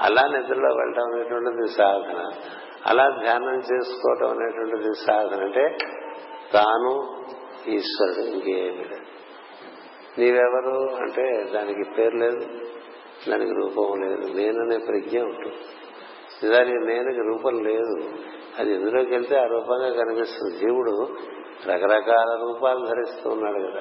అలా 0.00 0.22
నిద్రలో 0.22 0.74
వెళ్ళటం 0.74 1.02
అనేటువంటిది 1.02 1.68
సాధన. 1.68 2.32
అలా 2.86 3.10
ధ్యానం 3.22 3.58
చేసుకోవటం 3.58 4.30
అనేటువంటిది 4.30 4.94
సాధన. 5.06 5.42
అంటే 5.42 5.76
తాను 6.52 7.16
ఈశ్వరుడు 7.66 8.20
ఇంకేమి 8.20 8.84
లేదు. 8.84 9.06
నీవెవరు 10.18 10.94
అంటే 10.96 11.50
దానికి 11.54 11.90
పేరు 11.90 12.16
లేదు 12.16 12.46
దానికి 13.30 13.52
రూపం 13.52 14.00
లేదు. 14.00 14.32
నేననే 14.34 14.78
ప్రజ్ఞ 14.78 15.20
ఉంటుంది 15.20 15.56
నిజానికి 16.42 16.86
నేనుకి 16.86 17.20
రూపం 17.20 17.64
లేదు. 17.64 18.08
అది 18.58 18.74
ఎందులోకి 18.74 19.10
వెళ్తే 19.10 19.38
ఆ 19.38 19.44
రూపంగా 19.44 19.92
కనిపిస్తుంది. 19.92 20.58
జీవుడు 20.58 21.08
రకరకాల 21.66 22.38
రూపాలు 22.40 22.86
ధరిస్తూ 22.86 23.30
ఉన్నాడు 23.30 23.58
కదా. 23.58 23.80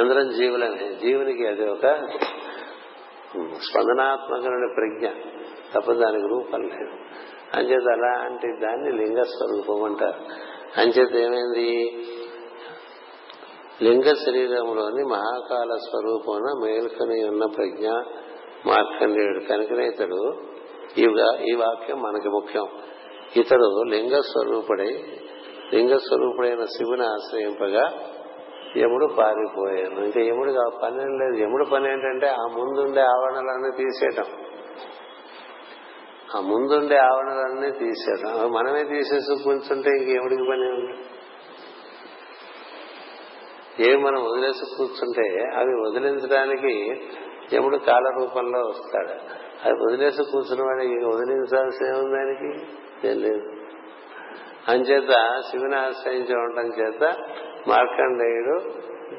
అందరం 0.00 0.28
జీవులనే 0.28 0.92
జీవునికి 1.02 1.46
అది 1.46 1.68
ఒక 1.68 1.86
స్పందనాత్మకమైన 3.62 4.74
ప్రజ్ఞ. 4.76 5.08
తప్ప 5.74 5.92
దానికి 5.92 6.26
రూపం 6.28 6.62
లేదు. 6.62 6.96
అంచేత 7.56 7.92
అలాంటి 7.92 8.46
దాన్ని 8.60 8.92
లింగ 8.92 9.22
స్వరూపం 9.22 9.84
అంటారు. 9.84 10.24
అంచేత 10.80 11.16
ఏమైంది? 11.16 11.98
లింగ 13.82 14.02
శరీరంలోని 14.02 15.04
మహాకాల 15.04 15.68
స్వరూపమున 15.76 16.66
మేల్కొని 16.66 17.28
ఉన్న 17.28 17.46
ప్రజ్ఞ 17.46 17.88
మార్కండేయుడు 18.66 19.40
కనుకనే 19.40 19.86
ఇతడు 19.86 20.40
ఈ 21.50 21.54
వాక్యం 21.54 22.02
మనకి 22.02 22.28
ముఖ్యం. 22.28 22.66
ఇతడు 23.36 23.82
లింగ 23.82 24.20
స్వరూపుడై 24.20 25.20
లింగ 25.74 25.96
స్వరూపుడైన 25.96 26.64
శివుని 26.64 27.06
ఆశ్రయింపగా 27.06 28.12
యముడు 28.76 29.06
పారిపోయాను 29.06 30.04
ఇంకా 30.04 30.20
యముడికి 30.20 30.58
ఆ 30.58 30.78
పని 30.82 31.02
ఏం 31.02 31.18
లేదు. 31.18 31.42
యముడు 31.42 31.64
పని 31.64 31.90
ఏంటంటే 31.90 32.26
ఆ 32.26 32.46
ముందుండే 32.58 33.00
ఆవరణలన్నీ 33.00 33.70
తీసేయటం. 33.76 34.24
ఆ 36.36 36.40
ముందుండే 36.40 36.96
ఆవరణలన్నీ 36.96 37.70
తీసేయటం. 37.70 38.52
మనమే 38.52 38.84
తీసేసి 38.84 39.44
కూర్చుంటే 39.44 39.90
ఇంక 39.90 40.08
ఎవడికి 40.08 40.42
పని 40.42 40.60
ఉంది 40.60 40.94
ఏవి 43.80 43.96
మనం 43.96 44.24
వదిలేసి 44.24 44.76
కూర్చుంటే 44.76 45.44
అవి 45.56 45.80
వదిలించడానికి 45.80 47.00
యముడు 47.54 47.76
కాల 47.76 48.04
రూపంలో 48.20 48.60
వస్తాడు. 48.60 49.12
అది 49.64 49.72
వదిలేసి 49.72 50.22
కూర్చున్న 50.32 50.64
వాడికి 50.64 50.92
ఇంక 50.92 51.14
వదిలించాల్సిన 51.14 51.86
ఏముంది 51.86 52.16
దానికి 52.16 52.66
ఏం 53.08 53.16
లేదు. 53.16 53.56
అంచేత 54.68 55.40
శివుని 55.50 55.76
ఆశ్రయించి 55.76 56.34
ఉండటం 56.34 56.68
చేత 56.68 57.16
మార్కండేయుడు 57.68 58.56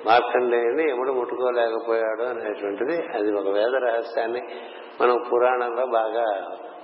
మార్కండేయుని 0.05 0.83
ఎముడు 0.91 1.11
ముట్టుకోలేకపోయాడు 1.11 2.23
అనేటువంటిది 2.23 2.95
అది 3.13 3.31
ఒక 3.31 3.47
వేద 3.47 3.75
రహస్యాన్ని 3.83 4.41
మనం 5.01 5.17
పురాణంలో 5.29 5.85
బాగా 5.91 6.25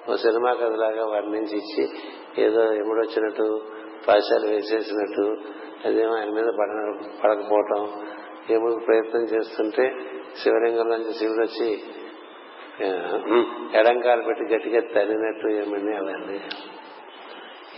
ఒక 0.08 0.16
సినిమా 0.16 0.54
కథలాగా 0.54 1.04
వర్ణించి 1.06 1.56
ఇచ్చి 1.58 1.84
ఏదో 2.42 2.64
ఎముడు 2.74 3.00
వచ్చినట్టు 3.00 3.46
పాశాలు 4.08 4.48
వేసేసినట్టు 4.48 5.26
అదేమో 5.86 6.14
ఆయన 6.16 6.32
మీద 6.32 6.50
పడ 6.52 6.70
పడకపోవటం 7.24 7.82
ఎముడు 8.50 8.76
ప్రయత్నం 8.86 9.24
చేస్తుంటే 9.24 9.86
శివలింగం 10.44 10.90
నుంచి 10.90 11.14
శివుడు 11.14 11.42
వచ్చి 11.42 11.70
ఎడంకాలు 13.80 14.22
పెట్టి 14.22 14.56
గట్టిగా 14.56 14.82
తరినట్టు 14.94 15.48
ఏమని 15.54 15.94
అవన్నీ 15.96 16.38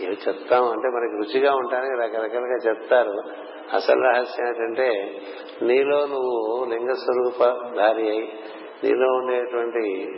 ఏమి 0.02 0.16
చెప్తాం 0.26 0.64
అంటే 0.68 0.88
మనకి 0.88 1.14
రుచిగా 1.20 1.52
ఉంటానికి 1.54 1.94
రకరకాలుగా 2.00 2.58
చెప్తారు. 2.68 3.14
అసలు 3.72 4.00
రహస్యం 4.00 4.46
ఏంటంటే 4.46 5.20
నీలో 5.62 6.06
నువ్వు 6.06 6.66
లింగ 6.70 6.92
స్వరూపధారి 6.92 8.08
అయి 8.08 8.38
నీలో 8.84 9.12
ఉండేటువంటి 9.12 10.12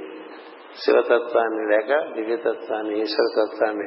శివతత్వాన్ని 0.85 1.77
లేక 1.77 2.15
దివ్యతత్వాన్ని 2.15 3.03
ఈశ్వరతత్వాన్ని 3.03 3.87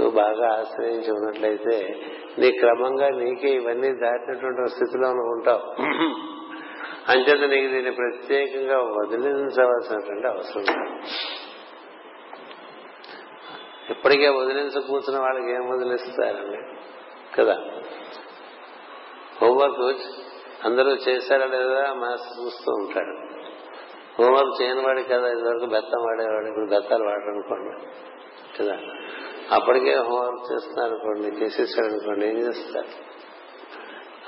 నువ్వు 0.00 0.10
బాగా 0.10 0.60
ఆశ్రయించి 0.60 1.12
ఉన్నట్లయితే 1.12 1.96
నీ 2.38 2.50
క్రమంగా 2.50 3.08
నీకే 3.08 3.48
ఇవన్నీ 3.50 3.92
దాటినటువంటి 3.92 4.70
స్థితిలో 4.70 5.08
నువ్వు 5.08 5.32
ఉంటావు. 5.32 5.82
అంచేత 7.08 7.50
నీకు 7.50 7.72
దీన్ని 7.72 7.90
ప్రత్యేకంగా 7.90 8.78
వదిలించవలసినటువంటి 8.78 10.26
అవసరం 10.26 10.98
ఇప్పటికే 13.90 14.28
వదిలించ 14.28 14.80
కూర్చున్న 14.86 15.20
వాళ్ళకి 15.20 15.54
ఏం 15.54 15.68
వదిలిస్తారండి? 15.68 16.58
కదా? 17.38 17.60
హోంవర్క్ 19.48 20.02
అందరూ 20.64 20.90
చేశారా 20.90 21.46
లేదా 21.46 21.92
మాస్టర్ 21.92 22.44
చూస్తూ 22.44 22.72
ఉంటాడు. 22.72 23.14
హోంవర్క్ 24.18 24.62
చేయని 24.62 24.80
వాడి 24.80 25.02
కదా 25.02 25.28
ఇదివరకు 25.28 25.66
బెత్తం 25.66 26.02
వాడేవాడు 26.02 26.46
ఇప్పుడు 26.46 26.66
బెత్తాలు 26.66 27.04
వాడనుకోండి 27.04 27.74
కదా? 28.58 28.78
అప్పటికే 29.52 29.94
హోంవర్క్ 29.94 30.52
చేస్తున్నారు 30.52 30.90
అనుకోండి 30.90 31.44
చేసేసాడు 31.44 31.86
అనుకోండి 31.86 32.26
ఏం 32.26 32.38
చేస్తారు? 32.38 33.08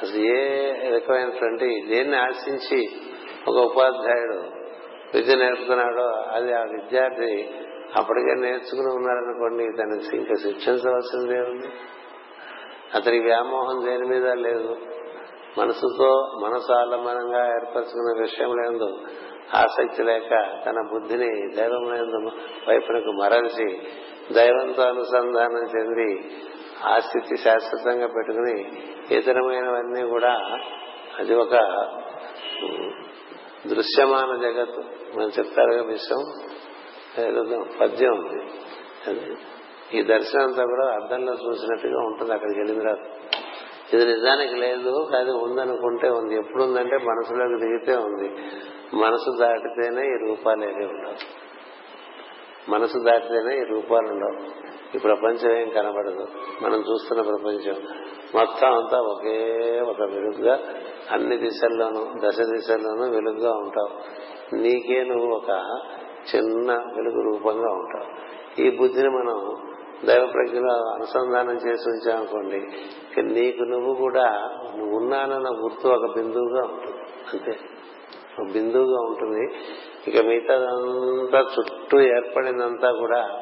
అసలు 0.02 0.18
ఏ 0.18 0.72
రకమైనటువంటి 0.90 1.87
దేన్ని 1.88 2.16
ఆశించి 2.16 2.90
ఒక 3.48 3.56
ఉపాధ్యాయుడు 3.56 4.61
విద్య 5.14 5.37
నేర్పుతున్నాడో 5.37 6.06
అది 6.09 6.52
ఆ 6.52 6.61
విద్యార్థి 6.61 7.50
అప్పటికే 7.96 8.35
నేర్చుకుని 8.35 8.94
ఉన్నారనుకోండి 8.94 9.64
తనకి 9.76 10.16
ఇంకా 10.16 10.35
శిక్షించవలసిందే 10.35 11.40
ఉంది 11.40 11.68
అతనికి 12.94 13.24
వ్యామోహం 13.24 13.85
దేని 13.85 14.06
మీద 14.06 14.26
లేదు. 14.26 14.76
మనసుతో 15.58 16.38
మనసు 16.42 16.72
ఆలంబనంగా 16.72 17.46
ఏర్పరచుకున్న 17.54 18.20
విషయం 18.20 18.50
లేదు 18.50 18.98
ఆసక్తి 19.54 20.02
లేక 20.02 20.28
తన 20.66 20.88
బుద్ధిని 20.92 21.56
దైవం 21.56 21.84
వైపునకు 22.68 23.12
మరల్చి 23.22 23.78
దైవంతో 24.32 24.82
అనుసంధానం 24.82 25.64
చెంది 25.64 26.30
ఆ 26.84 26.98
స్థితి 26.98 27.36
శాశ్వతంగా 27.36 28.06
పెట్టుకుని 28.06 28.72
ఇతరమైనవన్నీ 29.16 30.02
కూడా 30.08 30.58
అది 31.18 31.34
ఒక 31.34 31.54
దృశ్యమాన 33.66 34.36
జగత్తు. 34.36 34.80
మనం 35.16 35.28
చెప్తారుగా 35.38 35.82
విషయం 35.82 36.20
పద్యం 37.80 38.12
ఉంది 38.12 38.38
ఈ 39.98 40.02
దర్శనం 40.02 40.44
అంతా 40.44 40.64
కూడా 40.64 40.86
అర్థంలో 40.92 41.32
చూసినట్టుగా 41.32 41.98
ఉంటుంది 41.98 42.32
అక్కడికి 42.32 42.58
వెళ్ళిన 42.58 42.78
తర్వాత. 42.78 43.19
ఇది 43.94 44.05
నిజానికి 44.05 44.55
లేదు 44.55 45.09
కాదు 45.12 45.31
ఉందనుకుంటే 45.31 46.09
ఉంది. 46.09 46.37
ఎప్పుడు 46.37 46.62
ఉందంటే 46.64 46.96
మనసులోకి 46.96 47.64
దిగితే 47.64 47.96
ఉంది. 47.96 48.35
మనసు 48.96 49.38
దాటితేనే 49.38 50.07
ఈ 50.07 50.29
రూపాలు 50.29 50.64
ఏవి 50.64 50.87
ఉండవు. 50.87 51.50
మనసు 52.70 52.98
దాటితేనే 52.98 53.59
ఈ 53.59 53.64
రూపాలు 53.64 54.09
ఉండవు. 54.09 54.61
ఈ 54.96 54.98
ప్రపంచం 54.98 55.57
ఏం 55.57 55.68
కనబడదు. 55.68 56.29
మనం 56.62 56.81
చూస్తున్న 56.81 57.22
ప్రపంచం 57.22 57.74
మొత్తం 58.35 58.76
అంతా 58.76 59.00
ఒకే 59.00 59.81
ఒక 59.81 60.00
వెలుగుగా 60.00 60.59
అన్ని 61.11 61.37
దిశల్లోనూ 61.37 62.29
దశ 62.29 62.40
దిశల్లోనూ 62.40 63.11
వెలుగుగా 63.11 63.50
ఉంటావు. 63.50 63.90
నీకే 64.57 65.05
నువ్వు 65.05 65.37
ఒక 65.37 65.81
చిన్న 66.35 66.72
వెలుగు 66.72 67.22
రూపంగా 67.22 67.72
ఉంటావు. 67.72 68.31
ఈ 68.61 68.76
బుద్ధిని 68.76 69.09
మనం 69.09 69.57
దైవ 70.04 70.26
ప్రజ్ఞలో 70.26 70.74
అనుసంధానం 70.74 71.56
చేసి 71.56 71.88
ఉంచామనుకోండి 71.88 72.60
నీకు 73.22 73.62
నువ్వు 73.62 73.94
కూడా 73.94 74.50
నువ్వు 74.76 74.96
ఉన్నానన్న 74.96 75.48
గుర్తు 75.64 75.88
ఒక 75.88 76.14
బిందువుగా 76.16 76.62
ఉంటుంది. 76.62 77.00
అంతే. 77.32 77.58
ఒక 78.40 78.52
బిందువుగా 78.52 79.00
ఉంటుంది. 79.00 79.54
ఇక 80.06 80.24
మిగతాదంతా 80.24 81.38
చుట్టూ 81.38 82.00
ఏర్పడిందంతా 82.00 82.92
కూడా 82.92 83.40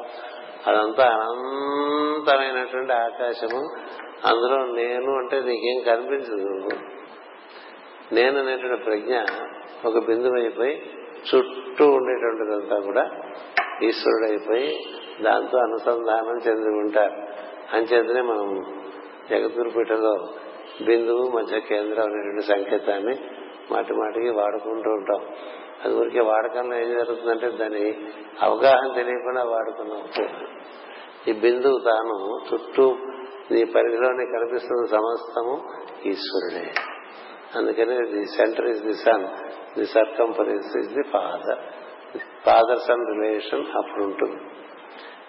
అదంతా 0.67 1.05
అనంతమైనటువంటి 1.05 2.93
ఆకాశము. 2.93 3.61
అందులో 4.25 4.67
నేను 4.67 5.19
అంటే 5.19 5.41
నీకేం 5.41 5.95
కనిపించదు 5.95 6.69
నేను 8.13 8.41
అనేటువంటి 8.41 8.85
ప్రజ్ఞ 8.85 9.19
ఒక 9.85 10.05
బిందువు 10.07 10.41
అయిపోయి 10.41 10.91
చుట్టూ 11.35 11.91
ఉండేటువంటిదంతా 11.91 12.81
కూడా 12.81 13.11
ఈశ్వరుడు 13.83 14.29
అయిపోయి 14.29 14.87
దాంతో 15.23 15.59
అనుసంధానం 15.59 16.39
చెంది 16.49 16.69
ఉంటారు 16.69 17.23
అంచేతనే 17.77 18.21
మనం 18.21 18.65
జగద్గురుపీఠలో 19.31 20.29
బిందువు 20.83 21.31
మధ్య 21.31 21.61
కేంద్రం 21.61 22.05
అనేటువంటి 22.05 22.43
సంకేతాన్ని 22.43 23.17
మాటి 23.71 23.93
మాటికి 23.93 24.31
వాడుకుంటూ 24.31 24.91
ఉంటాం. 24.91 25.35
అది 25.85 25.95
ఊరికే 25.95 26.21
వాడకంలో 26.21 26.77
ఏం 26.77 26.93
జరుగుతుందంటే 26.93 27.51
దాని 27.51 28.09
అవగాహన 28.43 28.93
తెలియకుండా 28.95 29.45
వాడుకున్నాం. 29.45 30.27
ఈ 31.29 31.33
బిందువు 31.33 31.79
తాను 31.79 32.41
చుట్టూ 32.55 32.97
నీ 33.51 33.65
పరిధిలోనే 33.65 34.25
కనిపిస్తున్న 34.25 34.87
సమస్తము 34.87 35.61
ఈశ్వరుడే. 36.07 36.73
అందుకనే 37.57 38.11
the 38.11 38.25
centre 38.25 38.67
is 38.67 38.83
the 38.83 38.95
son 38.95 39.27
the 39.79 39.87
circumference 39.87 40.77
is 40.77 40.89
the 40.89 41.03
father. 41.03 41.59
Father 42.47 42.79
son 42.79 43.23
relation 43.23 43.65
అప్పుడు 43.77 44.05
ఉంటుంది. 44.05 44.43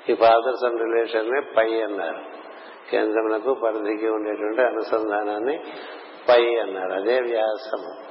ఈ 0.10 0.15
ఫాదర్ 0.15 0.56
సన్ 0.62 0.80
రిలేషన్ 0.80 1.32
నే 1.32 1.41
పై 1.58 1.82
అన్నారు. 1.82 2.22
కేంద్రములకు 2.91 3.54
పరిధికి 3.54 4.08
ఉండేటువంటి 4.08 4.62
అనుసంధానాన్ని 4.62 5.60
పై 6.30 6.56
అన్నారు. 6.56 6.93
అదే 6.93 7.19
వ్యాసము. 7.19 8.10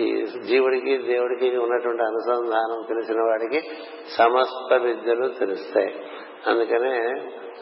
ఈ 0.00 0.26
జీవుడికి 0.26 0.98
దేవుడికి 0.98 1.56
ఉన్నటువంటి 1.56 2.02
అనుసంధానం 2.02 2.84
తెలిసిన 2.88 3.20
వాడికి 3.20 3.60
సమస్త 4.16 4.74
విద్యలు 4.74 5.28
తెలుస్తాయి. 5.28 6.06
అందుకనే 6.46 7.14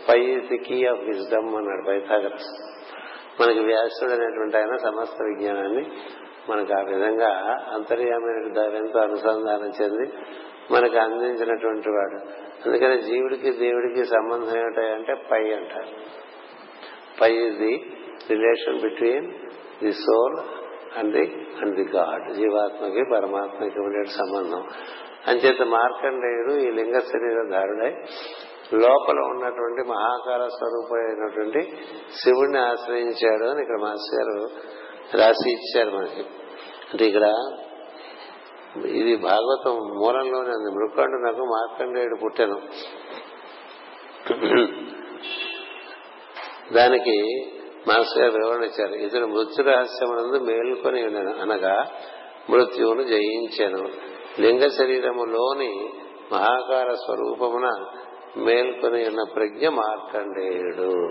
pi 0.09 0.41
the 0.49 0.59
key 0.59 0.87
of 0.87 1.01
wisdom 1.01 1.57
అన్నాడు 1.57 1.87
పైథాగరస్. 1.89 2.47
మనకి 3.41 3.61
వ్యాసుడు 3.61 4.11
అనేటువంటి 4.11 4.57
ఆయన 4.57 4.77
సమస్త 4.77 5.17
విజ్ఞానాన్ని 5.23 5.91
మనకు 6.51 6.79
ఆ 6.79 6.83
విధంగా 6.83 7.59
అంతర్యామైన 7.75 8.53
దైవంతో 8.53 8.99
అనుసంధానం 9.01 9.73
చెంది 9.83 10.13
మనకు 10.73 10.99
అందించినటువంటి 10.99 11.89
వాడు. 11.89 12.48
అందుకని 12.67 13.03
జీవుడికి 13.03 13.53
దేవుడికి 13.53 14.05
సంబంధం 14.05 14.59
ఏమిటంటే 14.59 15.15
పై 15.15 15.53
అంటారు. 15.53 15.97
Pi 17.21 17.33
is 17.33 17.59
the 17.59 17.95
relation 18.31 18.81
between 18.81 19.33
the 19.85 19.93
soul 19.93 20.37
and 20.99 21.13
the 21.13 21.47
and 21.63 21.77
the 21.77 21.93
God 21.97 22.35
జీవాత్మకి 22.35 23.03
పరమాత్మకి 23.13 23.79
ఉండే 23.79 24.11
సంబంధం. 24.11 24.69
అంచేత 25.27 25.63
మార్కండేయుడు 25.63 26.53
ఈ 26.53 26.71
లింగ 26.71 26.99
శరీరధారుడై 26.99 27.91
లోపల 28.75 29.19
ఉన్నటువంటి 29.19 29.89
మహాకార 29.89 30.49
స్వరూపమైనటువంటి 30.49 31.77
శివుణ్ణి 32.25 32.59
ఆశ్రయించాడు 32.59 33.45
అని 33.45 33.61
ఇక్కడ 33.61 33.81
మాస్టర్ 33.81 34.29
గారు 34.29 34.49
రాసి 35.23 35.51
ఇచ్చారు 35.53 35.97
మనకి. 35.97 36.21
అంటే 36.93 37.05
ఇక్కడ 37.05 37.35
ఇది 38.77 39.17
భాగవతం 39.17 39.77
మూలంలోనే 39.77 40.51
ఉంది. 40.51 40.71
మృకండు 40.75 41.17
నాకు 41.27 41.45
మార్కండేయుడు 41.45 42.17
పుట్టాను. 42.25 42.61
దానికి 46.75 47.47
మాస్టర్ 47.89 48.23
గారు 48.23 48.43
వివరణ 48.43 48.65
ఇచ్చారు. 48.65 48.95
ఇతను 48.95 49.27
మృత్యు 49.27 49.65
రహస్యమునందు 49.65 50.45
మేల్కొని 50.45 51.07
ఉన్నాను 51.07 51.41
అనగా 51.41 51.87
మృత్యువును 52.51 53.03
జయించాను. 53.03 53.89
లింగ 54.41 54.69
శరీరములోని 54.69 55.89
మహాకార 56.33 56.95
స్వరూపమున 56.95 57.85
మేల్కొని 58.37 59.09
ఉన్న 59.09 59.23
ప్రజ్ఞ 59.35 59.69
మార్కండేయుడు. 59.69 61.11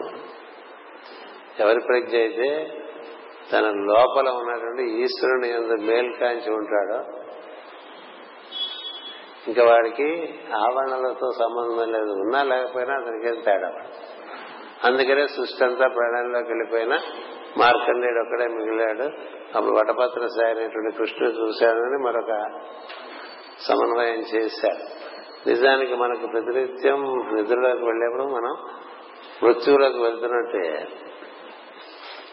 ఎవరి 1.59 1.79
ప్రజ్ఞ 1.87 2.17
అయితే? 2.17 2.77
తన 3.53 3.61
లోపల 3.61 4.29
ఉన్నటువంటి 4.29 5.01
ఈశ్వరుని 5.01 5.49
ఎందు 5.49 5.83
మేల్కాంచి 5.83 6.53
ఉంటాడో 6.53 7.26
ఇంకా 9.47 9.63
వాడికి 9.63 10.39
ఆవరణలతో 10.55 11.31
సంబంధం 11.31 11.91
లేదు. 11.91 12.11
ఉన్నా 12.11 12.43
లేకపోయినా 12.43 12.93
అతనికి 12.93 13.41
తేడా? 13.41 13.71
అందుకనే 14.83 15.27
సృష్టి 15.27 15.63
అంతా 15.63 15.87
ప్రాణంలోకి 15.87 16.47
వెళ్ళిపోయినా 16.47 16.99
మార్కండేయుడు 17.57 18.19
ఒక్కడే 18.19 18.47
మిగిలాడు. 18.47 19.03
అప్పుడు 19.57 19.75
వటపత్ర 19.75 20.27
సాయి 20.27 20.51
అనేటువంటి 20.51 20.97
కృష్ణుడు 20.97 21.33
చూశాడని 21.33 22.03
మరొక 22.05 22.61
సమన్వయం 23.59 24.19
చేశాడు. 24.35 25.07
నిజానికి 25.49 25.95
మనకు 25.95 26.27
ప్రతినిత్యం 26.27 27.03
నిద్రలోకి 27.35 27.85
వెళ్ళేప్పుడు 27.85 28.23
మనం 28.23 28.57
మృత్యువులోకి 29.43 30.01
వెళ్తున్నట్టే. 30.01 30.87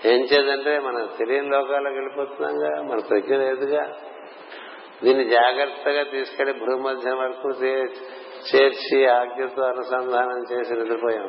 ఏం 0.05 0.20
చేదంటే 0.20 0.79
మనం 0.79 1.09
తెలియని 1.18 1.50
లోకాలకు 1.50 1.94
వెళ్ళిపోతున్నాంగా 1.94 2.83
మన 2.83 2.98
ప్రజ్ఞ 2.98 3.37
లేదుగా. 3.37 3.92
దీన్ని 5.05 5.25
జాగ్రత్తగా 5.25 6.03
తీసుకెళ్ళి 6.03 6.59
భూమధ్యం 6.59 7.19
వరకు 7.19 7.49
చేర్చి 8.55 9.07
ఆజ్ఞతో 9.07 9.62
అనుసంధానం 9.62 10.45
చేసి 10.53 10.75
నిద్రపోయాం. 10.75 11.29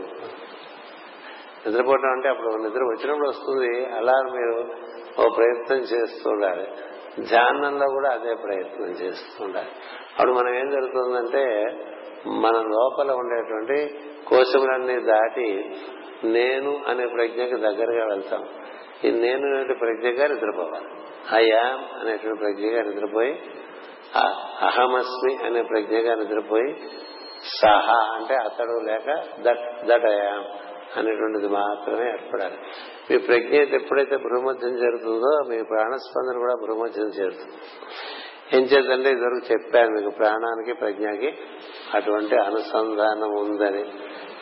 నిద్రపోవటం 1.67 2.09
అంటే 2.09 2.29
అప్పుడు 2.29 2.63
నిద్ర 2.63 2.83
వచ్చినప్పుడు 2.83 3.29
వస్తుంది. 3.29 3.85
అలా 3.85 4.13
మీరు 4.13 4.73
ఓ 5.21 5.35
ప్రయత్నం 5.35 5.77
చేస్తూ 5.77 6.29
ఉండాలి. 6.29 6.67
ధ్యానంలో 7.29 7.87
కూడా 7.87 8.09
అదే 8.09 8.33
ప్రయత్నం 8.33 8.87
చేస్తూ 8.87 9.45
ఉండాలి. 9.45 9.69
అప్పుడు 10.13 10.31
మనం 10.31 10.55
ఏం 10.55 10.69
జరుగుతుందంటే 10.69 11.63
మన 12.27 12.51
లోపల 12.51 13.11
ఉండేటువంటి 13.11 13.99
కోశములన్నీ 14.27 14.99
దాటి 14.99 15.75
నేను 16.23 16.81
అనే 16.87 17.07
ప్రజ్ఞకి 17.07 17.55
దగ్గరగా 17.55 18.05
వెళ్తాం. 18.05 18.45
ఈ 19.05 19.11
నేను 19.11 19.57
అనే 19.57 19.73
ప్రజ్ఞగా 19.73 20.27
నిద్రపోవాలి. 20.27 20.87
అయాం 21.31 22.01
అనేటువంటి 22.01 22.39
ప్రజ్ఞగా 22.39 22.81
నిద్రపోయి 22.81 23.43
అహమస్మి 24.61 25.45
అనే 25.45 25.61
ప్రజ్ఞగా 25.61 26.15
నిద్రపోయి 26.15 26.89
సహా 27.61 28.15
అంటే 28.15 28.35
అతడు 28.35 28.79
లేక 28.85 29.23
దట్ 29.39 29.87
దట్ 29.87 30.05
అయాం 30.05 30.45
అనేటువంటిది 30.97 31.47
మాత్రమే 31.47 32.07
ఏర్పడాలి. 32.09 32.57
మీ 33.11 33.17
ప్రజ్ఞ 33.17 33.55
ఎప్పుడైతే 33.75 34.17
భూమధ్యం 34.17 34.69
చేరుతుందో 34.69 35.49
మీ 35.49 35.63
ప్రాణస్పందన 35.63 36.37
కూడా 36.37 36.53
భూమధ్యం 36.53 37.05
చేరుతుంది. 37.05 37.53
ఏం 38.53 38.63
చేద్దంటే 38.63 39.09
ఇదివరకు 39.09 39.53
చెప్పాను 39.53 39.89
మీకు 39.89 40.09
ప్రాణానికి 40.09 40.73
ప్రజ్ఞకి 40.73 41.37
అటువంటి 41.93 42.35
అనుసంధానం 42.35 43.31
ఉందని. 43.35 43.83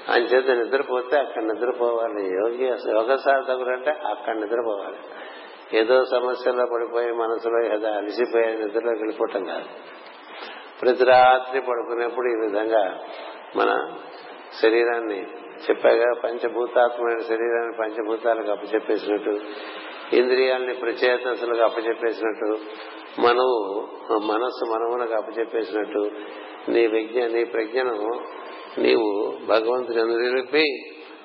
అంచేత 0.10 0.66
నిద్రపోతే 0.66 1.18
అక్కడ 1.18 1.44
నిద్రపోవాలి. 1.44 2.36
యోగి 2.36 2.66
యోగ 2.66 3.16
సాధకుడు 3.16 3.70
అంటే 3.70 3.92
అక్కడ 3.92 4.36
నిద్రపోవాలి. 4.36 4.98
ఏదో 5.74 6.06
సమస్యలో 6.06 6.66
పడిపోయి 6.66 7.12
మనసులో 7.12 7.76
ఏదో 7.76 7.88
అలసిపోయి 7.88 8.46
నిద్రలోకి 8.46 9.00
వెళ్ళిపోవటం 9.00 9.44
కాదు. 9.44 9.66
ప్రతి 10.82 11.04
రాత్రి 11.04 11.62
పడుకునేప్పుడు 11.62 12.28
ఈ 12.28 12.50
విధంగా 12.50 13.00
మన 13.56 13.96
శరీరాన్ని 14.62 15.28
చెప్పాగా 15.70 16.14
పంచభూతాత్మైన 16.24 17.18
శరీరాన్ని 17.18 17.78
పంచభూతాలకు 17.78 18.52
అప్పచెప్పేసినట్టు 18.52 19.40
ఇంద్రియాలని 20.16 20.74
ప్రచేతసులకు 20.74 21.62
అప్పచెప్పేసినట్టు 21.62 22.60
మనవు 23.22 23.88
మనస్సు 24.18 24.66
మనవులకు 24.66 25.14
అప్పచెప్పేసినట్టు 25.14 26.12
నీ 26.72 26.88
విజ్ఞ 26.88 27.26
నీ 27.26 27.44
ప్రజ్ఞను 27.44 28.20
నీవు 28.78 29.38
భగవంతుని 29.48 30.18
నిలిపి 30.18 30.64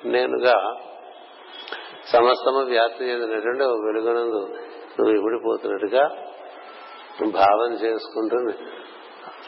నేనుగా 0.05 0.55
సమస్తము 2.11 2.61
వ్యాప్తి 2.65 3.05
చెందినటువంటి 3.05 3.63
ఒక 3.63 3.85
వెలుగునందు 3.85 4.41
నువ్వు 4.99 5.11
ఇమిడిపోతున్నట్టుగా 5.15 6.03
భావన 7.31 7.73
చేసుకుంటూ 7.73 8.37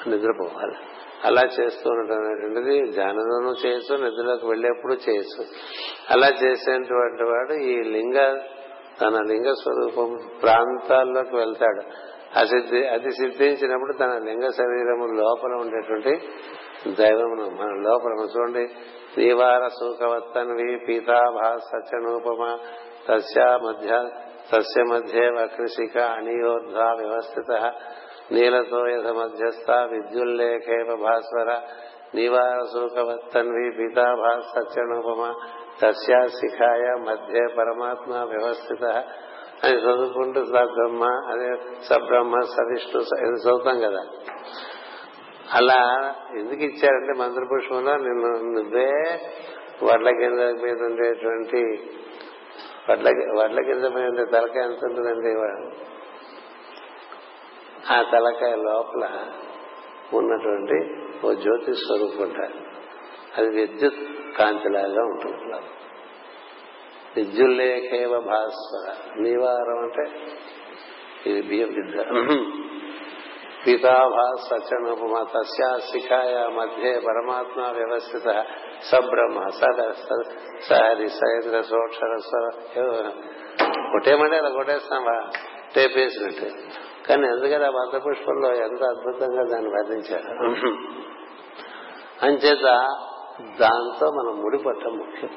నిద్రపోవాలి. 0.09 0.75
అలా 1.23 1.41
చేస్తూ 1.59 1.89
ఉండటం 1.89 2.15
అనేటువంటిది 2.15 2.91
ధ్యానంలోనూ 2.91 3.51
చేయొచ్చు 3.65 3.95
నిద్రలోకి 4.03 4.45
వెళ్ళేప్పుడు 4.47 4.93
చేయొచ్చు. 4.93 5.45
అలా 6.09 6.27
చేసేటువంటి 6.43 7.23
వాడు 7.23 7.53
ఈ 7.53 7.75
లింగ 7.81 8.37
తన 9.01 9.15
లింగ 9.21 9.53
స్వరూపం 9.53 10.19
ప్రాంతాల్లోకి 10.41 11.35
వెళ్తాడు. 11.35 11.83
అసిద్ధి 12.39 12.87
అది 12.87 13.11
సిద్ధించినప్పుడు 13.11 13.93
తన 13.93 14.11
లింగ 14.23 14.47
శరీరము 14.49 15.05
లోపల 15.21 15.53
ఉండేటువంటి 15.53 16.13
దైవమును 16.93 17.45
మన 17.49 17.89
లోపల 17.89 18.11
చూడండి 18.37 18.63
శ్రీవార 19.13 19.63
సూకవత్తన్వి 19.67 20.69
పీతాభా 20.85 21.47
సచనూపమ 21.69 22.43
తస్య 23.07 23.45
మధ్య 23.63 23.91
తస్య 24.51 24.83
మధ్యే 24.83 25.25
వక్రిషిక 25.29 25.97
అనియోర్ధ 25.97 26.77
వ్యవస్థిత 27.01 27.51
నీలతో 28.31 28.81
యథ 28.87 29.07
మధ్యస్థ 29.07 29.69
విద్యుల్లేఖేవ 29.71 30.89
భాస్వర 30.95 31.51
నివార 32.15 32.59
సూకవత్తన్వి 32.73 33.67
పీతాభా 33.77 34.31
సత్యనూపమ 34.53 35.21
తస్యా 35.81 36.21
శిఖాయ 36.39 36.85
మధ్య 36.99 37.43
పరమాత్మ 37.57 38.13
వ్యవస్థిత 38.33 38.85
అని 39.63 39.77
చదువుకుంటూ 39.77 40.41
సబ్రహ్మ 40.45 41.03
అదే 41.31 41.49
సబ్రహ్మ 41.89 42.35
సవిష్ణు 42.55 43.01
ఇది 43.25 43.39
చదువుతాం 43.43 43.77
కదా। 43.79 44.03
అలా 45.53 46.13
ఎందుకు 46.37 46.63
ఇచ్చారంటే 46.63 47.13
మంత్రపుష్పంలో 47.13 47.97
నిన్ను 47.97 48.53
నువ్వే 48.53 49.21
వడ్ల 49.83 50.09
కింద 50.09 50.39
మీద 50.39 50.81
ఉండేటువంటి 50.81 51.61
వడ్ల 52.89 53.09
వడ్ల 53.39 53.61
కింద 53.61 53.85
మీద 53.85 54.05
ఉండే 54.05 54.25
తలకాయ 54.25 54.63
ఎంత 54.63 54.85
ఉంటుందండి 54.85 55.29
ఆ 57.93 58.01
తలకాయ 58.01 58.55
లోపల 58.55 59.29
ఉన్నటువంటి 60.13 61.01
ఓ 61.27 61.33
జ్యోతి 61.33 61.73
స్వరూపం 61.73 62.23
ఉంటారు 62.23 62.71
అది 63.37 63.49
విద్యుత్ 63.49 64.01
కాంతిలాగా 64.37 65.03
ఉంటుంది. 65.05 65.55
విద్యుల్లేఖేవ 67.15 68.19
భాస్వర. 68.19 68.95
నివారం 69.21 69.79
అంటే 69.79 70.11
ఇది 71.25 71.41
బియ్యం 71.41 71.67
విద్య 71.67 71.97
పితాభా 73.67 74.31
సచనుపమ 74.49 75.23
తస్యా 75.23 75.77
శిఖాయ 75.77 76.47
మధ్య 76.47 76.99
పరమాత్మ 76.99 77.61
వ్యవస్థిత 77.77 78.45
సబ్రహ్మ 78.83 79.47
సహరి 80.69 81.09
సైంద్ర 81.09 81.61
సోక్షర 81.61 82.17
కొట్టేమంటే 83.91 84.37
అలా 84.37 84.49
కొట్టేస్తావా 84.49 85.29
టేపేసినట్టు 85.75 86.45
కానీ 87.07 87.27
ఎందుకని 87.27 87.65
ఆ 87.65 87.69
మంత్రపుష్పంలో 87.69 88.55
ఎంత 88.55 88.83
అద్భుతంగా 88.83 89.43
దాన్ని 89.43 89.69
వర్ణించారు? 89.69 90.51
అంచేత 92.25 92.65
దాంతో 93.59 94.11
మనం 94.11 94.41
ముడిపట్టం 94.41 94.97
ముఖ్యం. 94.97 95.29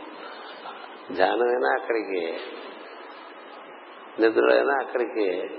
ధ్యానమైనా 1.16 1.75
అక్కడికి 1.81 2.39
నిద్రలైనా 4.21 4.75
అక్కడికి 4.81 5.51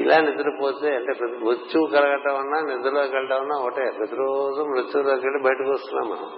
ఇలా 0.00 0.18
నిద్రపోతే 0.18 0.96
అంటే 0.96 1.12
మృత్యువు 1.24 1.86
కలగటం 1.86 2.36
అన్నా 2.36 2.60
నిద్రలోకి 2.60 3.14
వెళ్ళటం 3.14 3.40
అన్నా 3.40 3.58
ఒకటే. 3.58 3.90
ప్రతిరోజు 3.98 4.62
మృత్యులోకి 4.62 5.26
వెళ్ళి 5.26 5.42
బయటకు 5.42 5.70
వస్తున్నాం 5.72 6.10
మనం. 6.10 6.30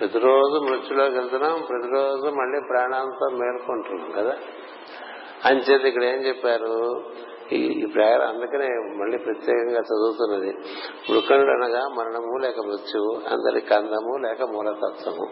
ప్రతిరోజు 0.00 0.70
మృత్యులోకి 0.70 1.14
వెళ్తున్నాం 1.14 1.62
ప్రతిరోజు 1.68 2.26
మళ్ళీ 2.26 2.60
ప్రాణాంతో 2.68 3.36
మేల్కొంటున్నాం 3.36 4.10
కదా. 4.10 4.36
అంచేది 5.44 5.88
ఇక్కడ 5.88 6.04
ఏం 6.04 6.26
చెప్పారు? 6.26 7.02
ఈ 7.52 7.86
ప్రేయర్ 7.86 8.20
అందుకనే 8.20 8.66
మళ్ళీ 8.68 9.18
ప్రత్యేకంగా 9.18 9.78
చదువుతున్నది. 9.78 10.52
మృకనుడు 11.12 11.50
అనగా 11.50 11.88
మరణము 11.88 12.38
లేక 12.38 12.54
మృత్యువు 12.66 13.20
అందరి 13.28 13.60
కందము 13.60 14.16
లేక 14.16 14.42
మూలతత్వము. 14.42 15.26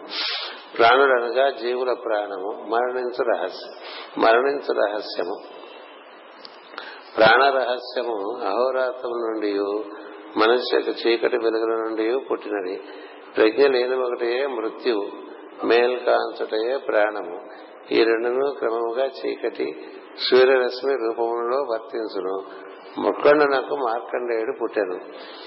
ప్రాణుడు 0.77 1.23
అనగా 1.23 1.49
జీవుల 1.49 1.93
ప్రాణము 1.93 2.65
మరణించు 2.69 3.23
రహస్యం 3.23 3.73
మరణించు 4.23 4.73
రహస్యము. 4.73 5.35
ప్రాణ 7.17 7.49
రహస్యము 7.49 8.37
అహోరాత్రం 8.47 9.11
నుండి 9.11 9.53
మనిషి 10.39 10.75
యొక్క 10.75 11.07
చీకటి 11.07 11.37
వెలుగుల 11.37 11.69
నుండి 11.69 12.19
పుట్టినది. 12.31 12.81
ప్రజ్ఞ 13.37 13.67
లేని 13.67 13.95
ఒకటే 13.95 14.47
మృత్యువు 14.47 15.07
మేల్కాంచుటయే 15.65 16.77
ప్రాణము. 16.77 17.39
ఈ 17.91 18.03
రెండును 18.03 18.51
క్రమముగా 18.59 19.05
చీకటి 19.05 19.75
సూర్యరశ్మి 20.29 20.93
రూపంలో 20.93 21.57
వర్తించును. 21.71 22.67
ముక్కండునకు 23.01 23.75
మార్కండేయుడు 23.75 24.53
పుట్టాను. 24.61 24.99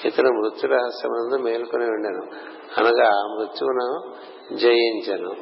ఇతను 0.06 0.30
మృత్యు 0.30 0.70
రహస్యమందు 0.70 1.42
మేల్కొని 1.42 1.84
ఉండెను. 1.84 2.22
అనగా 2.78 3.10
మృత్యువును 3.38 4.14
జయించను. 4.54 5.34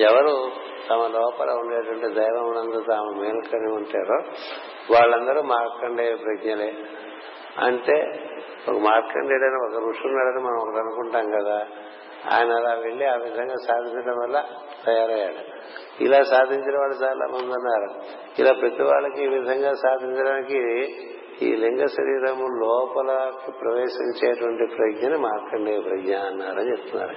ఎవరు 0.00 0.50
తమ 0.90 1.06
లోపల 1.18 1.50
ఉండేటువంటి 1.50 2.14
దైవమునందు 2.14 2.84
తాము 2.88 3.20
మేల్కొని 3.20 3.74
ఉంటారో 3.74 4.22
వాళ్ళందరూ 4.90 5.42
మార్కండేయ 5.42 6.14
ప్రజ్ఞలే. 6.14 6.74
అంటే 7.58 8.26
ఒక 8.68 8.78
మార్కండేయుడని 8.78 9.54
ఒక 9.54 9.88
ఋషి 9.88 10.06
ఉన్నాడని 10.06 10.44
మనం 10.44 10.56
ఒకటి 10.62 10.78
అనుకుంటాం 10.78 11.30
కదా. 11.30 11.66
ఆయన 12.34 12.52
అలా 12.52 12.74
వెళ్ళి 12.74 13.04
ఆ 13.04 13.14
విధంగా 13.14 13.54
సాధించడం 13.68 14.14
వల్ల 14.22 14.44
తయారయ్యాడు. 14.86 15.60
ఇలా 16.04 16.22
సాధించిన 16.22 16.78
వాళ్ళు 16.78 17.04
చాలా 17.04 17.26
మంది 17.26 17.52
ఉన్నారు. 17.52 18.00
ఇలా 18.38 18.52
ప్రతి 18.52 18.82
వాళ్ళకి 18.82 19.24
ఈ 19.24 19.28
విధంగా 19.28 19.72
సాధించడానికి 19.72 20.58
ఈ 21.42 21.56
లింగ 21.56 21.84
శరీరము 21.84 22.46
లోపలకి 22.46 23.52
ప్రవేశించేటువంటి 23.52 24.74
ప్రజ్ఞని 24.76 25.18
మార్కండేయ 25.18 25.80
ప్రజ్ఞ 25.80 26.16
అన్నారని 26.16 26.70
చెప్తున్నారు. 26.70 27.14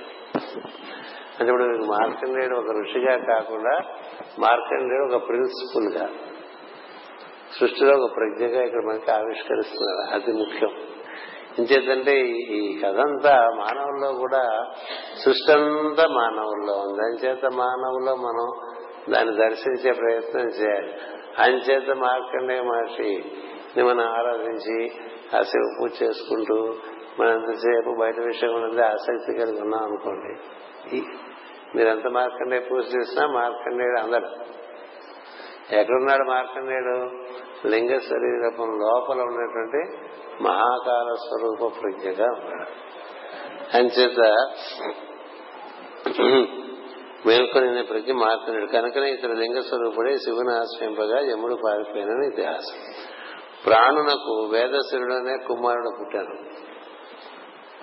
అంటే 1.40 1.52
ఇప్పుడు 1.52 1.64
మార్కండేయుడు 1.64 2.56
ఒక 2.56 2.72
ఋషిగా 2.72 3.18
కాకుండా 3.18 3.82
మార్కండేయుడు 4.40 5.16
ఒక 5.16 5.28
ప్రిన్సిపుల్గా 5.28 6.10
సృష్టిలో 7.60 7.98
ఒక 7.98 8.12
ప్రజ్ఞగా 8.16 8.64
ఇక్కడ 8.64 8.84
మనకి 8.86 9.12
ఆవిష్కరిస్తున్నారు. 9.12 10.14
అది 10.14 10.38
ముఖ్యం. 10.38 10.70
ఇంచేతంటే 11.60 12.20
ఈ 12.28 12.82
కథంతా 12.86 13.50
మానవుల్లో 13.56 14.12
కూడా 14.12 14.72
సృష్టి 15.26 15.52
అంతా 15.52 16.08
మానవుల్లో 16.08 16.74
ఉంది. 16.74 17.02
అంచేత 17.04 17.46
మానవుల్లో 17.46 18.16
మనం 18.16 18.74
దాన్ని 19.14 19.36
దర్శించే 19.36 19.92
ప్రయత్నం 19.92 20.42
చేయాలి. 20.42 20.94
అంచేత 21.40 21.96
మార్కండే 21.96 22.62
మహర్షి 22.62 23.24
మనం 23.84 24.00
ఆరాధించి 24.00 24.92
ఆ 25.38 25.42
శివ 25.42 25.76
పూజ 25.82 25.92
చేసుకుంటూ 26.04 26.74
మనం 27.20 27.30
ఎంతసేపు 27.30 27.96
బయట 28.00 28.20
విషయం 28.20 28.84
ఆసక్తి 28.84 29.40
కలిగి 29.40 29.62
ఉన్నాం 29.62 29.84
అనుకోండి. 29.84 30.40
మీరెంత 31.78 32.08
మార్కండే 32.08 32.60
పూజ 32.60 32.86
చేసినా 32.86 33.28
మార్కండేయుడు 33.28 34.00
అందడు. 34.00 34.54
ఎక్కడున్నాడు 35.76 36.24
మార్కండేయుడు? 36.30 37.10
లింగ 37.66 37.92
శరీరపం 37.98 38.70
లోపల 38.84 39.20
ఉన్నటువంటి 39.22 39.82
మహాకాల 40.44 41.10
స్వరూప 41.26 41.74
ప్రజ్ఞగా 41.82 42.28
ఉన్నాడు 42.40 42.72
అంచేత 43.78 44.22
మేల్కొని 47.28 47.84
ప్రజ్ఞ 47.84 48.12
మారుతున్నాడు. 48.12 48.66
కనుకనే 48.66 49.10
ఇతడు 49.12 49.32
లింగ 49.32 49.60
స్వరూపుడే 49.60 50.18
శివుని 50.18 50.54
ఆశ్రయింపగా 50.56 51.20
యముడు 51.20 51.56
పారిపోయినని 51.66 52.28
ఇతిహాసం. 52.28 52.80
ప్రాణునకు 53.66 54.34
వేదశిరుడనే 54.52 55.36
కుమారుడు 55.48 55.92
పుట్టాను 56.00 56.36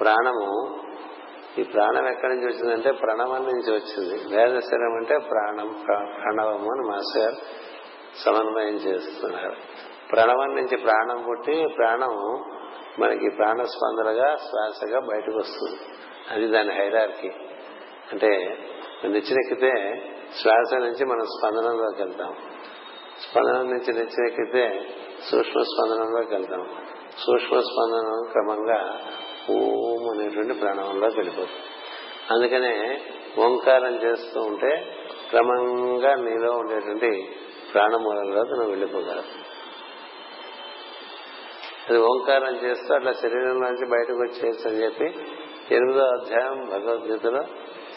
ప్రాణము 0.01 0.49
ఈ 1.59 1.63
ప్రాణం 1.63 2.05
ఎక్కడి 2.09 2.33
నుంచి 2.33 2.47
వచ్చిందంటే 2.47 2.91
ప్రణవం 2.93 3.43
నుంచి 3.43 3.71
వచ్చింది. 3.73 4.17
వేదశరం 4.35 4.93
అంటే 4.97 5.19
ప్రాణం 5.19 5.69
ప్రణవము 5.87 6.69
అని 6.75 6.85
మాస్టర్ 6.91 7.23
గారు 7.23 7.37
సమన్వయం 8.17 8.75
చేస్తున్నారు. 8.75 9.57
ప్రణవం 10.13 10.55
నుంచి 10.55 10.77
ప్రాణం 10.77 11.25
పుట్టి 11.29 11.69
ప్రాణం 11.77 12.45
మనకి 12.99 13.31
ప్రాణస్పందనగా 13.37 14.37
శ్వాసగా 14.37 15.01
బయటకు 15.01 15.39
వస్తుంది. 15.39 15.79
అది 16.31 16.47
దాని 16.47 16.73
హైరార్కి. 16.73 17.33
అంటే 18.13 18.59
నిచ్చినెక్కితే 19.05 20.03
శ్వాస 20.43 20.75
నుంచి 20.75 21.05
మనం 21.05 21.25
స్పందనంలోకి 21.25 22.03
వెళ్తాం. 22.03 22.35
స్పందనం 23.31 23.71
నుంచి 23.71 23.93
నిచ్చినెక్కితే 23.93 24.89
సూక్ష్మ 25.31 25.63
స్పందనంలోకి 25.63 26.35
వెళ్తాం. 26.35 26.67
సూక్ష్మ 27.19 27.61
స్పందనం 27.61 28.33
క్రమంగా 28.33 29.01
ఓం 29.51 30.11
అనేటువంటి 30.11 30.53
ప్రాణంలోకి 30.53 31.17
వెళ్ళిపోతుంది. 31.17 31.61
అందుకనే 32.31 33.01
ఓంకారం 33.39 33.95
చేస్తూ 33.95 34.41
ఉంటే 34.41 34.97
క్రమంగా 35.31 36.15
నీలో 36.15 36.53
ఉండేటువంటి 36.53 37.37
ప్రాణమూలంలోకి 37.73 38.51
నువ్వు 38.51 38.71
వెళ్ళిపోగలవు 38.71 39.29
అది 41.89 41.99
ఓంకారం 41.99 42.57
చేస్తూ 42.57 42.95
అట్లా 42.95 43.13
శరీరంలోంచి 43.13 43.87
బయటకు 43.91 44.19
వచ్చేసి 44.19 44.69
అని 44.69 44.85
చెప్పి 44.85 45.07
ఎనిమిదో 45.75 46.05
అధ్యాయం 46.05 46.65
భగవద్గీతలో 46.71 47.43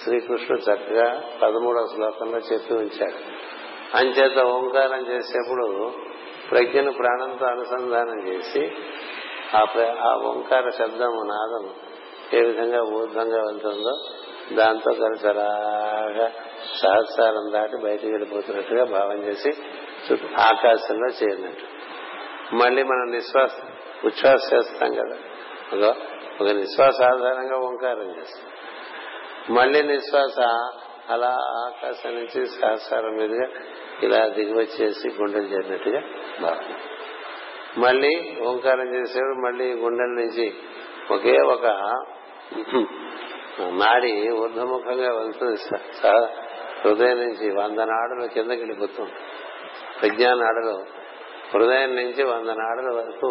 శ్రీకృష్ణుడు 0.03 0.61
చక్కగా 0.61 1.23
పదమూడవ 1.41 1.87
శ్లోకంలో 1.95 2.37
చెప్పి 2.37 2.73
ఉంచాడు. 2.73 3.19
అంచేత 3.97 4.39
ఓంకారం 4.45 5.01
చేసేప్పుడు 5.07 5.91
ప్రజ్ఞను 6.51 6.91
ప్రాణంతో 6.91 7.45
అనుసంధానం 7.45 8.27
చేసి 8.27 8.63
ఆ 9.55 10.15
ఓంకార 10.23 10.69
శబ్దము 10.69 11.21
నాదం 11.23 11.65
ఏ 12.33 12.41
విధంగా 12.41 12.81
ఊర్ధ్వంగా 12.83 13.37
వెళ్తుందో 13.37 13.93
దాంతో 14.55 14.91
కలిసి 14.93 15.27
అలాగా 15.27 16.27
సహస్రాలను 16.81 17.51
దాటి 17.51 17.77
బయటికి 17.83 18.11
వెళ్ళిపోతున్నట్టుగా 18.11 18.83
భావం 18.83 19.23
చేసి 19.23 19.51
ఆకాశంలో 20.39 21.07
చేరినట్టు. 21.07 21.65
మళ్ళీ 22.55 22.83
మనం 22.83 23.11
నిశ్వాస 23.11 23.51
ఉచ్ఛ్వాస 24.05 24.53
చేస్తాం 24.53 24.93
కదా. 24.93 25.17
ఒక 26.41 26.47
నిశ్వాస 26.47 27.01
ఆధారంగా 27.01 27.57
ఓంకారం 27.57 28.19
చేస్తాం. 28.19 28.51
మళ్ళీ 29.55 29.81
నిశ్వాస 29.81 30.39
అలా 31.09 31.37
ఆకాశం 31.67 32.15
నుంచి 32.15 32.45
సహస్రారం 32.45 33.13
మీదుగా 33.15 33.47
ఇలా 34.03 34.27
దిగువచ్చేసి 34.27 35.07
గుండెలు 35.09 35.43
చేరినట్టుగా 35.43 36.01
భావన 36.41 36.75
మళ్ళీ 37.77 38.37
ఓంకారం 38.41 38.95
చేసేవాడు 38.95 39.35
మళ్ళీ 39.45 39.73
గుండెల 39.73 40.11
నుంచి 40.21 40.53
ఒకే 41.11 41.37
ఒక 41.37 41.65
నాడి 43.59 44.29
ఊర్ధముఖంగా 44.29 45.09
వెళ్తుంది. 45.19 45.57
హృదయం 46.83 47.17
నుంచి 47.17 47.47
వంద 47.51 47.79
నాడులు 47.89 48.27
కిందకి 48.27 48.59
వెళ్ళిపోతుంది 48.59 49.15
ప్రజ్ఞానాడులు 49.99 50.75
హృదయం 51.53 51.95
నుంచి 51.95 52.23
వంద 52.23 52.49
నాడుల 52.57 52.89
వరకు 52.95 53.29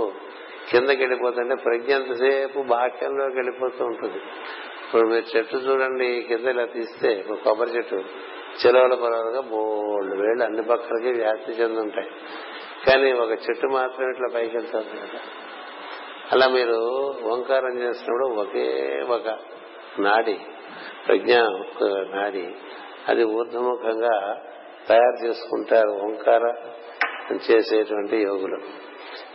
కిందకి 0.70 1.00
వెళ్ళిపోతుంటే 1.00 1.55
ప్రజ్ఞ 1.55 1.90
ఎంతసేపు 1.92 2.61
బాక్యంలోకి 2.62 3.34
వెళ్ళిపోతూ 3.34 3.84
ఉంటుంది. 3.84 4.20
ఇప్పుడు 4.84 5.09
మీరు 5.09 5.26
చెట్టు 5.36 5.57
చూడండి 5.57 6.22
కింద 6.22 6.46
ఇలా 6.46 6.64
తీస్తే 6.66 7.11
ఇప్పుడు 7.12 7.38
కొబ్బరి 7.38 7.70
చెట్టు 7.70 7.98
చెలవల 8.62 8.94
పొలవలుగా 8.94 9.40
బోల్డ్ 9.40 10.14
వేళ్ళు 10.14 10.44
అన్ని 10.44 10.62
పక్కలకి 10.62 11.12
వ్యాప్తి 11.12 11.53
చెంది 11.53 11.80
ఉంటాయి 11.80 12.11
కానీ 12.86 13.12
ఒక 13.12 13.30
చెట్టు 13.44 13.66
మాత్రం 13.66 14.11
ఇట్లా 14.11 14.28
పైకి 14.34 14.57
వెళ్తుంది 14.57 14.96
కదా. 15.00 15.20
అలా 16.32 16.48
మీరు 16.48 16.78
ఓంకారం 17.22 17.74
చేసినప్పుడు 17.78 18.26
ఒకే 18.40 18.66
ఒక 19.09 19.26
నాడి 19.98 20.36
ప్రజ్ఞ 21.07 21.32
నాడి 22.14 22.44
అది 23.09 23.24
ఊర్ధముఖంగా 23.24 24.40
తయారు 24.88 25.24
చేసుకుంటారు 25.24 25.90
ఓంకార 25.90 26.55
చేసేటువంటి 27.50 28.16
యోగులు. 28.16 28.59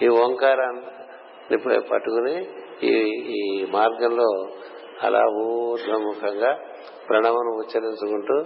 ఈ 0.02 0.08
ఓంకారాన్ని 0.08 1.58
పట్టుకుని 1.80 2.48
ఈ 2.84 2.96
ఈ 3.36 3.68
మార్గంలో 3.72 4.48
అలా 5.04 5.22
ఊర్ధముఖంగా 5.44 6.60
ప్రణవను 7.10 7.52
ఉచ్చరించుకుంటూ 7.58 8.46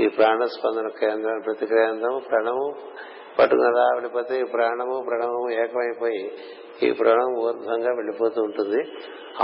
ఈ 0.00 0.08
ప్రాణస్పందన 0.08 0.88
కేంద్రం 0.88 1.40
ప్రతి 1.40 1.66
కేంద్రం 1.66 2.20
ప్రణవం 2.28 2.72
పట్టుకుని 3.38 3.70
వెళ్ళిపోతే 3.70 4.40
ఈ 4.40 4.44
ప్రాణము 4.44 5.04
ప్రణవము 5.08 5.50
ఏకమైపోయి 5.50 6.38
ఈ 6.82 6.92
ప్రాణం 6.92 7.38
ఊర్ధ్వంగా 7.38 7.94
వెళ్ళిపోతూ 7.94 8.42
ఉంటుంది. 8.42 8.82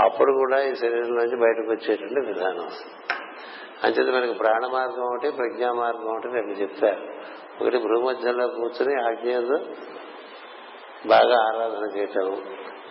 అప్పుడు 0.01 0.33
కూడా 0.33 0.63
ఈ 0.63 0.75
శరీరం 0.75 1.15
నుంచి 1.15 1.35
బయటకు 1.35 1.71
వచ్చేటువంటి 1.71 2.27
విధానం. 2.27 2.69
అంచేది 3.83 4.11
మనకి 4.11 4.33
ప్రాణ 4.33 4.67
మార్గం 4.67 5.03
ఒకటి 5.03 5.31
ప్రజ్ఞా 5.31 5.71
మార్గం 5.71 6.11
ఒకటి 6.11 6.27
రెండు 6.27 6.51
చెప్తారు. 6.51 7.01
ఒకటి 7.61 7.77
భూమధ్యంలో 7.77 8.47
కూర్చుని 8.47 9.01
ఆజ్ఞలు 9.01 9.57
బాగా 11.07 11.41
ఆరాధన 11.41 11.97
చేయటం 11.97 12.41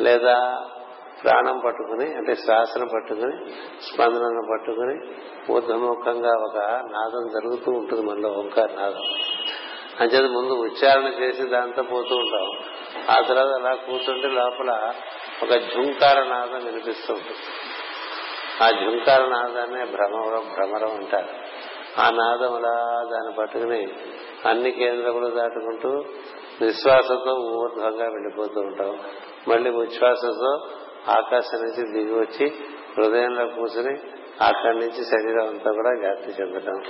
లేదా 0.00 0.64
ప్రాణం 1.24 1.58
పట్టుకుని 1.58 2.14
అంటే 2.14 2.34
శ్వాసను 2.34 2.88
పట్టుకుని 2.88 3.50
స్పందనను 3.82 4.42
పట్టుకుని 4.50 5.00
ఊర్ధముఖంగా 5.52 6.28
ఒక 6.28 6.58
నాదం 6.90 7.28
జరుగుతూ 7.28 7.72
ఉంటుంది 7.72 8.02
మనలో 8.02 8.28
ఓంకార 8.28 8.68
నాదం. 8.80 9.02
అంచేది 10.00 10.28
ముందు 10.28 10.52
ఉచ్చారణ 10.52 11.06
చేసి 11.06 11.42
దాంతో 11.42 11.82
పోతూ 11.82 12.16
ఉంటాం. 12.16 12.64
ఆ 13.10 13.20
తర్వాత 13.28 13.46
అలా 13.46 13.74
కూర్చుంటే 13.74 14.28
లోపల 14.28 14.92
ఒక 15.42 15.50
ఝుంకార 15.50 16.22
నాదం 16.24 16.64
వినిపిస్తూ 16.64 17.14
ఉంటుంది. 17.14 17.38
ఆ 18.62 18.70
ఝుంకార 18.70 19.20
నాదాన్ని 19.20 19.84
భ్రమరం 19.84 20.44
భ్రమరం 20.54 20.96
అంటారు. 20.96 21.28
ఆ 22.00 22.10
నాదములా 22.10 22.74
దాన్ని 23.12 23.32
పట్టుకుని 23.38 23.92
అన్ని 24.48 24.72
కేంద్రములు 24.72 25.28
దాటుకుంటూ 25.28 26.04
నిశ్వాసంతో 26.60 27.34
ఊర్ధ్వంగా 27.34 28.04
వెళ్ళిపోతూ 28.04 28.60
ఉంటాం. 28.60 28.98
మళ్ళీ 29.48 29.70
ఉచ్ఛ్వాసంతో 29.70 30.68
ఆకాశం 31.08 31.58
నుంచి 31.62 31.92
దిగి 31.92 32.18
వచ్చి 32.18 32.46
హృదయంలో 32.98 33.46
కూర్చుని 33.46 33.98
అక్కడి 34.40 34.78
నుంచి 34.78 35.04
శరీరం 35.04 35.48
అంతా 35.48 35.72
కూడా 35.72 35.90
వ్యాప్తి 36.00 36.42
చెందటం 36.42 36.82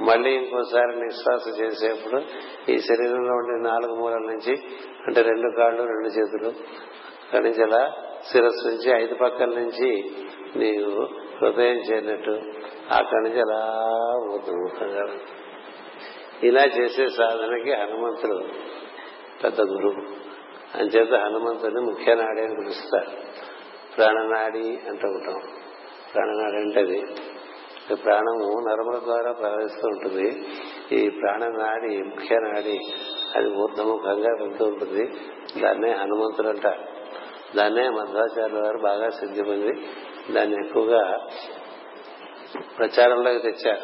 మళ్ళీ 0.00 0.30
ఇంకోసారి 0.30 1.00
నిశ్వాస 1.00 1.60
చేసేప్పుడు 1.60 2.22
ఈ 2.70 2.78
శరీరంలో 2.78 3.34
ఉండే 3.34 3.70
నాలుగు 3.70 3.94
మూలల 3.94 4.18
నుంచి 4.18 4.62
అంటే 5.06 5.22
రెండు 5.22 5.56
కాళ్ళు 5.56 5.82
రెండు 5.82 6.08
చేతులు 6.08 6.48
అక్కడి 7.22 7.44
నుంచి 7.44 7.62
అలా 7.62 7.92
శిరస్సు 8.32 8.68
నుంచి 8.68 9.02
ఐదు 9.02 9.14
పక్కల 9.14 9.46
నుంచి 9.46 10.10
నీవు 10.56 11.08
హృదయం 11.40 11.76
చేరినట్టు 11.76 12.30
అక్కడి 12.90 13.28
నుంచి 13.28 13.40
అలా 13.40 13.84
ఊతముఖంగా 14.34 15.08
ఇలా 16.42 16.64
చేసే 16.64 17.08
సాధనకి 17.08 17.72
హనుమంతుడు 17.72 18.44
పెద్ద 19.44 19.60
గురువు. 19.60 19.94
అంచేత 20.78 21.14
హనుమంతుడిని 21.14 21.80
ముఖ్య 21.80 22.14
నాడి 22.14 22.40
అని 22.40 22.54
పిలుస్తారు. 22.54 23.10
ప్రాణనాడి 23.96 24.80
అంటూ 24.88 25.08
ఉంటాం. 25.08 25.42
ప్రాణనాడి 26.14 26.56
అంటే 26.56 26.80
అది. 26.80 27.06
ప్రాణము 27.94 28.68
నరముల 28.68 28.98
ద్వారా 29.04 29.32
ప్రవహిస్తూ 29.32 29.88
ఉంటుంది. 29.88 30.46
ఈ 30.92 31.10
ప్రాణనాడి 31.10 32.02
ముఖ్య 32.02 32.36
నాడి 32.36 32.80
అది 33.36 33.50
ఊర్ధముఖంగా 33.50 34.44
వెళ్తూ 34.44 34.64
ఉంటుంది. 34.64 35.06
దాన్నే 35.62 35.90
హనుమంతుడు 35.90 36.48
అంటారు. 36.48 36.84
దాన్నే 37.56 37.88
మధ్వాచార్యుల 37.88 38.62
వారు 38.64 38.78
బాగా 38.78 39.08
సిద్ధిపొంది 39.08 39.86
దాన్ని 40.32 40.66
ఎక్కువగా 40.66 41.26
ప్రచారంలోకి 42.78 43.38
తెచ్చారు. 43.38 43.80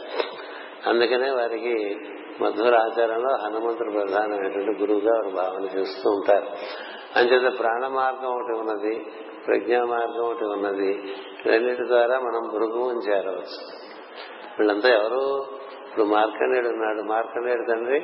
అందుకనే 0.89 1.31
వారికి 1.31 1.97
మధుర 2.41 2.77
ఆచారంలో 2.77 3.37
హనుమంతుడు 3.45 3.91
ప్రధానమైనటువంటి 3.91 4.81
గురువుగా 4.81 5.13
వారు 5.15 5.35
భావన 5.37 5.79
చేస్తూ 5.79 6.11
ఉంటారు. 6.11 6.47
అంచేత 7.17 7.59
ప్రాణ 7.59 7.87
మార్గం 7.87 8.29
ఒకటి 8.29 8.59
ఉన్నది 8.59 9.07
ప్రజ్ఞా 9.47 9.85
మార్గం 9.85 10.25
ఒకటి 10.25 10.45
ఉన్నది 10.45 11.17
రెండింటి 11.47 11.87
ద్వారా 11.87 12.21
మనం 12.21 12.51
భృగువుని 12.53 13.13
చేరవచ్చు. 13.13 13.87
వీళ్ళంతా 14.59 14.89
ఎవరు? 14.89 15.47
ఇప్పుడు 15.85 16.05
మార్కండేయుడు 16.05 16.69
ఉన్నాడు. 16.69 17.03
మార్కండేయుడు 17.03 17.73
తండ్రి 17.73 18.01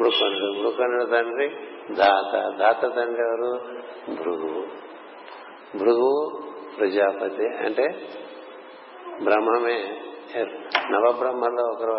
మృకండు 0.00 0.60
మృకండు 0.62 1.04
తండ్రి 1.04 1.56
దాత. 1.94 2.56
దాత 2.58 2.82
తండ్రి 2.82 3.24
ఎవరు? 3.24 3.60
భృగువు. 4.22 4.64
భృగువు 5.78 6.53
ప్రజాపతి 6.78 7.46
అంటే 7.46 8.08
బ్రహ్మమే. 9.22 10.00
నవబ్రహ్మల్లో 10.90 11.64
ఒకరు 11.64 11.92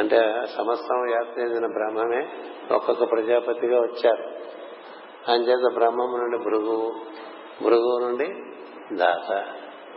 అంటే 0.00 0.16
సమస్తం 0.56 1.00
వ్యాప్తి 1.00 1.40
చెందిన 1.40 1.66
బ్రహ్మమే 1.66 2.28
ఒక్కొక్క 2.74 3.04
ప్రజాపతిగా 3.10 3.78
వచ్చారు. 3.78 4.24
అంచేత 5.30 5.74
బ్రహ్మము 5.74 6.16
నుండి 6.16 6.38
భృగువు 6.38 6.94
భృగువు 7.64 7.98
నుండి 8.04 8.26
దాత. 8.96 9.44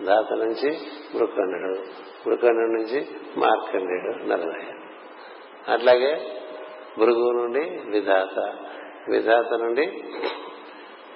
దాత 0.03 0.33
నుంచి 0.33 0.77
మృకండు 1.15 1.81
మృకండు 2.29 2.65
నుంచి 2.71 3.07
మార్కండేయుడు 3.37 4.23
నలభై 4.23 4.65
అట్లాగే 5.73 6.31
భృగువు 6.99 7.31
నుండి 7.31 7.59
విధాత 7.89 8.39
విధాత 9.09 9.53
నుండి 9.53 10.03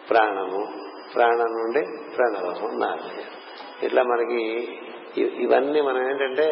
ప్రాణము. 0.10 0.91
ప్రాణం 1.16 1.46
నుండి 1.46 2.14
ప్రణవము 2.16 2.78
నాలుగు 2.78 3.22
ఇట్లా 3.86 4.04
మనకి 4.04 4.68
ఇవన్నీ 5.18 5.82
మనం 5.82 6.10
ఏంటంటే 6.10 6.46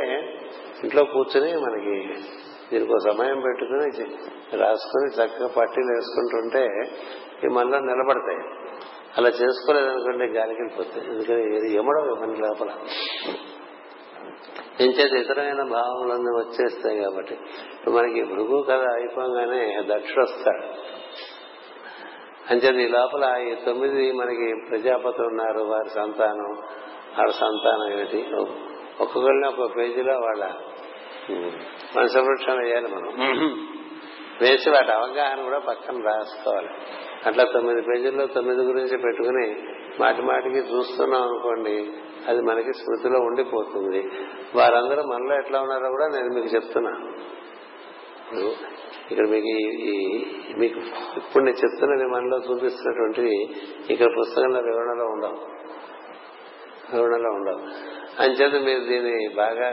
ఇంట్లో 0.84 1.04
కూర్చుని 1.04 1.56
మనకి 1.56 2.22
దీనికి 2.74 2.92
ఒక 2.92 2.98
సమయం 3.12 3.40
పెట్టుకుని 3.40 4.06
రాసుకుని 4.58 5.12
చక్కగా 5.12 5.48
పట్టీలు 5.48 5.88
వేసుకుంటుంటే 5.88 6.68
ఈ 7.46 7.48
మనలో 7.48 7.80
నిలబడతాయి. 7.80 8.70
అలా 9.18 9.30
చేసుకోలేదనుకోండి 9.30 10.26
గాలికి 10.26 10.62
వెళ్ళిపోతాయి. 10.62 11.08
ఎందుకంటే 11.08 11.56
ఏది 11.56 11.74
ఎమడవు 11.74 12.16
మన 12.16 12.30
లోపల. 12.30 12.70
ఎంచేది 14.80 15.20
ఇతరమైన 15.20 15.62
భావములన్నీ 15.62 16.32
వచ్చేస్తాయి 16.32 17.04
కాబట్టి. 17.04 17.38
మనకి 17.90 18.24
భృగు 18.24 18.62
కథ 18.62 18.80
అయిపోగానే 18.80 19.84
దక్షుడు 19.88 20.24
వస్తాడు. 20.24 20.99
అంచేది 22.50 22.84
ఈ 22.84 22.88
లోపల 22.88 23.42
ఈ 23.48 23.56
తొమ్మిది 23.66 24.12
మనకి 24.12 24.48
ప్రజాపతులు 24.70 25.28
ఉన్నారు 25.28 25.60
వారి 25.60 25.90
సంతానం 25.90 26.52
వాళ్ళ 27.18 27.32
సంతానం 27.32 27.94
ఏమిటి? 27.94 28.28
ఒక్కొక్కరిని 29.02 29.48
ఒక్కొక్క 29.48 29.78
పేజీలో 29.78 30.14
వాళ్ళ 30.14 30.52
వంశవృక్షం 31.98 32.58
వేయాలి 32.58 32.88
మనం. 32.88 33.12
వేసి 34.42 34.70
వాటి 34.70 34.92
అవగాహన 34.92 35.42
కూడా 35.42 35.60
పక్కన 35.60 36.02
రాసుకోవాలి. 36.06 36.70
అట్లా 37.26 37.44
తొమ్మిది 37.44 37.82
పేజీల్లో 37.82 38.26
తొమ్మిది 38.26 38.62
గురించి 38.62 38.98
పెట్టుకుని 38.98 39.64
మాటి 40.00 40.22
మాటికి 40.22 40.58
చూస్తున్నాం 40.58 41.22
అనుకోండి 41.22 41.94
అది 42.28 42.42
మనకి 42.42 42.74
స్మృతిలో 42.74 43.20
ఉండిపోతుంది. 43.20 44.02
వారందరూ 44.56 45.04
మనలో 45.04 45.38
ఎట్లా 45.38 45.62
ఉన్నారో 45.62 45.90
కూడా 45.90 46.08
నేను 46.08 46.34
మీకు 46.34 46.48
చెప్తున్నాను 46.48 47.10
ఇక్కడ 49.12 49.26
మీకు 49.28 49.52
ఈ 49.92 49.96
మీకు 50.58 50.80
ఇప్పుడు 51.18 51.44
నేను 51.44 51.58
చెప్తున్నది 51.58 52.06
మనలో 52.06 52.38
చూపిస్తున్నటువంటివి 52.38 53.38
ఇక్కడ 53.90 54.10
పుస్తకంలో 54.20 54.62
వివరణలో 54.62 55.06
ఉండవు 55.06 55.40
వివరణలో 56.94 57.32
ఉండవు 57.32 57.62
అంచేత 58.24 58.56
మీరు 58.68 58.84
దీన్ని 58.86 59.18
బాగా 59.36 59.70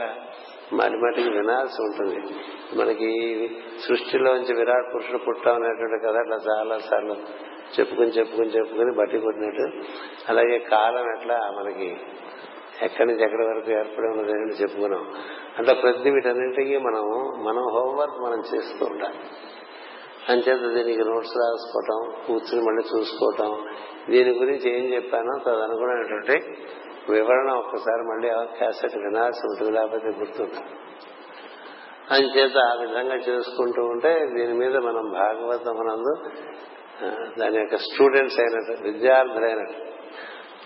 మాటి 0.73 0.97
మాటికి 0.97 1.29
వినాల్సి 1.29 1.79
ఉంటుంది. 1.81 2.17
మనకి 2.75 3.09
సృష్టిలోంచి 3.87 4.53
విరాట్ 4.53 4.87
పురుషుడు 4.93 5.17
పుట్టాం 5.17 5.55
అనేటువంటి 5.55 5.97
కథ 6.05 6.15
అట్లా 6.17 6.37
చాలా 6.47 6.77
సార్లు 6.79 7.15
చెప్పుకుని 7.75 8.09
చెప్పుకుని 8.09 8.49
చెప్పుకుని 8.49 8.91
బట్టి 8.95 9.17
కొట్టినట్టు. 9.19 9.65
అలాగే 10.29 10.57
కాలం 10.59 11.07
ఎట్లా 11.17 11.37
మనకి 11.57 11.89
ఎక్కడి 12.81 13.09
నుంచి 13.09 13.23
ఎక్కడి 13.23 13.45
వరకు 13.47 13.71
ఏర్పడి 13.71 14.07
ఉన్నదని 14.07 14.51
చెప్పుకున్నాం. 14.51 15.15
అంటే 15.57 15.73
ప్రతి 15.73 16.09
వీటన్నింటికి 16.09 16.77
మనం 16.77 17.03
మనం 17.43 17.63
హోంవర్క్ 17.63 18.17
మనం 18.21 18.43
చేస్తూ 18.55 18.85
ఉండాలి. 18.85 19.19
అంచేత 20.29 20.75
దీనికి 20.75 21.09
నోట్స్ 21.09 21.37
రాసుకోవటం 21.37 22.23
కూర్చుని 22.27 22.61
మళ్ళీ 22.65 22.83
చూసుకోవటం 22.95 23.65
దీని 24.09 24.39
గురించి 24.39 24.69
ఏం 24.69 24.93
చెప్పానో 24.93 25.39
తదనుగుణమైనటువంటి 25.39 26.57
వివరణ 27.09 27.51
ఒక్కసారి 27.51 28.03
మళ్ళీ 28.07 28.29
క్యాసెట్ 28.57 28.97
వినాల్సి 28.97 29.39
ఉంటుంది 29.45 29.71
లేకపోతే 29.71 30.07
గుర్తుంది 30.07 30.61
అంచేత 32.11 32.57
ఆ 32.57 32.73
విధంగా 32.81 33.15
చేసుకుంటూ 33.15 33.81
ఉంటే 33.85 34.25
దీని 34.25 34.53
మీద 34.53 34.77
మనం 34.77 35.11
భాగవతం 35.11 35.75
నందు 35.75 36.13
దాని 37.39 37.57
యొక్క 37.57 37.75
స్టూడెంట్స్ 37.75 38.39
అయినట్టు 38.39 38.83
విద్యార్థులైనట్టు 38.83 39.96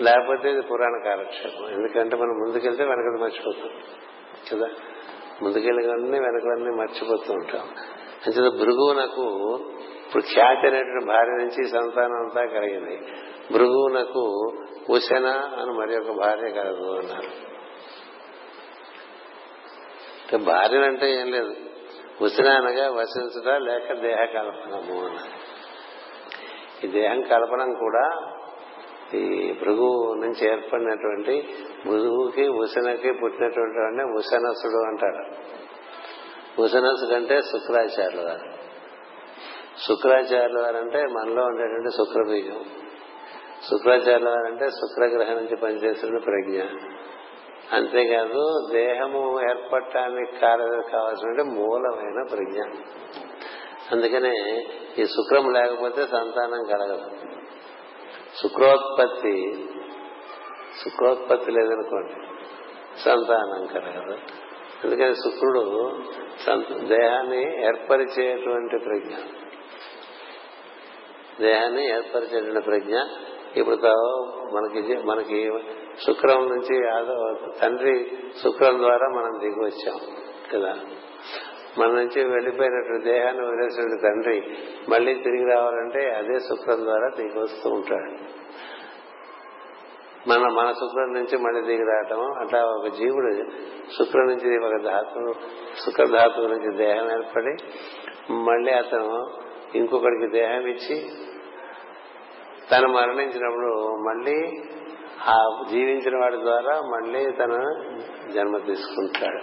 లేకపోతే 0.02 0.52
ఇది 0.52 0.62
పురాణ 0.62 1.02
కాలక్షేపం. 1.06 1.70
ఎందుకంటే 1.72 2.16
మనం 2.16 2.30
ముందుకెళ్తే 2.30 2.84
వెనకది 2.84 3.24
మర్చిపోతాం. 3.24 3.70
కదా? 4.52 4.70
ముందుకెళ్ళగానే 5.42 6.20
వెనకలన్నీ 6.20 6.76
మర్చిపోతూ 6.76 7.34
ఉంటాం. 7.34 7.70
అంచేత 8.28 8.54
భృగువునకు 8.54 9.56
ఇప్పుడు 10.08 10.24
ఖ్యాతి 10.24 10.68
అనేటువంటి 10.68 11.06
భార్య 11.06 11.32
నుంచి 11.32 11.70
సంతానం 11.70 12.16
అంతా 12.16 12.46
కలిగింది. 12.46 13.02
భృగువునకు 13.52 14.54
ఉశన 14.90 15.26
అని 15.62 15.72
మరి 15.72 15.98
ఒక 15.98 16.18
భార్య 16.18 16.50
కలదు 16.50 17.00
అన్నారు. 17.00 17.52
భార్యనంటే 20.38 21.12
ఏం 21.12 21.32
లేదు. 21.32 21.56
ఉసిన 22.22 22.50
అనగా 22.50 22.92
వసించుట 22.92 23.48
లేక 23.48 23.94
దేహ 23.94 24.26
కల్పనము 24.26 25.06
అన్నారు. 25.06 25.42
ఈ 26.86 26.90
దేహం 26.90 27.22
కల్పనం 27.22 27.74
కూడా 27.74 28.38
ఈ 29.14 29.54
భృగు 29.54 30.14
నుంచి 30.14 30.48
ఏర్పడినటువంటి 30.48 31.50
భృగుకి 31.86 32.48
ఉసనకి 32.48 33.12
పుట్టినటువంటి 33.12 33.80
వాడిని 33.80 34.04
ఉసనసుడు 34.04 34.88
అంటాడు 34.88 35.52
ఉసనసు 36.62 37.06
కంటే 37.06 37.42
శుక్రాచార్యులు 37.42 38.22
గారు 38.22 38.62
శుక్రాచార్యుల 39.88 40.78
అంటే 40.78 41.06
మనలో 41.06 41.44
ఉండేటువంటి 41.44 41.92
శుక్రబీజం. 41.92 42.66
శుక్రాచార్యుల 43.70 44.30
అంటే 44.30 44.70
శుక్రగ్రహం 44.70 45.36
నుంచి 45.36 45.56
పనిచేస్తున్న 45.56 46.18
ప్రజ్ఞ. 46.18 46.62
అంతేకాదు 47.76 48.70
దేహము 48.72 49.42
ఏర్పడటానికి 49.50 50.40
కారణం 50.40 50.84
కావాల్సిన 50.92 51.42
మూలమైన 51.42 52.28
ప్రజ్ఞ. 52.30 52.62
అందుకనే 53.92 54.68
ఈ 55.00 55.06
శుక్రం 55.06 55.52
లేకపోతే 55.52 56.08
సంతానం 56.08 56.64
కలగదు. 56.72 57.41
శుక్రోత్పత్తి 58.44 59.66
శుక్రోత్పత్తి 60.84 61.52
లేదనుకోండి 61.52 62.14
సంతానం 63.00 63.66
కలగదు. 63.66 64.18
అందుకని 64.84 65.16
శుక్రుడు 65.16 65.92
దేహాన్ని 66.80 67.66
ఏర్పరిచేటువంటి 67.66 68.78
ప్రజ్ఞ. 68.78 69.16
దేహాన్ని 71.48 71.90
ఏర్పరిచేటువంటి 71.90 72.62
ప్రజ్ఞ. 72.62 72.96
ఇప్పుడు 73.56 73.76
మనకి 74.54 74.98
మనకి 74.98 75.52
శుక్రం 76.06 76.48
నుంచి 76.50 76.84
తండ్రి 77.60 78.18
శుక్రం 78.44 78.78
ద్వారా 78.78 79.08
మనం 79.08 79.40
దిగి 79.40 79.66
వచ్చాం 79.66 80.00
కదా? 80.54 80.76
మన 81.78 81.88
నుంచి 81.88 82.24
వెళ్ళిపోయినటువంటి 82.24 83.12
దేహాన్ని 83.12 83.46
వదిలేసిన 83.46 84.00
తండ్రి 84.02 84.44
మళ్ళీ 84.90 85.14
తిరిగి 85.14 85.52
రావాలంటే 85.52 86.10
అదే 86.10 86.40
శుక్రం 86.40 86.78
ద్వారా 86.78 87.10
దిగి 87.18 87.40
వస్తూ 87.40 87.70
ఉంటాడు. 87.70 88.12
మన 90.30 90.40
మన 90.40 90.72
శుక్రం 90.72 91.14
నుంచి 91.14 91.38
మళ్ళీ 91.38 91.62
దిగి 91.62 91.86
రావటం 91.92 92.34
అట్లా 92.34 92.66
ఒక 92.66 92.88
జీవుడు 92.88 93.32
శుక్రం 93.98 94.28
నుంచి 94.28 94.66
ఒక 94.66 94.84
ధాతు 94.84 95.34
శుక్రధాతువు 95.86 96.48
నుంచి 96.48 96.78
దేహం 96.78 97.12
ఏర్పడి 97.12 97.54
మళ్ళీ 98.34 98.72
అతను 98.72 99.30
ఇంకొకరికి 99.76 100.28
దేహం 100.28 100.68
ఇచ్చి 100.68 101.10
తను 102.72 102.88
మరణించినప్పుడు 102.88 103.96
మళ్ళీ 103.96 104.64
ఆ 105.30 105.66
జీవించిన 105.72 106.18
వాడి 106.22 106.38
ద్వారా 106.38 106.82
మళ్ళీ 106.82 107.32
తన 107.32 107.54
జన్మ 108.36 108.58
తీసుకుంటాడు. 108.58 109.42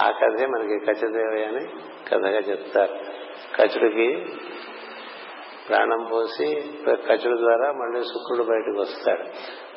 ఆ 0.00 0.10
కథే 0.10 0.46
మనకి 0.46 0.78
కచ్చదేవి 0.86 1.44
అని 1.44 1.64
కథగా 2.08 2.38
చెప్తారు. 2.38 2.94
కచుడికి 3.56 4.26
ప్రాణం 5.68 6.08
పోసి 6.12 6.46
కచుడు 6.88 7.36
ద్వారా 7.36 7.72
మళ్ళీ 7.72 8.02
శుక్రుడు 8.02 8.42
బయటకు 8.42 8.80
వస్తాడు. 8.80 9.24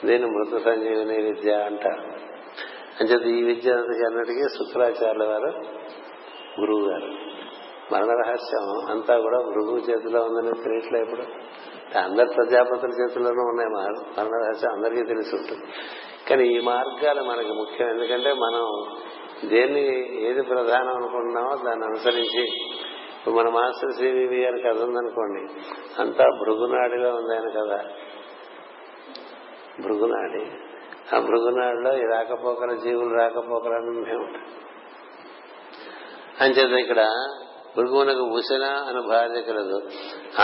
దీన్ని 0.06 0.32
మృత 0.32 0.64
సంజీవిని 0.64 1.24
విద్య 1.24 1.52
అంటారు. 1.52 2.02
అంచేత 3.00 3.26
ఈ 3.26 3.44
విద్య 3.44 3.72
అన్నటికీ 3.72 4.44
శుక్రాచార్యుల 4.44 5.28
వారు 5.28 5.50
గురువు 6.62 6.90
గారు 6.90 7.30
మరణ 7.94 8.24
రహస్యం 8.28 8.92
అంతా 8.92 9.18
కూడా 9.18 9.38
మృగు 9.38 9.78
చేతిలో 9.78 10.22
ఉందని 10.22 10.64
తెలియట్లే 10.64 11.00
ఇప్పుడు. 11.02 11.22
అందరి 11.98 12.28
ప్రజాపతుల 12.36 12.90
చేతుల్లోనూ 12.90 13.42
ఉన్నాయి 13.42 13.70
మరణ 13.70 14.46
రహస్యం 14.46 14.74
అందరికీ 14.74 15.04
తెలిసి 15.04 15.36
ఉంటుంది. 15.36 15.66
కానీ 16.30 16.48
ఈ 16.48 16.60
మార్గాలు 16.60 17.24
మనకి 17.24 17.50
ముఖ్యం. 17.50 17.90
ఎందుకంటే 17.90 18.34
మనం 18.34 18.66
దేన్ని 19.46 20.22
ఏది 20.30 20.42
ప్రధానం 20.42 20.96
అనుకుంటున్నామో 20.96 21.56
దాన్ని 21.66 21.86
అనుసరించి. 21.86 22.44
ఇప్పుడు 23.18 23.36
మన 23.36 23.50
మాస్టర్ 23.50 23.92
సివివి 23.92 24.42
గారి 24.42 24.62
కథ 24.62 24.82
ఉందనుకోండి. 24.82 25.62
అంతా 26.02 26.26
భృగునాడిలో 26.44 27.10
ఉంది 27.10 27.36
ఆయన 27.36 27.50
కథ. 27.50 27.86
భృగునాడి. 29.84 30.52
ఆ 31.16 31.20
భృగునాడిలో 31.20 31.98
ఈ 31.98 32.02
రాకపోకల 32.14 32.74
జీవులు 32.74 33.16
రాకపోకలని 33.16 34.00
మేము 34.00 34.28
అంచేత 36.42 36.80
ఇక్కడ 36.80 37.06
భృగువునకు 37.78 38.22
ఉసిన 38.22 38.64
అని 38.64 39.08
భార్య 39.08 39.42
కలదు. 39.42 39.82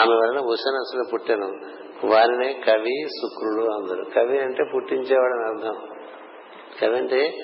ఆమె 0.01 0.15
వలన 0.15 0.39
ఉసిన 0.39 0.75
అసలు 0.75 1.03
పుట్టెను. 1.13 1.51
వారినే 2.05 2.53
కవి 2.53 3.07
శుక్రుడు 3.09 3.71
అందరు. 3.71 4.05
కవి 4.15 4.39
అంటే 4.39 4.63
పుట్టించేవాడని 4.75 5.47
అర్థం. 5.47 5.87
కవి 6.81 6.97
అంటే 6.97 7.37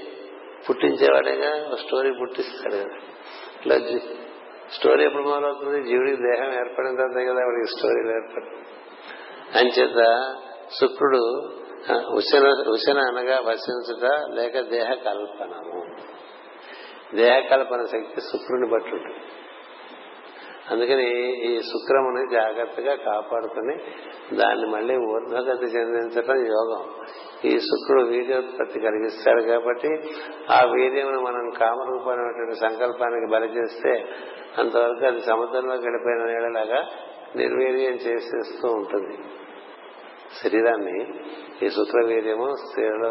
పుట్టించేవాడేగా 0.69 1.75
స్టోరీ 1.75 2.11
పుట్టిస్తాడు. 2.21 2.75
కదా 2.75 2.97
ఇట్లా 3.59 3.75
స్టోరీ 4.73 5.05
ఎప్పుడు 5.05 5.23
మొదలవుతుంది? 5.23 5.83
జీవుడికి 5.83 6.17
దేహం 6.17 6.53
ఏర్పడిన 6.53 6.95
తర్వాత 6.95 7.23
కదా 7.25 7.45
వాడికి 7.45 7.77
స్టోరీలు 7.77 8.11
ఏర్పడి. 8.11 8.49
అంచేత 9.57 10.01
శుక్రుడు 10.79 11.23
ఉశన 12.13 12.45
ఉశన 12.69 12.97
అనగా 12.97 13.39
వసించుట 13.39 14.03
లేక 14.33 14.59
దేహ 14.59 14.93
కల్పనము. 14.93 15.85
దేహ 17.15 17.39
కల్పన 17.49 17.85
శక్తి 17.85 18.21
శుక్రుని 18.21 18.69
బట్టి 18.71 18.89
ఉంటుంది. 18.89 19.19
అందుకని 20.71 21.07
ఈ 21.49 21.51
శుక్రముని 21.61 22.23
జాగ్రత్తగా 22.35 22.93
కాపాడుకుని 23.05 23.75
దాన్ని 24.37 24.67
మళ్ళీ 24.71 24.95
ఊర్ధ్వగతి 25.11 25.65
చెందించడం 25.65 26.39
యోగం. 26.51 26.83
ఈ 27.45 27.53
శుక్రుడు 27.59 28.03
వీర్యోత్పత్తి 28.07 28.79
కలిగిస్తాడు 28.79 29.41
కాబట్టి 29.41 29.91
ఆ 30.49 30.59
వీర్యమును 30.73 31.21
మనం 31.21 31.45
కామరూపమైనటువంటి 31.59 32.57
సంకల్పానికి 32.59 33.29
బలి 33.31 33.49
చేస్తే 33.57 33.93
అంతవరకు 34.57 35.05
అది 35.05 35.21
సముద్రంలోకి 35.21 35.83
వెళ్ళిపోయిన 35.83 36.23
నీళ్ళలాగా 36.25 36.81
నిర్వీర్యం 37.35 37.95
చేసేస్తూ 38.07 38.67
ఉంటుంది. 38.73 39.15
శరీరాన్ని 40.43 40.97
ఈ 41.65 41.69
శుక్ర 41.69 41.99
వీర్యము 42.05 42.47
స్త్రీలో 42.63 43.09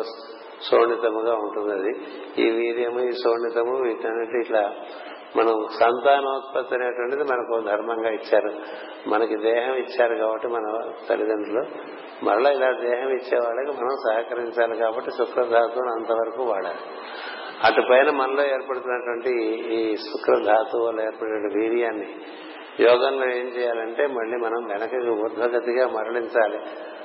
శోణితముగా 0.69 1.35
ఉంటుంది 1.35 1.73
అది 1.79 1.93
ఈ 2.45 2.51
వీర్యము 2.51 3.01
ఈ 3.01 3.13
శోణితము 3.13 3.75
వీటన్నిటి 3.83 4.39
ఇట్లా 4.41 4.65
మనం 5.37 5.67
సంతానోత్పత్తి 5.81 6.75
అనేటువంటిది 6.75 7.23
మనకు 7.23 7.61
ధర్మంగా 7.67 8.11
ఇచ్చారు. 8.11 8.53
మనకి 9.09 9.37
దేహం 9.37 9.75
ఇచ్చారు 9.75 10.15
కాబట్టి 10.15 10.49
మన 10.49 10.93
తల్లిదండ్రులు. 11.09 11.65
మరలా 12.25 12.51
ఇలా 12.51 12.73
దేహం 12.73 13.09
ఇచ్చే 13.09 13.39
వాళ్ళకి 13.39 13.81
మనం 13.81 13.97
సహకరించాలి 14.09 14.77
కాబట్టి 14.77 15.11
శుక్రధాతువును 15.11 15.91
అంతవరకు 15.91 16.43
వాడాలి. 16.43 16.79
అటు 17.65 17.81
పైన 17.91 18.11
మనలో 18.11 18.47
ఏర్పడుతున్నటువంటి 18.47 19.55
ఈ 19.75 19.97
శుక్రధాతువు 19.97 20.87
వల్ల 20.87 21.01
ఏర్పడిన 21.01 21.61
వీర్యాన్ని 21.61 22.15
యోగంలో 22.81 23.27
ఏం 23.31 23.47
చేయాలంటే 23.47 24.07
మళ్ళీ 24.07 24.37
మనం 24.37 24.67
వెనకకి 24.67 25.11
ఊర్ధ్వగతిగా 25.11 25.89
మరలించాలి. 25.89 26.59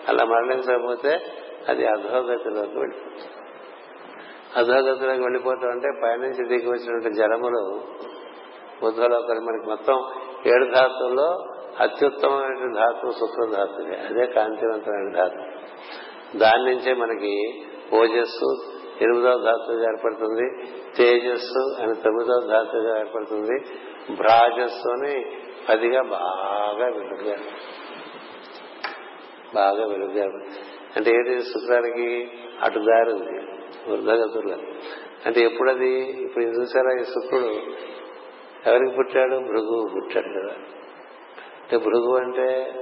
అలా 0.08 0.26
మరలించకపోతే 0.26 1.20
అది 1.70 1.86
అధోగతిలోకి 1.86 2.80
వెళ్ళిపోతుంది. 2.80 3.24
అధోగతిలోకి 4.56 5.22
వెళ్ళిపోతాం 5.22 5.72
అంటే 5.72 5.90
పైనుంచి 6.04 6.48
దిగి 6.48 6.70
వచ్చినటువంటి 6.70 7.18
జలములు 7.18 7.82
బుద్ధలోకి. 8.84 9.40
మనకి 9.40 9.70
మొత్తం 9.70 10.04
ఏడు 10.46 10.66
ధాతువుల్లో 10.76 11.46
అత్యుత్తమమైన 11.80 12.74
ధాతువు 12.76 13.12
శుక్రధాతువే. 13.12 13.96
అదే 13.96 14.26
కాంతివంతమైన 14.26 15.16
ధాతు 15.16 15.40
దాని 16.38 16.66
నుంచే 16.66 16.94
మనకి 16.94 17.66
ఓజస్సు 17.96 18.58
ఎనిమిదవ 19.02 19.42
ధాతువుగా 19.44 19.84
ఏర్పడుతుంది. 19.84 20.68
తేజస్సు 20.96 21.82
అని 21.82 21.96
తొమ్మిదవ 21.96 22.48
ధాతువుగా 22.48 23.00
ఏర్పడుతుంది. 23.00 23.66
భ్రాజస్సు 24.16 24.90
అని 24.90 25.26
పదిగా 25.70 26.02
బాగా 26.02 26.86
వెలుగుగా 26.86 27.36
బాగా 29.56 29.86
వెలుగుగా 29.86 30.26
అంటే 30.96 31.12
ఏది 31.12 31.44
శుక్రానికి 31.44 32.32
అటు 32.64 32.80
దారి 32.80 33.14
ఉంది. 33.14 33.42
వృద్ధగతుల్లో. 33.92 34.58
అంటే 35.26 35.42
ఎప్పుడది? 35.42 36.00
ఇప్పుడు 36.00 36.44
చూసారా 36.44 37.02
ఈ 37.02 37.04
శుక్రుడు? 37.04 37.56
ఎవరికి 38.68 38.96
పుట్టాడు 38.98 39.36
భృగు 39.36 39.90
పుట్టాడు 39.96 40.28
కదా. 40.28 40.54
అంటే 41.62 41.78
భృగు 41.78 42.18
అంటే 42.18 42.74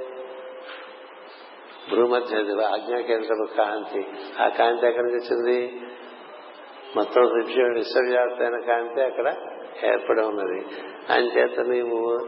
భూమధ్య 1.91 2.37
ఆజ్ఞాకేంద్రపు 2.63 3.57
కాంతి. 3.57 4.07
ఆ 4.41 4.47
కాంతి 4.47 4.87
ఎక్కడి 4.87 5.07
నుంచి 5.07 5.35
వచ్చింది? 5.35 5.81
మొత్తం 6.95 7.21
విశ్వవ్యాప్తమైన 7.21 8.59
కాంతి 8.59 9.01
అక్కడ 9.01 9.35
ఏర్పడి 9.85 10.21
ఉన్నది. 10.21 10.65
అంచేత 11.13 11.59
నీవు 11.59 12.19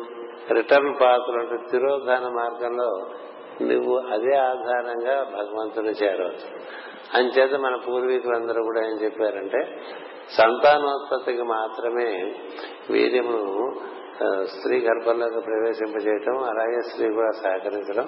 రిటర్న్ 0.54 0.96
పాత్ర 1.02 1.40
అంటే 1.40 1.58
తిరోధాన 1.72 2.24
మార్గంలో 2.24 3.10
నువ్వు 3.62 3.98
అదే 3.98 4.38
ఆధారంగా 4.38 5.24
భగవంతుని 5.24 5.90
చేరవచ్చు. 5.90 6.60
అంచేత 7.14 7.54
మన 7.54 7.76
పూర్వీకులందరూ 7.76 8.64
కూడా 8.64 8.80
ఏం 8.80 8.94
చెప్పారంటే 9.04 9.82
సంతానోత్పత్తికి 10.32 11.42
మాత్రమే 11.42 12.34
వీర్యమును 12.90 13.74
స్త్రీ 14.44 14.80
గర్భంలోకి 14.80 15.40
ప్రవేశింపజేయటం 15.46 16.44
అలాగే 16.44 16.82
స్త్రీ 16.82 17.14
కూడా 17.14 17.32
సహకరించడం. 17.32 18.08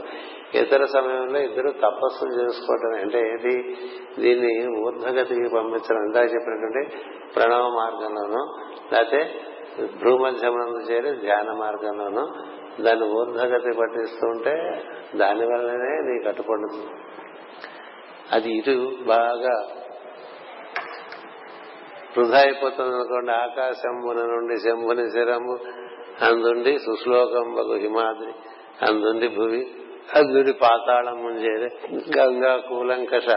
ఇతర 0.53 0.85
సమయంలో 0.85 1.39
ఇద్దరు 1.39 1.71
తపస్సులు 1.71 2.43
చేసుకోవటం 2.43 2.99
అంటే 3.01 3.19
ఏది? 3.29 3.77
దీన్ని 4.19 4.79
ఊర్ధగతికి 4.85 5.49
పంపించడం. 5.49 6.03
ఇందా 6.03 6.21
చెప్పినటువంటి 6.21 6.97
ప్రణవ 7.35 7.69
మార్గంలోనూ 7.69 8.41
లేకపోతే 8.91 9.31
భ్రూమధ్యమునందు 9.99 10.91
చేరి 10.91 11.19
ధ్యాన 11.19 11.51
మార్గంలోనూ 11.51 12.27
దాన్ని 12.83 13.05
ఊర్ధగతి 13.05 13.77
పట్టిస్తూ 13.77 14.27
ఉంటే 14.27 14.83
దానివల్లనే 15.15 16.13
నీకు 16.13 16.25
కట్టుపడుతుంది 16.25 16.87
అది 18.31 18.49
ఇటు 18.49 18.91
బాగా 19.05 19.65
వృధా 22.17 22.37
అయిపోతుంది 22.37 22.95
అనుకోండి 22.95 23.31
ఆకాశంబున 23.31 24.17
నుండి 24.17 24.59
శంభుని 24.59 25.11
శిరము 25.11 25.59
అందుండి 26.25 26.79
సుశ్లోకం 26.79 27.53
బగు 27.53 27.73
హిమాద్రి 27.73 28.31
అందుండి 28.85 29.27
భూమి 29.27 29.67
అందుడి 30.15 30.53
పాతాళం 30.53 31.23
ముంజేరే 31.23 31.69
గంగా 32.17 32.57
కూలంకష 32.57 33.27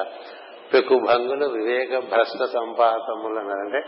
పెక్కు 0.74 0.94
భంగులు 0.94 1.46
వివేక 1.46 1.98
భ్రష్ట 1.98 2.44
సంపాతములు 2.44 3.38
అంటే 3.38 3.84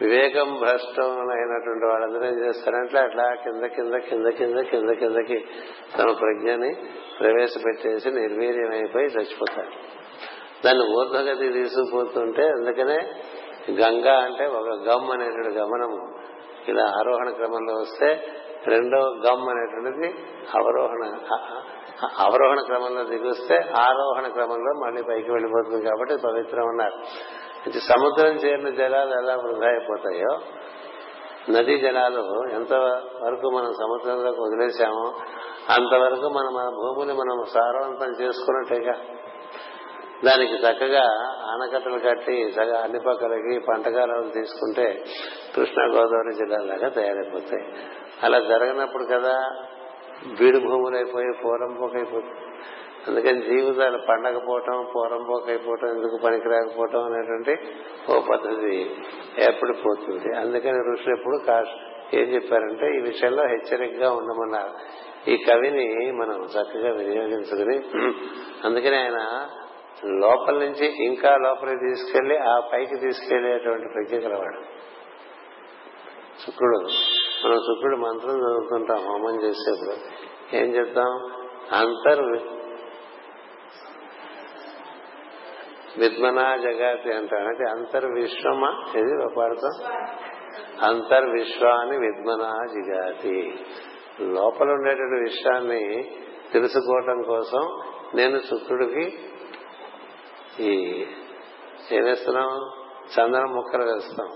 వివేకం 0.00 0.54
భ్రష్టమైనటువంటి 0.54 1.86
వాళ్ళందరూ 1.86 2.24
ఏం 2.24 2.46
చేస్తారంటే 2.46 2.98
అట్లా 2.98 3.34
కింద 3.34 3.64
కింద 3.64 3.94
కింద 3.94 4.26
కింద 4.26 4.56
కింద 4.56 4.90
కిందకి 4.90 5.44
తమ 5.98 6.12
ప్రజ్ఞని 6.12 6.74
ప్రవేశపెట్టేసి 7.20 8.10
నిర్వీర్యమైపోయి 8.10 9.04
చచ్చిపోతారు. 9.04 9.72
దాన్ని 10.64 10.84
ఊర్ధగతి 10.96 11.52
తీసుకుపోతుంటే 11.52 12.42
అందుకనే 12.42 12.98
గంగా 13.70 14.18
అంటే 14.18 14.46
ఒక 14.46 14.68
గమ్ 14.68 15.10
అనేటువంటి 15.10 15.58
గమనము. 15.58 16.16
ఇలా 16.68 16.82
ఆరోహణ 16.82 17.30
క్రమంలో 17.30 17.74
వస్తే 17.74 18.26
రెండో 18.66 18.98
గమ్ 18.98 19.48
అనేటువంటిది 19.48 20.08
అవరోహణ 20.54 21.18
అవరోహణ 22.18 22.60
క్రమంలో 22.60 23.04
దిగొస్తే 23.04 23.54
ఆరోహణ 23.76 24.28
క్రమంలో 24.28 24.86
మళ్ళీ 24.86 25.02
పైకి 25.02 25.30
వెళ్ళిపోతుంది 25.30 25.88
కాబట్టి 25.88 26.16
పవిత్రం 26.26 26.68
అన్నారు. 26.68 26.96
సముద్రం 27.78 28.26
చేరిన 28.26 28.70
జలాలు 28.70 29.22
ఎలా 29.22 29.34
వృధా 29.34 29.66
అయిపోతాయో 29.66 30.38
నదీ 31.50 31.78
జలాలు 31.78 32.50
ఎంత 32.50 32.72
వరకు 33.22 33.50
మనం 33.56 33.72
సముద్రంలోకి 33.72 34.40
వదిలేశామో 34.40 35.14
అంతవరకు 35.70 36.28
మనం 36.28 36.54
మన 36.54 36.68
భూమిని 36.68 37.12
మనం 37.12 37.44
సారవంతం 37.44 38.10
చేసుకున్నట్టేగా 38.22 38.94
దానికి 40.24 40.54
చక్కగా 40.54 41.04
ఆనకట్టలు 41.46 41.98
కట్టి 41.98 42.42
చక్కగా 42.42 42.80
అన్ని 42.80 43.00
పక్కలకి 43.00 43.58
పంటకాలను 43.58 44.30
తీసుకుంటే 44.30 45.04
కృష్ణా 45.56 45.84
గోదావరి 45.84 46.34
జిల్లాలాగా 46.34 46.88
తయారైపోతాయి. 46.88 47.72
అలా 48.22 48.38
జరగనప్పుడు 48.38 49.04
కదా 49.04 49.50
బీడు 50.40 50.58
భూములైపోయి 50.58 51.32
పోరంపోకైపోతుంది 51.44 52.40
అందుకని 53.08 53.42
జీవితాలు 53.42 53.98
పండకపోవటం 53.98 54.86
పోరంపోకైపోవటం 54.94 55.88
ఎందుకు 55.88 56.18
పనికి 56.24 56.48
రాకపోవటం 56.48 57.04
అనేటువంటి 57.04 57.58
ఓ 58.12 58.20
పద్ధతి 58.20 58.90
ఏర్పడిపోతుంది 59.38 60.38
అందుకని 60.38 60.92
ఋషులు 60.92 61.16
ఎప్పుడు 61.16 61.64
ఏం 62.14 62.28
చెప్పారంటే 62.34 62.86
ఈ 62.86 63.00
విషయంలో 63.00 63.42
హెచ్చరికగా 63.42 64.12
ఉండమన్నారు. 64.12 64.70
ఈ 65.30 65.36
కవిని 65.36 66.12
మనం 66.12 66.44
చక్కగా 66.44 66.92
వినియోగించుకుని 66.92 67.76
అందుకని 68.64 68.96
ఆయన 68.96 69.46
లోపల 70.04 70.54
నుంచి 70.54 71.04
ఇంకా 71.04 71.36
లోపలికి 71.36 71.76
తీసుకెళ్ళి 71.76 72.36
ఆ 72.36 72.60
పైకి 72.72 72.96
తీసుకెళ్ళేటువంటి 72.96 73.88
ప్రజ్ఞ 73.94 74.28
కలవాడు 74.28 74.76
శుక్రుడు 76.46 76.78
మనం 77.44 77.56
శుక్రుడు 77.56 77.96
మంత్రం 77.96 78.30
చదువుతుంటాం 78.30 78.96
హోమం 78.96 79.42
చేసేప్పుడు. 79.42 79.96
ఏం 80.56 80.74
చెప్తాం? 80.74 81.32
అంతర్ 81.72 82.22
విద్మనా 85.98 86.56
జగాతి 86.56 87.12
అంటాడు 87.12 87.48
అంటే 87.48 87.70
అంతర్విశ్వమా 87.70 88.84
ఇది 88.96 89.34
పాడతాం 89.36 90.04
అంతర్విశ్వాన్ని 90.82 91.96
విద్మనా 91.96 92.52
జిగాతి. 92.72 93.64
లోపల 94.20 94.70
ఉండేటువంటి 94.70 95.22
విషయాన్ని 95.22 96.10
తెలుసుకోవటం 96.52 97.22
కోసం 97.22 97.82
నేను 98.14 98.38
శుక్రుడికి 98.38 99.18
ఈ 100.60 101.06
ఏం 101.92 102.04
వేస్తున్నాం 102.04 102.70
చందనం 103.18 103.54
ముక్కలు 103.54 103.82
వేస్తాం. 103.82 104.28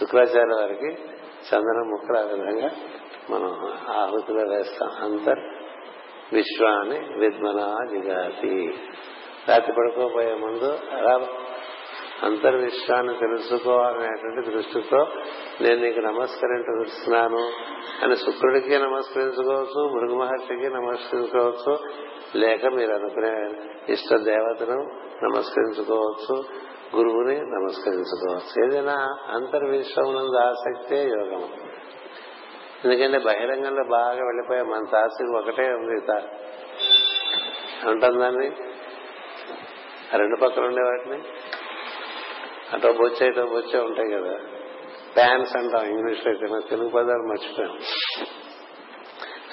శుక్రాచార్య 0.00 0.54
వారికి 0.54 0.92
చందనం 1.50 1.90
ముక్కలు 1.90 2.18
ఆ 2.18 2.22
విధంగా 2.22 2.70
మనం 3.30 3.72
ఆహుతిలో 3.88 4.42
వేస్తాం. 4.42 4.90
అంతర్ 5.04 5.40
విశ్వాన్ని 6.32 7.18
విద్మనా 7.18 7.78
జిగాతి 7.90 8.74
రాత్రి 9.48 9.72
పడుకోబోయే 9.72 10.34
ముందు 10.34 10.78
అలా 10.92 11.26
అంతర్విశ్వాన్ని 12.22 13.14
తెలుసుకోవాలనేటువంటి 13.14 14.50
దృష్టితో 14.50 15.06
నేను 15.60 15.82
నీకు 15.82 16.00
నమస్కరించున్నాను 16.00 17.52
అని 18.02 18.16
శుక్రుడికి 18.16 18.78
నమస్కరించుకోవచ్చు 18.78 19.88
భృగు 19.88 20.18
మహర్షికి 20.18 20.74
నమస్కరించుకోవచ్చు 20.74 21.78
లేక 22.36 22.66
మీరు 22.66 22.94
అనుకునే 22.94 23.50
ఇష్ట 23.92 24.14
దేవతను 24.14 24.82
నమస్కరించుకోవచ్చు 25.22 26.44
గురువుని 26.96 27.36
నమస్కరించుకోవచ్చు. 27.40 28.66
ఏదైనా 28.66 28.96
అంతర్విశ్వమునందు 29.28 30.36
ఆసక్తే 30.36 31.02
యోగం. 31.02 31.48
ఎందుకంటే 32.84 33.18
బహిరంగంలో 33.18 33.84
బాగా 33.90 34.24
వెళ్ళిపోయే 34.26 34.62
మన 34.62 34.84
తాసి 34.92 35.36
ఒకటే 35.36 35.72
ఉంది 35.72 36.12
ఉంటుందాన్ని 37.88 38.48
దాన్ని? 38.48 38.50
రెండు 40.18 40.36
పక్కన 40.36 40.62
ఉండే 40.62 40.82
వాటిని? 40.82 41.47
అటో 42.72 42.92
బొచ్చే 42.92 43.28
ఇటో 43.28 43.46
బొచ్చే 43.46 43.80
ఉంటాయి 43.80 44.10
కదా. 44.10 44.38
ప్యాన్స్ 45.16 45.56
అంటాం 45.56 45.84
ఇంగ్లీష్ 45.86 46.26
అయితే 46.26 46.46
మన 46.46 46.60
తెలుగు 46.70 46.88
పదాలు 46.88 47.28
మర్చిపోయాం. 47.28 47.78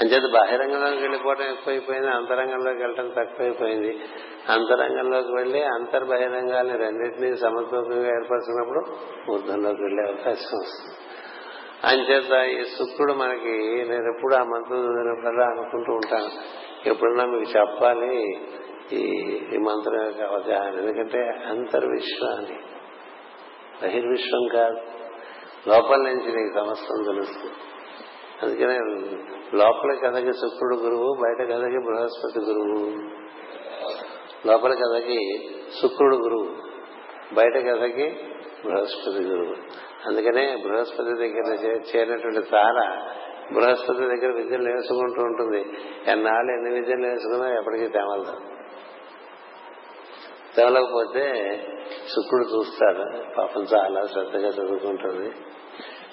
అంచేత 0.01 0.33
బహిరంగంలోకి 0.33 1.01
వెళ్ళిపోవడం 1.01 1.41
ఎక్కువైపోయింది 1.41 2.07
అంతరంగంలోకి 2.07 2.79
వెళ్ళడం 2.79 3.07
తక్కువైపోయింది. 3.09 3.99
అంతరంగంలోకి 4.49 5.35
వెళ్ళి 5.35 5.63
అంతర్బహిరంగాల్ని 5.63 6.77
రెండింటినీ 6.77 7.35
సమతూకంగా 7.35 8.07
ఏర్పరచినప్పుడు 8.07 8.85
ఊర్ధంలోకి 9.31 9.83
వెళ్ళే 9.83 10.03
అవకాశం 10.03 10.57
వస్తుంది. 10.57 10.95
అంచేత 11.83 12.59
ఈ 12.59 12.63
శుక్రుడు 12.63 13.13
మనకి 13.13 13.85
నేను 13.89 14.15
ఎప్పుడు 14.15 14.35
ఆ 14.35 14.43
మంత్రం 14.43 14.77
చదివినప్పుడల్లా 14.77 15.45
అనుకుంటూ 15.45 15.93
ఉంటాను. 15.93 16.29
ఎప్పుడన్నా 16.89 17.25
మీకు 17.25 17.59
చెప్పాలి 17.59 18.39
ఈ 18.93 19.05
ఈ 19.53 19.57
మంత్రం 19.57 20.05
యొక్క 20.05 20.21
అవగాహన. 20.21 20.79
ఎందుకంటే 20.79 21.19
అంతర్విశ్వాన్ని 21.45 22.59
బహిర్విశ్వం 23.83 24.47
కాదు. 24.47 24.77
లోపల 25.69 25.95
నుంచి 25.95 26.35
నీకు 26.35 26.53
సమస్తం 26.55 27.03
తెలుస్తుంది. 27.03 27.53
అందుకనే 28.43 28.79
లోపల 29.53 29.93
కథకి 29.93 30.33
శుక్రుడు 30.33 30.75
గురువు 30.75 31.15
బయట 31.23 31.49
కథకి 31.49 31.77
బృహస్పతి 31.77 32.39
గురువు. 32.39 32.91
లోపల 34.47 34.73
కథకి 34.73 35.49
శుక్రుడు 35.81 36.15
గురువు 36.15 36.49
బయట 37.33 37.67
కథకి 37.67 38.19
బృహస్పతి 38.65 39.23
గురువు. 39.23 39.55
అందుకనే 40.07 40.57
బృహస్పతి 40.67 41.13
దగ్గర 41.17 41.53
చేరినటువంటి 41.63 42.41
తార 42.41 43.07
బృహస్పతి 43.53 44.01
దగ్గర 44.01 44.31
విద్యలు 44.31 44.63
నేర్చుకుంటూ 44.63 45.21
ఉంటుంది. 45.21 45.77
ఎన్నాళ్ళు 46.07 46.51
ఎన్ని 46.51 46.73
విద్యలు 46.73 47.01
నేర్చుకున్నా 47.01 47.59
ఎప్పటికీ 47.59 47.87
తేమలదు. 47.87 48.54
తెమలకపోతే 50.57 51.25
శుక్రుడు 52.15 52.43
చూస్తాడు. 52.43 53.33
పాపం 53.37 53.61
చాలా 53.61 54.05
శ్రద్ధగా 54.05 54.49
చదువుకుంటుంది. 54.49 55.27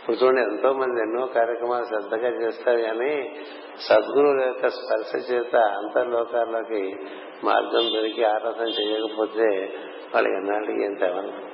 ఇప్పుడు 0.01 0.17
చూడండి 0.17 0.41
ఎంతో 0.41 0.73
మంది 0.73 1.01
ఎన్నో 1.01 1.27
కార్యక్రమాలు 1.27 1.85
శ్రద్ధగా 1.85 2.29
చేస్తారు 2.29 2.81
కానీ 2.81 3.41
సద్గురువుల 3.81 4.45
యొక్క 4.45 4.69
స్పర్శ 4.69 5.31
చేత 5.31 5.57
అంతర్లోకాల్లోకి 5.57 6.97
మార్గం 7.45 7.97
దొరికి 7.97 8.25
ఆరాధన 8.25 8.69
చేయకపోతే 8.69 9.73
వాళ్ళకి 10.15 10.35
ఎన్నాళ్ళకి 10.35 10.85
ఏం 10.85 10.95
తెవను 10.95 11.53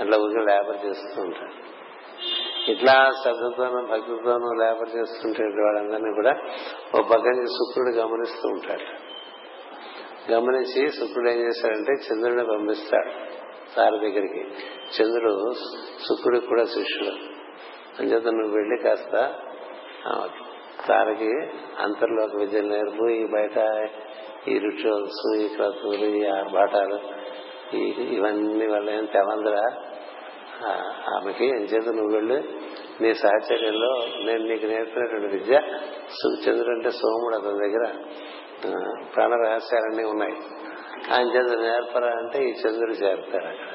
అట్లా 0.00 0.18
ఊరికి 0.18 0.40
లేబర్ 0.40 0.86
చేస్తూ 0.86 1.22
ఉంటారు. 1.22 1.68
ఇట్లా 2.70 3.12
శ్రద్ధతోనూ 3.22 3.86
భక్తితోనూ 3.86 4.52
లేబర్ 4.52 4.96
చేస్తుంటే 4.96 5.42
వాళ్ళందరినీ 5.42 6.14
కూడా 6.14 6.36
ఓ 6.94 7.02
పక్కన 7.02 7.44
శుక్రుడు 7.44 7.90
గమనిస్తూ 7.90 8.48
ఉంటాడు. 8.48 9.17
గమనించి 10.32 10.92
శుక్రుడు 10.92 11.28
ఏం 11.28 11.40
చేశాడంటే 11.40 11.92
చంద్రుడిని 11.92 12.44
పంపిస్తాడు 12.44 13.10
సారి 13.76 13.98
దగ్గరికి. 13.98 14.42
చంద్రుడు 14.96 15.52
శుక్రుడికి 16.08 16.46
కూడా 16.46 16.64
శిష్యుడు. 16.64 17.14
అంచేత 18.00 18.26
నువ్వు 18.26 18.54
వెళ్ళి 18.56 18.76
కాస్త 18.82 19.34
సారకి 20.88 21.32
అంతర్లోక 21.78 22.36
విద్య 22.36 22.60
నేర్పు 22.60 23.08
ఈ 23.08 23.26
బయట 23.26 23.58
ఈ 24.48 24.58
రిచువల్స్ 24.58 25.42
ఈ 25.42 25.48
క్రతువులు 25.48 26.04
ఈ 26.04 26.26
ఆర్భాటాలు 26.26 26.98
ఇవన్నీ 28.02 28.66
వల్ల 28.66 28.90
ఏం 28.90 29.04
తెవందరా 29.04 29.64
ఆమెకి 31.16 31.46
ఎంచేత 31.46 31.88
నువ్వు 31.88 32.14
వెళ్ళి 32.14 32.38
నీ 33.00 33.14
సహచర్యంలో 33.14 33.90
నేను 34.24 34.44
నీకు 34.44 34.66
నేర్పినటువంటి 34.66 35.26
విద్య 35.26 35.56
చంద్రుడు 36.46 36.70
అంటే 36.70 36.90
సోముడు 36.90 37.36
అతని 37.36 37.68
దగ్గర. 37.68 37.84
ప్రాణ 39.16 39.34
రహస్యాలన్నీ 39.34 40.04
ఉన్నాయి. 40.04 40.36
ఆయన 41.14 41.26
చేత 41.26 41.58
నేర్పరా 41.58 42.08
అంటే 42.08 42.44
ఈ 42.44 42.52
చంద్రుడు 42.52 42.92
చేరుతారు 42.92 43.46
అక్కడ. 43.46 43.66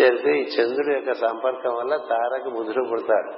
చేరితే 0.00 0.30
ఈ 0.30 0.42
చంద్రుడి 0.42 0.92
యొక్క 0.94 1.12
సంపర్కం 1.12 1.74
వల్ల 1.74 1.96
తారకి 1.96 2.50
బుధుడు 2.50 2.84
పుడతాడు. 2.90 3.32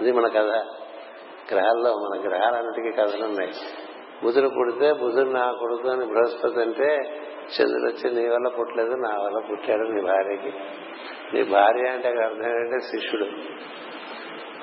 అది 0.00 0.12
మన 0.12 0.28
కథ. 0.28 0.66
గ్రహాల్లో 1.54 1.96
మన 1.96 2.28
గ్రహాలన్నిటికీ 2.28 3.02
కథలు 3.02 3.24
ఉన్నాయి. 3.24 3.52
బుధుడు 4.24 4.48
పుడితే 4.48 4.92
బుధుడు 4.92 5.30
నా 5.30 5.52
కొడుకు 5.52 5.88
అని 5.88 6.06
బృహస్పతి 6.06 6.60
అంటే 6.60 6.96
చంద్రుడు 7.46 7.92
వచ్చి 7.92 8.14
నీ 8.14 8.28
వల్ల 8.28 8.48
పుట్టలేదు 8.48 8.90
నా 8.90 9.10
వల్ల 9.10 9.38
పుట్టాడు 9.50 9.82
నీ 9.82 10.02
భార్యకి. 10.02 10.52
నీ 11.34 11.42
భార్య 11.42 11.90
అంటే 11.90 12.08
అక్కడ 12.08 12.24
అర్థం 12.24 12.48
ఏంటంటే 12.48 12.80
శిష్యుడు. 12.80 13.26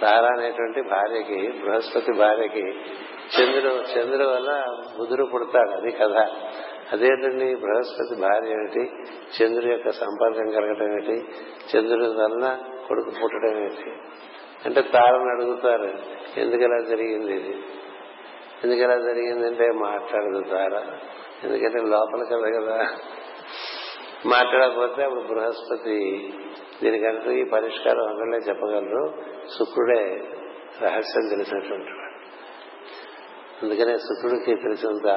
తార 0.01 0.25
అనేటువంటి 0.25 0.81
భార్యకి 0.81 1.51
బృహస్పతి 1.51 2.13
భార్యకి 2.13 2.81
చంద్రుడు 3.39 3.75
చంద్రుడు 3.75 4.23
వల్ల 4.23 4.65
బుధుడు 4.99 5.23
పుడతాడు 5.23 5.69
అది 5.69 5.91
కథ. 5.91 6.27
అదేంటండి 6.93 7.55
బృహస్పతి 7.55 8.21
భార్య 8.21 8.51
ఏమిటి? 8.51 8.91
చంద్రుడి 9.41 9.71
యొక్క 9.71 9.89
సంపర్కం 9.89 10.51
కలగటం 10.51 10.91
ఏమిటి? 10.91 11.27
చంద్రుడి 11.77 12.07
వలన 12.07 12.59
కొడుకు 12.87 13.11
పుట్టడం 13.23 13.59
ఏమిటి? 13.59 13.91
అంటే 14.65 14.81
తారని 14.81 15.29
అడుగుతారు 15.29 15.89
ఎందుకలా 16.39 16.81
జరిగింది 16.89 17.33
ఇది? 17.33 17.63
ఎందుకు 18.63 18.79
జరిగిందంటే 18.79 19.71
మాట్లాడదు 19.71 20.43
తార. 20.49 20.97
ఎందుకంటే 21.43 21.81
లోపల 21.81 22.23
కదా 22.23 22.59
కదా. 22.59 22.87
మాట్లాడకపోతే 24.25 25.03
అప్పుడు 25.03 25.21
బృహస్పతి 25.21 26.33
దీనికంటూ 26.83 27.31
ఈ 27.31 27.43
పరిష్కారం 27.43 28.07
అందరిలో 28.07 28.37
చెప్పగలరు. 28.37 29.13
శుక్రుడే 29.59 30.23
రహస్యం 30.81 31.27
తెలిసినటువంటి 31.29 32.02
అందుకనే 33.61 33.97
శుక్రుడికి 33.97 34.55
తెలిసినంత 34.55 35.07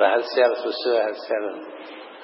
రహస్యాలు 0.00 0.54
సృష్టి 0.54 0.98
రహస్యాలు 0.98 1.52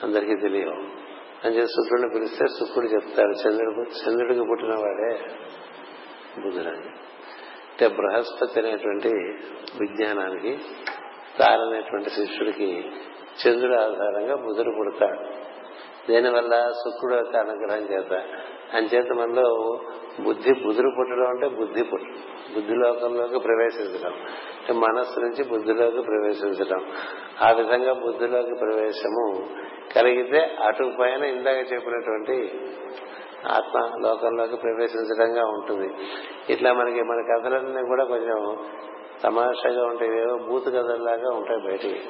అందరికీ 0.05 0.37
తెలియవు. 0.37 1.01
అని 1.47 1.67
శుక్రుడిని 1.67 2.09
పిలిస్తే 2.15 2.47
శుక్రుడు 2.47 2.91
చెప్తాడు 2.91 3.49
చంద్రుడు 3.49 3.81
చంద్రుడికి 3.81 4.41
పుట్టిన 4.41 4.69
వాడే 4.69 5.35
బుధుడని. 6.41 6.89
అంటే 7.71 7.89
బృహస్పతి 7.89 8.61
అనేటువంటి 8.61 9.09
విజ్ఞానానికి 9.81 10.59
తారనేటువంటి 11.39 12.11
శిష్యుడికి 12.11 12.93
చంద్రుడు 13.47 13.75
ఆధారంగా 13.75 14.35
బుధుడు 14.35 14.71
పుడతాడు. 14.79 15.51
దీనివల్ల? 16.13 16.71
శుక్రుడు 16.71 17.15
యొక్క 17.15 17.37
అనుగ్రహం 17.37 17.81
చేత. 17.81 18.13
అంచేత 18.75 19.07
మనలో 19.13 19.81
బుద్ధి 20.21 20.53
బుద్ధులు 20.67 20.91
పుట్టడం 20.99 21.27
అంటే 21.27 21.49
బుద్ధి 21.49 21.83
పుట్టడం 21.83 22.15
బుద్ధిలోకంలోకి 22.55 23.39
ప్రవేశించడం. 23.39 24.13
అంటే 24.61 24.73
మనస్సు 24.73 25.21
నుంచి 25.21 25.45
బుద్ధిలోకి 25.45 26.03
ప్రవేశించడం. 26.03 26.93
ఆ 27.43 27.51
విధంగా 27.51 27.93
బుద్ధిలోకి 27.93 28.55
ప్రవేశము 28.55 29.47
కలిగితే 29.97 30.57
అటు 30.65 30.93
పైన 31.01 31.25
ఇందాక 31.25 31.57
చెప్పినటువంటి 31.57 32.61
ఆత్మ 33.49 34.09
లోకంలోకి 34.09 34.57
ప్రవేశించడంగా 34.57 35.47
ఉంటుంది. 35.47 35.95
ఇట్లా 36.53 36.73
మనకి 36.73 37.03
మన 37.03 37.37
కథలన్నీ 37.37 37.87
కూడా 37.87 38.05
కొంచెం 38.05 38.57
తమాషాగా 39.25 39.85
ఉంటాయి. 39.85 40.21
ఏవో 40.21 40.39
బూత్ 40.39 40.69
కథల్లాగా 40.69 41.37
ఉంటాయి 41.37 41.61
బయటికి. 41.67 42.01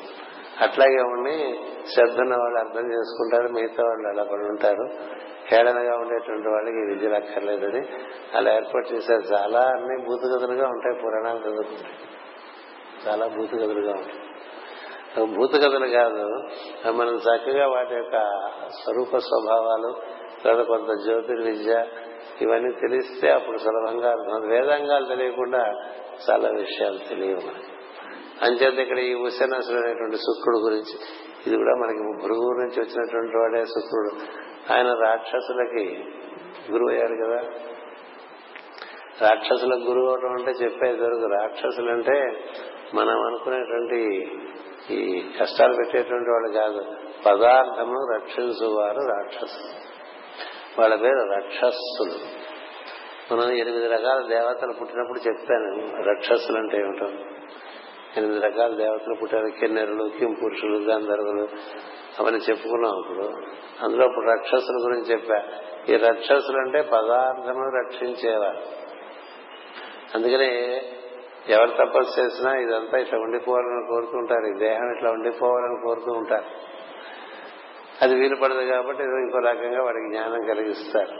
అట్లాగే 0.60 1.02
ఉండి 1.02 1.60
శ్రద్ధ 1.94 2.20
ఉన్న 2.20 2.36
వాళ్ళు 2.36 2.58
అర్థం 2.58 2.92
చేసుకుంటారు. 2.92 3.48
మిగతా 3.52 3.82
వాళ్ళు 3.82 4.08
అలా 4.08 4.22
పడి 4.22 4.44
ఉంటారు. 4.48 4.88
హేళనగా 5.50 5.94
ఉండేటువంటి 5.96 6.48
వాళ్ళకి 6.48 6.80
విద్యలు 6.90 7.14
అక్కర్లేదని 7.14 7.82
అలా 8.36 8.54
ఏర్పాటు 8.54 8.88
చేశారు. 8.94 9.24
చాలా 9.34 9.60
అన్ని 9.60 9.96
భూతగదులుగా 10.06 10.66
ఉంటాయి 10.68 10.96
పురాణాలు 11.02 11.38
చదువుకుంటాయి 11.38 11.98
చాలా 13.06 13.26
భూతగదులుగా 13.26 13.92
ఉంటాయి. 13.92 14.18
భూతగదులు 15.36 15.88
కాదు 15.88 16.24
మనం 16.90 17.14
చక్కగా 17.14 17.66
వాటి 17.66 17.94
యొక్క 17.94 18.16
స్వరూప 18.68 19.16
స్వభావాలు 19.18 19.90
లేదా 20.44 20.62
కొంత 20.62 20.90
జ్యోతిర్విద్య 21.04 21.72
ఇవన్నీ 22.40 22.70
తెలిస్తే 22.72 23.30
అప్పుడు 23.30 23.58
సులభంగా 23.58 24.10
అర్థం 24.10 24.48
వేదాంగాలు 24.48 25.06
తెలియకుండా 25.06 25.62
చాలా 26.26 26.48
విషయాలు 26.50 27.00
తెలియవు 27.08 27.50
అంచేత 28.44 28.78
ఇక్కడ 28.78 28.98
ఈ 28.98 29.14
ఉశనసుడు 29.14 29.80
అనేటువంటి 29.80 30.16
శుక్రుడు 30.16 30.58
గురించి 30.58 30.94
ఇది 31.46 31.56
కూడా 31.56 31.74
మనకి 31.82 32.02
భృగు 32.26 32.46
నుంచి 32.60 32.78
వచ్చినటువంటి 32.80 33.36
వాడే 33.36 33.64
శుక్రుడు. 33.64 34.12
ఆయన 34.72 34.94
రాక్షసులకి 34.94 36.04
గురువు 36.72 36.90
అయ్యారు 36.90 37.14
కదా. 37.24 37.50
రాక్షసులకు 39.28 39.80
గురువు 39.80 40.08
అవడం 40.08 40.32
అంటే 40.32 40.50
చెప్పే 40.50 40.96
దొరుకు 40.96 41.26
రాక్షసులు 41.26 41.90
అంటే 41.90 42.44
మనం 42.94 43.26
అనుకునేటువంటి 43.26 44.30
ఈ 44.90 45.30
కష్టాలు 45.40 45.72
పెట్టేటువంటి 45.72 46.30
వాళ్ళు 46.30 46.58
కాదు. 46.58 46.96
పదార్థమును 47.26 48.16
రక్షించువారు 48.16 48.98
రాక్షసులు. 48.98 49.90
వాళ్ళ 50.80 50.94
పేరు 50.94 51.32
రక్షస్సులు. 51.36 52.40
మనం 53.34 53.52
ఎనిమిది 53.52 53.86
రకాల 53.86 54.26
దేవతలు 54.28 54.72
పుట్టినప్పుడు 54.72 55.18
చెప్పాను 55.18 56.02
రక్షస్సులు 56.02 56.58
అంటే 56.58 56.76
ఏమిటో. 56.76 57.06
ఎనిమిది 58.16 58.40
రకాల 58.40 58.74
దేవతలు 58.74 59.14
పుట్టారు. 59.22 59.46
కిన్నెరులు 59.46 60.10
కింపురుషులు 60.18 60.76
గంధర్వులు 60.76 61.48
అవన్నీ 62.20 62.40
చెప్పుకున్నాం 62.50 62.98
ఇప్పుడు. 62.98 63.24
అందులో 63.84 64.06
ఇప్పుడు 64.06 64.30
రక్షసుల 64.30 64.76
గురించి 64.84 65.10
చెప్పా. 65.12 65.42
ఈ 65.88 65.96
రక్షసులు 65.96 66.58
అంటే 66.58 66.82
పదార్థమును 66.82 67.84
రక్షించేవారు 67.84 68.90
అందుకనే 70.14 70.82
ఎవరు 71.48 71.70
తపస్సు 71.70 72.20
చేసినా 72.20 72.56
ఇదంతా 72.56 72.98
ఇట్లా 72.98 73.18
ఉండిపోవాలని 73.18 73.86
కోరుతుంటారు. 73.88 74.56
ఈ 74.56 74.58
దేహం 74.58 74.96
ఇట్లా 74.96 75.10
ఉండిపోవాలని 75.10 75.80
కోరుతూ 75.84 76.12
ఉంటారు. 76.12 76.44
అది 78.02 78.14
వీలు 78.14 78.36
పడదు 78.36 78.60
కాబట్టి 78.60 79.02
ఇంకో 79.02 79.38
రకంగా 79.38 79.82
వాడికి 79.82 80.16
జ్ఞానం 80.16 80.46
కలిగిస్తారు. 80.46 81.14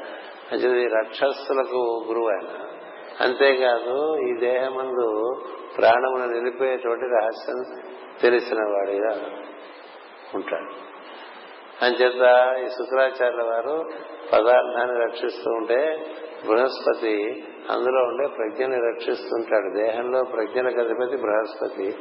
అంటే 0.53 0.85
రక్షస్తులకు 0.85 2.05
గురువు 2.09 2.27
ఆయన 2.27 2.80
అంతేకాదు 3.21 4.19
ఈ 4.19 4.35
దేహమందు 4.41 5.33
ప్రాణమును 5.77 6.27
నిలిపేటువంటి 6.27 7.05
రహస్యం 7.05 7.81
తెలిసిన 8.23 8.57
వాడిగా 8.57 9.31
ఉంటాడు. 10.35 10.91
అంచేత 11.85 12.57
ఈ 12.65 12.67
శుక్రాచార్యుల 12.67 13.43
వారు 13.43 13.85
పదార్థాన్ని 14.33 15.05
రక్షిస్తూ 15.05 15.51
ఉంటే 15.51 16.07
బృహస్పతి 16.47 17.45
అందులో 17.71 18.01
ఉండే 18.03 18.27
ప్రజ్ఞని 18.29 18.77
రక్షిస్తుంటాడు. 18.77 19.87
దేహంలో 19.87 20.23
ప్రజ్ఞలకు 20.23 20.81
అధిపతి 20.81 21.17
బృహస్పతి 21.17 21.97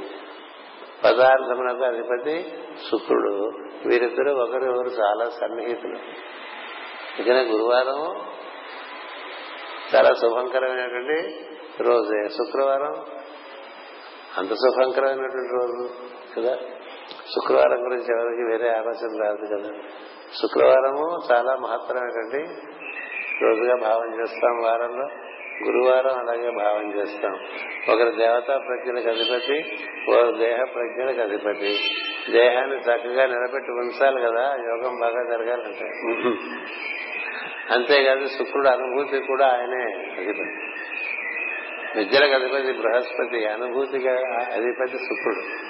పదార్థములకు 1.04 1.84
అధిపతి 1.84 2.54
శుక్రుడు. 2.92 3.52
ఒకరి 3.86 4.32
ఒకరికొకరు 4.32 4.90
చాలా 4.90 5.30
సన్నిహితులు. 5.30 5.98
ఇక 7.22 7.30
గురువారం 7.30 8.29
చాలా 9.96 10.10
శుభంకరమైనటువంటి 10.14 11.46
రోజే 11.82 12.30
శుక్రవారం? 12.30 13.06
అంత 14.38 14.50
శుభంకరమైనటువంటి 14.50 15.54
రోజు 15.62 15.90
కదా? 16.38 16.56
శుక్రవారం 17.12 17.86
గురించి 17.86 18.22
ఎవరికి 18.22 18.44
వేరే 18.44 18.78
ఆలోచన 18.78 19.24
రాదు 19.24 19.56
కదా. 19.56 19.80
శుక్రవారము 20.42 21.20
చాలా 21.32 21.56
మహత్తరమైనటువంటి 21.56 22.62
రోజుగా 23.42 23.76
భావం 23.76 24.22
చేస్తాం 24.22 24.62
వారంలో. 24.64 25.08
గురువారం 25.66 26.20
అలాగే 26.20 26.52
భావం 26.52 27.00
చేస్తాం. 27.00 27.34
ఒకరి 27.94 28.12
దేవతా 28.12 28.58
ప్రజ్ఞలకు 28.58 29.10
అధిపతి 29.10 29.88
ఒకరు 30.12 30.38
దేహ 30.38 30.64
ప్రజ్ఞలకు 30.64 31.22
అధిపతి. 31.22 31.78
దేహాన్ని 32.32 32.78
చక్కగా 32.78 33.26
నిలబెట్టి 33.26 33.72
ఉంచాలి 33.72 34.22
కదా 34.22 34.42
యోగం 34.42 35.00
బాగా 35.00 35.38
జరగాలంటే. 35.38 35.86
అంతేకాదు 37.72 38.28
శుక్రుడు 38.28 38.68
అనుభూతి 38.68 39.20
కూడా 39.20 39.48
ఆయనే 39.48 39.84
అధిపతి. 40.22 40.70
విద్యలకు 41.96 42.34
అధిపతి 42.34 42.80
బృహస్పతి 42.80 43.48
అనుభూతిగా 43.48 44.14
అధిపతి 44.54 44.98
శుక్రుడు. 44.98 45.70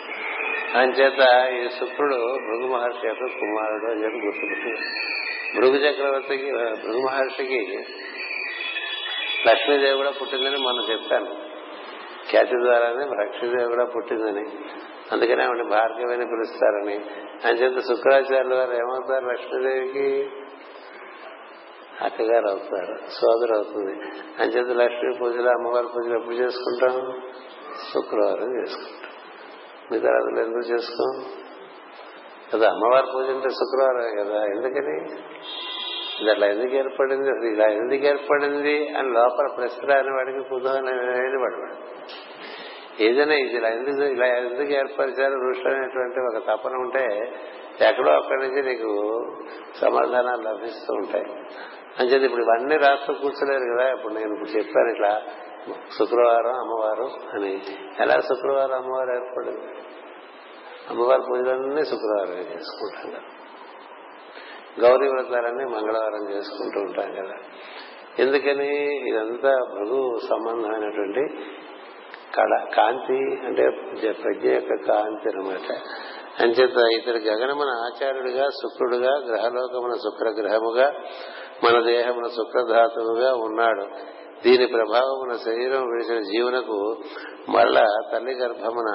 అంచేత 0.77 1.49
ఈ 1.53 1.69
శుక్రుడు 1.69 2.15
భృగు 2.15 2.67
మహర్షి 2.67 3.07
యొక్క 3.07 3.25
కుమారుడు 3.39 3.91
అని 3.91 4.03
చెప్పి 4.03 4.17
గుర్తుపెట్టి 4.17 4.71
భృగు 5.55 5.75
చక్రవర్తికి 5.75 6.51
భృగు 6.51 7.05
మహర్షికి 7.05 7.79
లక్ష్మీదేవి 9.47 9.97
కూడా 9.97 10.09
పుట్టిందని 10.09 10.57
మొన్న 10.57 10.91
చెప్పాను. 10.91 11.35
ఖ్యాతి 12.29 12.55
ద్వారానే 12.63 13.25
లక్ష్మీదేవి 13.25 13.69
కూడా 13.69 13.85
పుట్టిందని. 13.85 14.45
అందుకనే 15.11 15.43
ఆవిడ 15.43 15.61
భార్గవని 15.61 16.25
పిలుస్తారని. 16.25 16.95
అని 16.95 17.47
అంచేత 17.47 17.79
శుక్రాచార్యులు 17.79 18.55
వారు 18.55 18.73
ఏమవుతారు 18.73 19.25
లక్ష్మీదేవికి? 19.25 20.29
అక్కగారు 22.01 22.47
అవుతారు 22.47 22.97
సోదరు 23.09 23.55
అవుతుంది. 23.55 23.93
అంచేత 24.39 24.77
లక్ష్మీ 24.77 25.17
పూజలు 25.21 25.49
అమ్మవారి 25.49 25.87
పూజలు 25.87 26.19
ఎప్పుడు 26.19 26.35
చేసుకుంటాం? 26.35 27.21
శుక్రవారం 27.93 28.61
చేసుకుంటాం. 28.61 29.09
మిగతా 29.91 30.09
రోజులు 30.09 30.39
ఎందుకు 30.39 30.73
చేసుకోం? 30.73 31.23
కదా 32.53 32.71
అమ్మవారి 32.71 33.07
పూజ 33.15 33.25
అంటే 33.25 33.49
శుక్రవారమే 33.49 34.23
కదా 34.23 34.45
ఎందుకని? 34.45 35.19
ఇది 36.21 36.31
అట్లా 36.31 36.47
ఎందుకు 36.47 36.75
ఏర్పడింది? 36.75 37.29
అసలు 37.29 37.45
ఇలా 37.45 37.65
ఎందుకు 37.65 38.05
ఏర్పడింది 38.05 38.89
అని 38.89 39.09
లోపల 39.11 39.47
ప్రశ్న 39.57 39.93
రాని 39.93 40.09
వాడికి 40.09 40.49
కుతూహలం 40.49 41.41
వాడు 41.41 41.75
ఏదైనా 43.03 43.33
ఇది 43.33 43.57
ఇలా 43.57 43.69
ఎందుకు 43.69 44.05
ఇలా 44.05 44.25
ఎందుకు 44.25 44.71
ఏర్పరిచారు? 44.73 45.49
ఋషులు 45.49 45.75
అనేటువంటి 45.75 46.19
ఒక 46.19 46.43
తపన 46.47 46.71
ఉంటే 46.71 47.33
ఎక్కడో 47.81 48.11
అక్కడి 48.11 48.41
నుంచి 48.41 48.61
నీకు 48.61 49.23
సమాధానాలు 49.81 50.41
లభిస్తూ 50.41 50.93
ఉంటాయి. 50.93 51.25
అంచేది 51.99 52.25
ఇప్పుడు 52.25 52.43
ఇవన్నీ 52.43 52.75
రాస్తూ 52.77 53.13
కూర్చోలేరు 53.13 53.75
కదా. 53.75 53.89
ఇప్పుడు 53.91 54.13
నేను 54.13 54.33
ఇప్పుడు 54.33 54.49
చెప్పాను 54.49 54.91
ఇట్లా 54.91 55.21
శుక్రవారం 55.99 56.59
అమ్మవారు 56.59 57.35
అని. 57.35 57.61
ఎలా 57.99 58.19
శుక్రవారం 58.19 58.75
అమ్మవారు 58.75 59.09
ఏర్పడింది 59.09 59.67
అమ్మవారి 60.89 61.21
పూజలన్నీ 61.21 61.85
శుక్రవారం 61.85 62.39
చేసుకుంటాం 62.39 63.11
కదా 63.11 63.21
గౌరీ 64.79 65.07
వ్రతాలన్నీ 65.07 65.65
మంగళవారం 65.65 66.29
చేసుకుంటూ 66.29 66.79
ఉంటాం 66.79 67.11
కదా. 67.11 67.37
ఎందుకని? 68.19 68.97
ఇదంతా 69.09 69.57
భృగు 69.73 70.19
సంబంధమైనటువంటి 70.29 71.23
కళ 72.35 72.65
కాంతి 72.75 73.45
అంటే 73.45 73.69
ప్రజ్ఞ 74.11 74.47
యొక్క 74.47 74.87
కాంతి 74.87 75.29
అనమాట 75.29 75.69
అంచేత 76.41 76.77
ఇతడు 76.99 77.17
గగనమున 77.17 77.67
ఆచార్యుడిగా 77.67 78.45
శుక్రుడుగా 78.49 79.11
గ్రహలోకమున 79.29 79.93
శుక్రగ్రహముగా 79.93 80.91
మన 81.63 81.85
దేహమున 81.85 82.27
శుక్రధాతువుగా 82.27 83.33
ఉన్నాడు. 83.33 83.85
దీని 84.43 84.65
ప్రభావమున 84.67 85.33
శరీరం 85.45 85.81
విడిచిన 85.81 86.19
జీవునకు 86.19 86.77
మళ్ళా 87.49 87.85
తల్లి 88.11 88.33
గర్భమున 88.33 88.91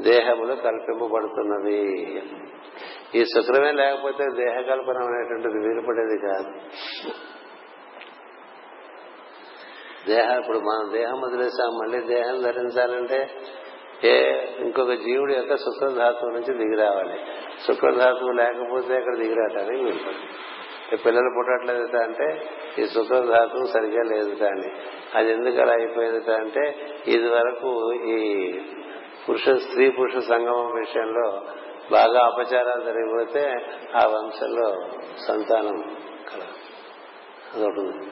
దేహములు 0.00 0.54
కల్పింపబడుతున్నవి. 0.54 1.80
ఈ 3.14 3.24
శుక్రమే 3.24 3.72
లేకపోతే 3.72 4.24
దేహ 4.36 4.60
కల్పన 4.60 4.98
అనేటువంటిది 5.04 5.58
వీలుపడేది 5.68 6.18
కాదు. 6.26 6.52
దేహ 10.08 10.38
ఇప్పుడు 10.38 10.58
మనం 10.58 10.92
దేహం 10.92 11.20
వదిలేసాం 11.20 11.72
మళ్ళీ 11.82 11.98
దేహం 12.14 12.42
ధరించాలంటే 12.42 13.30
ఏ 14.04 14.14
ఇంకొక 14.58 14.92
జీవుడి 14.92 15.34
యొక్క 15.34 15.56
శుక్రధాతువు 15.56 16.30
నుంచి 16.30 16.52
దిగి 16.54 16.76
రావాలి. 16.82 17.18
శుక్రధాతువు 17.66 18.32
లేకపోతే 18.32 18.96
అక్కడ 18.96 19.14
దిగిరాటానికి 19.18 19.84
వీలుపడదు. 19.84 20.26
పిల్లలు 20.90 21.30
పుట్టట్లేదుట 21.38 21.96
అంటే 21.96 22.50
ఈ 22.78 22.86
సుఖధాతు 22.86 23.64
సరిగా 23.64 24.02
లేదుట 24.02 24.42
అని. 24.42 24.72
అది 25.14 25.30
ఎందుకు 25.32 25.60
అలా 25.62 25.72
అయిపోయిందిట 25.72 26.30
అంటే 26.30 26.76
ఇది 27.06 27.28
వరకు 27.28 27.92
ఈ 27.92 28.52
పురుష 29.28 29.48
స్త్రీ 29.48 29.90
పురుష 29.90 30.16
సంగమం 30.16 30.72
విషయంలో 30.74 31.42
బాగా 31.90 32.26
అపచారాలు 32.26 32.80
జరిగిపోతే 32.80 33.52
ఆ 33.94 34.06
వంశంలో 34.06 34.88
సంతానం 35.26 35.96
కలదు. 36.32 36.58
అదొకటి 37.54 38.06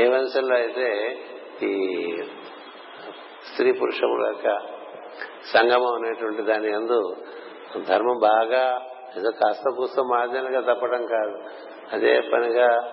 ఏ 0.00 0.08
వంశంలో 0.08 0.56
అయితే 0.56 1.18
ఈ 1.62 1.74
స్త్రీ 3.52 3.72
పురుషముల 3.72 4.26
యొక్క 4.26 4.58
సంగమం 5.52 5.94
అనేటువంటి 5.94 6.42
దాని 6.42 6.70
ఎందు 6.70 7.16
ధర్మం 7.88 8.18
బాగా 8.18 8.89
ఏదో 9.18 9.30
కాస్త 9.30 9.70
కూస్త 9.76 10.00
మార్జనగా 10.00 10.74
తప్పడం 10.74 11.06
కాదు. 11.06 11.38
అదే 11.92 12.20
పనిగా 12.20 12.92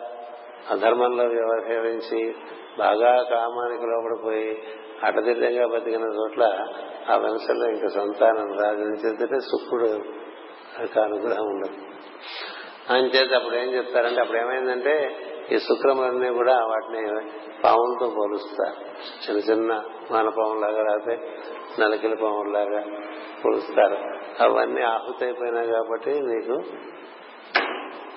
అధర్మంలో 0.71 1.23
వ్యవహరించి 1.23 2.35
బాగా 2.79 3.23
కామానికి 3.23 3.85
లోపడిపోయి 3.85 4.63
అటదిడ్డంగా 5.03 5.67
బతికిన 5.67 6.01
చోట్ల 6.01 6.67
ఆ 7.09 7.17
వంశంలో 7.17 7.69
ఇంకా 7.69 7.87
సంతానం 7.87 8.59
రాజు 8.59 9.39
శుక్రుడు 9.39 10.17
అనుగ్రహం 10.99 11.45
ఉండదు. 11.45 11.73
అంచేత 12.93 13.33
అప్పుడు 13.33 13.55
ఏం 13.55 13.73
చెప్తారంటే 13.73 14.21
అప్పుడు 14.21 14.37
ఏమైందంటే 14.37 15.15
ఈ 15.51 15.57
శుక్రములన్నీ 15.57 16.29
కూడా 16.29 16.53
వాటిని 16.53 17.31
పాములతో 17.63 18.15
పోలుస్తారు. 18.17 18.75
చిన్న 19.25 19.51
చిన్న 19.51 19.83
మానపాములాగా 20.11 20.81
లేకపోతే 20.83 21.27
నలకిల 21.79 22.13
పాములాగా. 22.13 22.83
పోలుస్తారు 23.45 23.97
అవన్నీ 24.43 24.81
ఆహుతైపోయినాయి 24.81 25.67
కాబట్టి 25.67 26.09
నీకు 26.09 26.61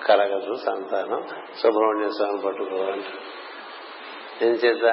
కలగదు 0.05 0.53
సంతానం. 0.53 1.23
సుబ్రహ్మణ్య 1.55 2.09
స్వామి 2.09 2.41
పట్టుకోవాలి. 2.45 3.03
ఏం 4.41 4.53
చేత 4.53 4.85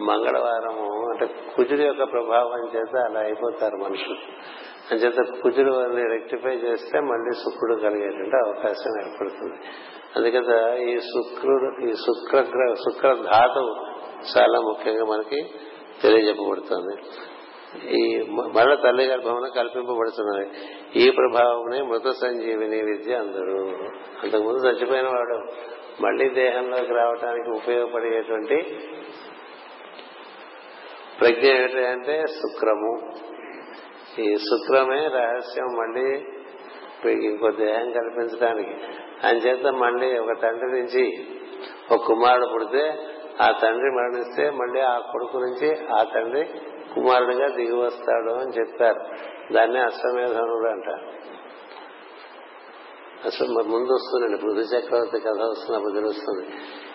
మంగళవారము 0.00 0.84
అంటే 0.84 1.34
కుజుడి 1.56 1.82
యొక్క 1.82 2.12
ప్రభావం 2.12 2.68
చేత 2.76 2.96
అలా 2.96 3.20
అయిపోతారు 3.20 3.76
మనుషులు. 3.76 4.16
అంచేత 4.90 5.42
కుజుడు 5.42 5.72
వారిని 5.72 6.02
రెక్టిఫై 6.02 6.50
చేస్తే 6.50 7.00
మళ్ళీ 7.00 7.32
శుక్రుడు 7.32 7.80
కలిగేటువంటి 7.80 8.36
అవకాశం 8.36 9.06
ఏర్పడుతుంది. 9.06 9.56
అందుకత 10.16 10.78
ఈ 10.78 10.98
శుక్రుడు 10.98 11.90
ఈ 11.90 11.92
శుక్ర 11.92 12.44
శుక్ర 12.74 13.08
ధాతువు 13.14 13.74
చాలా 14.38 14.60
ముఖ్యంగా 14.60 15.04
మనకి 15.04 15.50
తెలియజెప్పబడుతుంది. 16.02 17.02
ఈ 17.76 18.26
మరల 18.56 18.74
తల్లి 18.74 19.04
గర్భమున 19.04 19.48
కల్పింపబడుతున్నది. 19.56 20.50
ఈ 20.96 21.10
ప్రభావమునే 21.10 21.82
మృత 21.82 22.08
సంజీవిని 22.08 22.82
విద్య 22.82 23.14
అందరూ. 23.14 23.64
అంతకుముందు 24.22 24.66
చచ్చిపోయిన 24.66 25.06
వాడు 25.06 25.52
మళ్ళీ 26.02 26.28
దేహంలోకి 26.28 26.94
రావటానికి 26.94 27.50
ఉపయోగపడేటువంటి 27.50 28.56
ప్రజ్ఞ 31.20 31.46
ఏమిటంటే 31.46 32.22
శుక్రము. 32.26 32.98
ఈ 34.18 34.36
శుక్రమే 34.36 35.08
రహస్యం 35.08 35.64
మళ్ళీ 35.64 36.24
ఇంకో 37.12 37.50
దేహం 37.50 37.90
కల్పించడానికి 37.90 38.76
అంచేత 39.26 39.66
మళ్ళీ 39.66 40.18
ఒక 40.18 40.42
తండ్రి 40.42 40.70
నుంచి 40.70 41.26
ఒక 41.90 42.06
కుమారుడు 42.06 42.46
పుడితే 42.46 42.90
ఆ 43.40 43.50
తండ్రి 43.62 43.90
మరణిస్తే 43.90 44.50
మళ్ళీ 44.50 44.80
ఆ 44.80 44.98
కొడుకు 44.98 45.38
నుంచి 45.38 45.86
ఆ 45.86 46.02
తండ్రి 46.02 46.48
కుమారుడిగా 46.94 47.48
దిగి 47.48 47.76
వస్తాడు 47.76 48.30
అని 48.30 48.52
చెప్పారు. 48.52 49.00
దాన్నే 49.52 49.80
అశ్వమేధనుడు 49.80 50.68
అంటారు. 50.68 51.06
అసలు 53.26 53.48
ముందు 53.48 53.92
వస్తుందండి. 53.92 54.38
పృథు 54.38 54.76
చక్రవర్తి 54.76 55.20
కథ 55.20 55.40
వస్తున్నప్పుడు 55.40 55.92
తెలుస్తుంది 55.92 56.46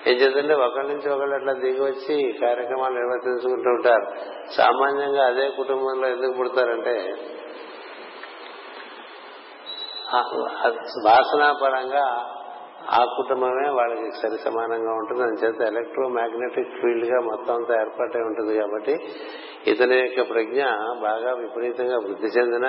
ఏం 0.07 0.15
చేద్దంటే 0.17 0.53
ఒకళ్ళ 0.53 0.89
నుంచి 0.89 1.09
ఒకళ్ళు 1.09 1.35
అట్లా 1.35 1.53
దిగి 1.53 1.81
వచ్చి 1.81 2.37
కార్యక్రమాలు 2.41 2.93
నిర్వర్తించుకుంటూ 2.93 3.69
ఉంటారు. 3.69 4.05
సామాన్యంగా 4.53 5.27
అదే 5.27 5.49
కుటుంబంలో 5.49 6.07
ఎందుకు 6.07 6.33
పుడతారంటే 6.33 7.15
వాసనాపరంగా 11.05 12.05
ఆ 12.91 13.13
కుటుంబమే 13.17 13.69
వాళ్ళకి 13.69 14.11
సరి 14.11 14.37
సమానంగా 14.37 14.93
ఉంటుంది. 14.93 15.23
అని 15.23 15.33
చేత 15.33 15.61
ఎలక్ట్రో 15.61 16.07
మ్యాగ్నెటిక్ 16.07 16.81
ఫీల్డ్గా 16.81 17.19
మొత్తం 17.19 17.55
అంతా 17.55 17.81
ఏర్పాటై 17.81 18.19
ఉంటుంది 18.19 18.59
కాబట్టి 18.59 18.99
ఇతని 19.67 19.95
యొక్క 19.95 20.33
ప్రజ్ఞ 20.33 20.63
బాగా 21.01 21.33
విపరీతంగా 21.33 21.97
వృద్ధి 21.97 22.27
చెందిన 22.27 22.65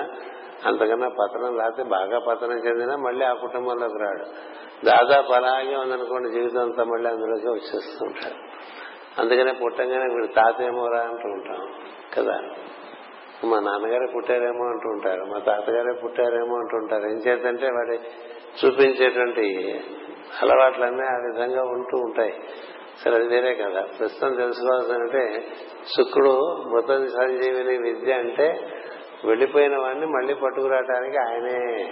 అంతకన్నా 0.67 1.09
పతనం 1.09 1.57
లేకపోతే 1.57 1.83
బాగా 1.83 2.19
పతనం 2.19 2.59
చెందిన 2.59 2.95
మళ్ళీ 2.95 3.25
ఆ 3.25 3.33
కుటుంబంలోకి 3.33 3.99
రాడు. 3.99 4.25
దాదాపు 4.87 5.33
అలాగే 5.33 5.77
ఉందనుకోండి 5.77 6.31
జీవితం 6.31 6.61
అంతా 6.61 6.85
మళ్ళీ 6.85 7.11
అందులోకి 7.11 7.49
వచ్చేస్తూ 7.49 8.07
ఉంటాడు 8.07 8.35
అందుకనే 9.21 9.53
పుట్టంగానే 9.53 10.15
వీడు 10.15 10.27
తాతేమోరా 10.27 11.01
అంటూ 11.01 11.29
ఉంటాం 11.29 11.75
కదా. 12.15 12.41
మా 13.45 13.61
నాన్నగారే 13.61 14.07
పుట్టారేమో 14.15 14.65
అంటూ 14.65 14.89
ఉంటారు 14.89 15.25
మా 15.25 15.39
తాతగారే 15.39 15.93
పుట్టారేమో 15.93 16.57
అంటూ 16.57 16.77
ఉంటారు. 16.77 17.03
ఏం 17.03 17.19
చేతంటే 17.19 17.67
వాడి 17.67 17.99
చూపించేటువంటి 18.65 19.81
అలవాట్లన్నీ 20.43 21.03
ఆ 21.03 21.17
విధంగా 21.17 21.63
ఉంటూ 21.63 21.99
ఉంటాయి. 21.99 22.35
సరే 23.05 23.15
అది 23.15 23.29
వేరే 23.29 23.55
కదా. 23.55 23.81
ప్రస్తుతం 23.81 24.35
తెలుసుకోవాల్సిందంటే 24.35 25.47
శుక్రుడు 25.97 26.63
మృత 26.69 27.07
సంజీవిని 27.07 27.91
విద్య 27.91 28.13
అంటే 28.13 28.73
వెళ్ళిపోయిన 29.25 29.77
వాడిని 29.77 30.07
మళ్ళీ 30.07 30.35
పట్టుకురావడానికి 30.35 31.19
ఆయనే. 31.19 31.85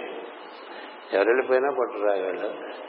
ఎవరు 1.13 1.27
వెళ్ళిపోయినా 1.27 1.69
పట్టుకురాగలడు. 1.69 2.47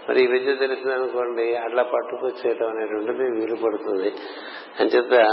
మరి 0.09 0.23
ఈ 0.23 0.27
విద్య 0.27 0.55
తెలిసిందనుకోండి 0.55 1.57
అట్లా 1.57 1.83
పట్టుకొచ్చేయటం 1.83 2.67
అనేటువంటిది 2.67 3.41
వీలు 3.41 3.57
పడుతుంది. 3.57 4.13
అని 4.81 4.89
చెప్తా 4.89 5.29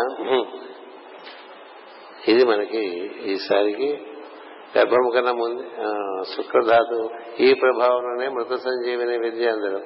ఇది 2.28 2.46
మనకి 2.46 2.80
ఈసారికి 3.24 4.02
గర్భము 4.76 5.10
కన్నా 5.12 5.32
ముందు 5.34 5.64
శుక్రధాతు 6.36 7.00
ఈ 7.40 7.54
ప్రభావంలోనే 7.54 8.28
మృత 8.28 8.54
సంజీవిని 8.56 9.18
విద్య 9.18 9.48
అందరు. 9.48 9.80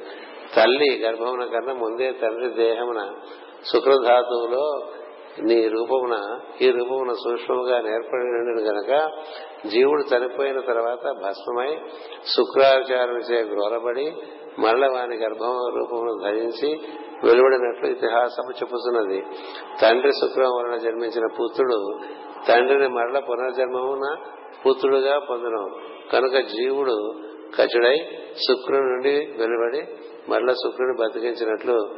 తల్లి 0.56 1.00
గర్భమున 1.04 1.46
కన్నా 1.46 1.74
ముందే 1.74 2.12
తండ్రి 2.12 2.50
దేహమున 2.50 3.02
శుక్రధాతువులో 3.72 4.66
నీ 5.40 5.68
రూపమున 5.68 6.16
ఈ 6.62 6.72
రూపమున 6.72 7.14
సూక్ష్మముగా 7.14 7.82
నేర్పడి 7.82 8.62
గనక 8.62 8.92
జీవుడు 9.68 10.02
చనిపోయిన 10.02 10.60
తర్వాత 10.60 11.02
భస్మమై 11.24 11.72
శుక్రాచారం 12.36 13.18
చే 13.20 13.44
గ్రోలబడి 13.44 14.06
మరల 14.60 14.86
వాని 14.92 15.16
గర్భం 15.16 15.58
రూపమును 15.76 16.14
ధరించి 16.24 16.70
వెలువడినట్లు 17.24 17.88
ఇతిహాసము 17.88 18.52
చెప్పుతున్నది 18.52 19.20
తండ్రి 19.82 20.12
శుక్రం 20.12 20.50
వలన 20.50 20.78
జన్మించిన 20.78 21.26
పుత్రుడు 21.26 21.80
తండ్రిని 22.48 22.88
మరల 22.90 23.20
పునర్జన్మమున 23.20 24.08
పుత్రుడుగా 24.66 25.20
పొందను. 25.20 25.70
కనుక 26.12 26.46
జీవుడు 26.46 27.14
కచుడై 27.60 27.98
శుక్రుని 28.36 28.82
నుండి 28.82 29.12
వెలువడి 29.12 29.82
మరల 30.32 30.54
శుక్రుని 30.54 30.94
బతికించినట్లు 31.02 31.90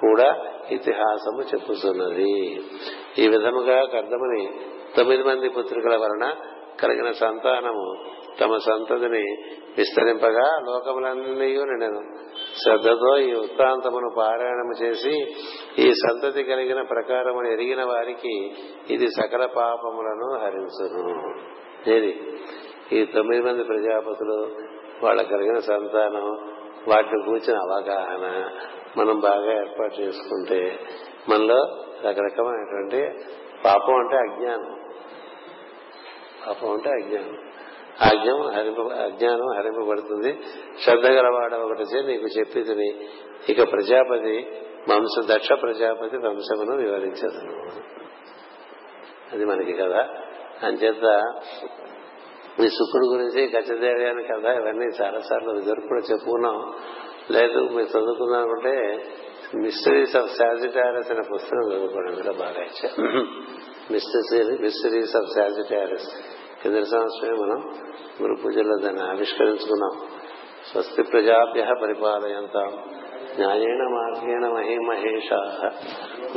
కూడా 0.00 0.36
ఇతిహాసము 0.70 1.42
చెప్పుతున్నది 1.42 2.62
ఈ 3.18 3.28
విధముగా 3.28 3.84
కర్దముని 3.84 4.50
తొమ్మిది 4.96 5.22
మంది 5.22 5.48
పుత్రికల 5.48 5.96
వలన 5.96 6.32
కలిగిన 6.80 7.10
సంతానము 7.10 8.04
తమ 8.40 8.56
సంతతిని 8.56 9.24
విస్తరింపగా 9.78 10.60
లోకములన్నీ 10.68 11.56
నిండెను. 11.56 12.00
శ్రద్ధతో 12.64 13.18
ఈ 13.18 13.32
వృత్తాంతమును 13.32 14.10
పారాయణము 14.16 14.84
చేసి 14.84 15.26
ఈ 15.78 15.92
సంతతి 15.92 16.42
కలిగిన 16.42 16.82
ప్రకారమును 16.82 17.52
ఎరిగిన 17.52 17.84
వారికి 17.84 18.52
ఇది 18.90 19.06
సకల 19.06 19.46
పాపములను 19.46 20.44
హరించును. 20.44 21.34
ఏది? 21.86 22.20
ఈ 22.92 23.04
తొమ్మిది 23.04 23.42
మంది 23.42 23.64
ప్రజాపతులు 23.64 24.50
వాళ్ళ 25.02 25.22
కలిగిన 25.22 25.58
సంతానం 25.58 26.54
వాటిని 26.88 27.22
కూర్చిన 27.22 27.56
అవగాహన 27.56 28.50
మనం 28.96 29.20
బాగా 29.20 29.52
ఏర్పాటు 29.52 29.94
చేసుకుంటే 29.94 30.80
మనలో 31.28 31.84
రకరకమైనటువంటి 32.04 33.26
పాపం 33.64 33.94
అంటే 33.94 34.16
అజ్ఞానం. 34.16 34.80
పాపం 36.46 36.70
అంటే 36.70 36.90
అజ్ఞానం. 36.90 37.48
ఆజ్ఞం 38.02 38.42
హరింప 38.42 38.92
అజ్ఞానం 38.92 39.58
హరింపబడుతుంది. 39.58 40.38
శ్రద్ధ 40.84 41.06
గలవాడ 41.06 41.54
ఒకటి 41.54 41.82
చే 41.82 42.06
నీకు 42.06 42.26
చెప్పి 42.26 42.62
తిని 42.62 43.08
ఇక 43.48 43.72
ప్రజాపతి 43.72 44.46
వంశ 44.90 45.28
దక్ష 45.30 45.48
ప్రజాపతి 45.62 46.16
వంశమును 46.16 46.76
వివరించదు. 46.76 47.70
అది 49.32 49.44
మనకి 49.44 49.72
కదా. 49.72 50.08
అంచేత 50.62 51.22
ఈ 52.60 52.68
శుక్రుడు 52.68 53.06
గురించి 53.06 53.52
గచ్చదేవి 53.56 54.08
అని 54.08 54.22
కదా 54.24 54.52
ఇవన్నీ 54.52 54.86
చాలాసార్లు 55.02 55.58
ఇద్దరు 55.58 55.80
కూడా 55.80 56.00
చెప్పుకున్నాం. 56.10 56.74
లేదు 57.30 57.58
మీరు 57.58 57.98
చదువుకుందామంటే 57.98 59.04
మిస్టరీస్ 59.54 60.16
ఆఫ్ 60.16 60.30
శాజిటారస్ 60.30 61.10
అనే 61.10 61.20
పుస్తకం 61.34 61.72
చదువుకోవడం 61.72 62.14
కూడా 62.14 62.32
బాగా 62.32 62.62
ఇచ్చా 62.62 62.88
మిస్టరీ 63.90 64.58
మిస్టరీస్ 64.58 65.16
ఆఫ్ 65.16 65.26
శాజిటారస్ 65.38 66.08
కింద 66.62 66.74
సంవత్సరమే 66.74 67.36
మనం 67.38 67.74
గురు 68.22 68.42
పూజల్లో 68.44 68.76
దాన్ని 68.76 69.02
ఆవిష్కరించుకున్నాం. 69.02 70.08
స్వస్తి 70.72 71.02
ప్రజాభ్య 71.02 71.66
పరిపాలయంతాం. 71.82 72.70
న్యాయేణ 73.38 73.82
మార్గేణ 73.90 74.48
మహిమహేషా. 74.48 75.70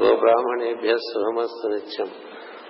గోబ్రాహ్మణేభ్య 0.01 0.97
శుభమస్తు 0.97 1.67
నిత్యం. 1.67 2.07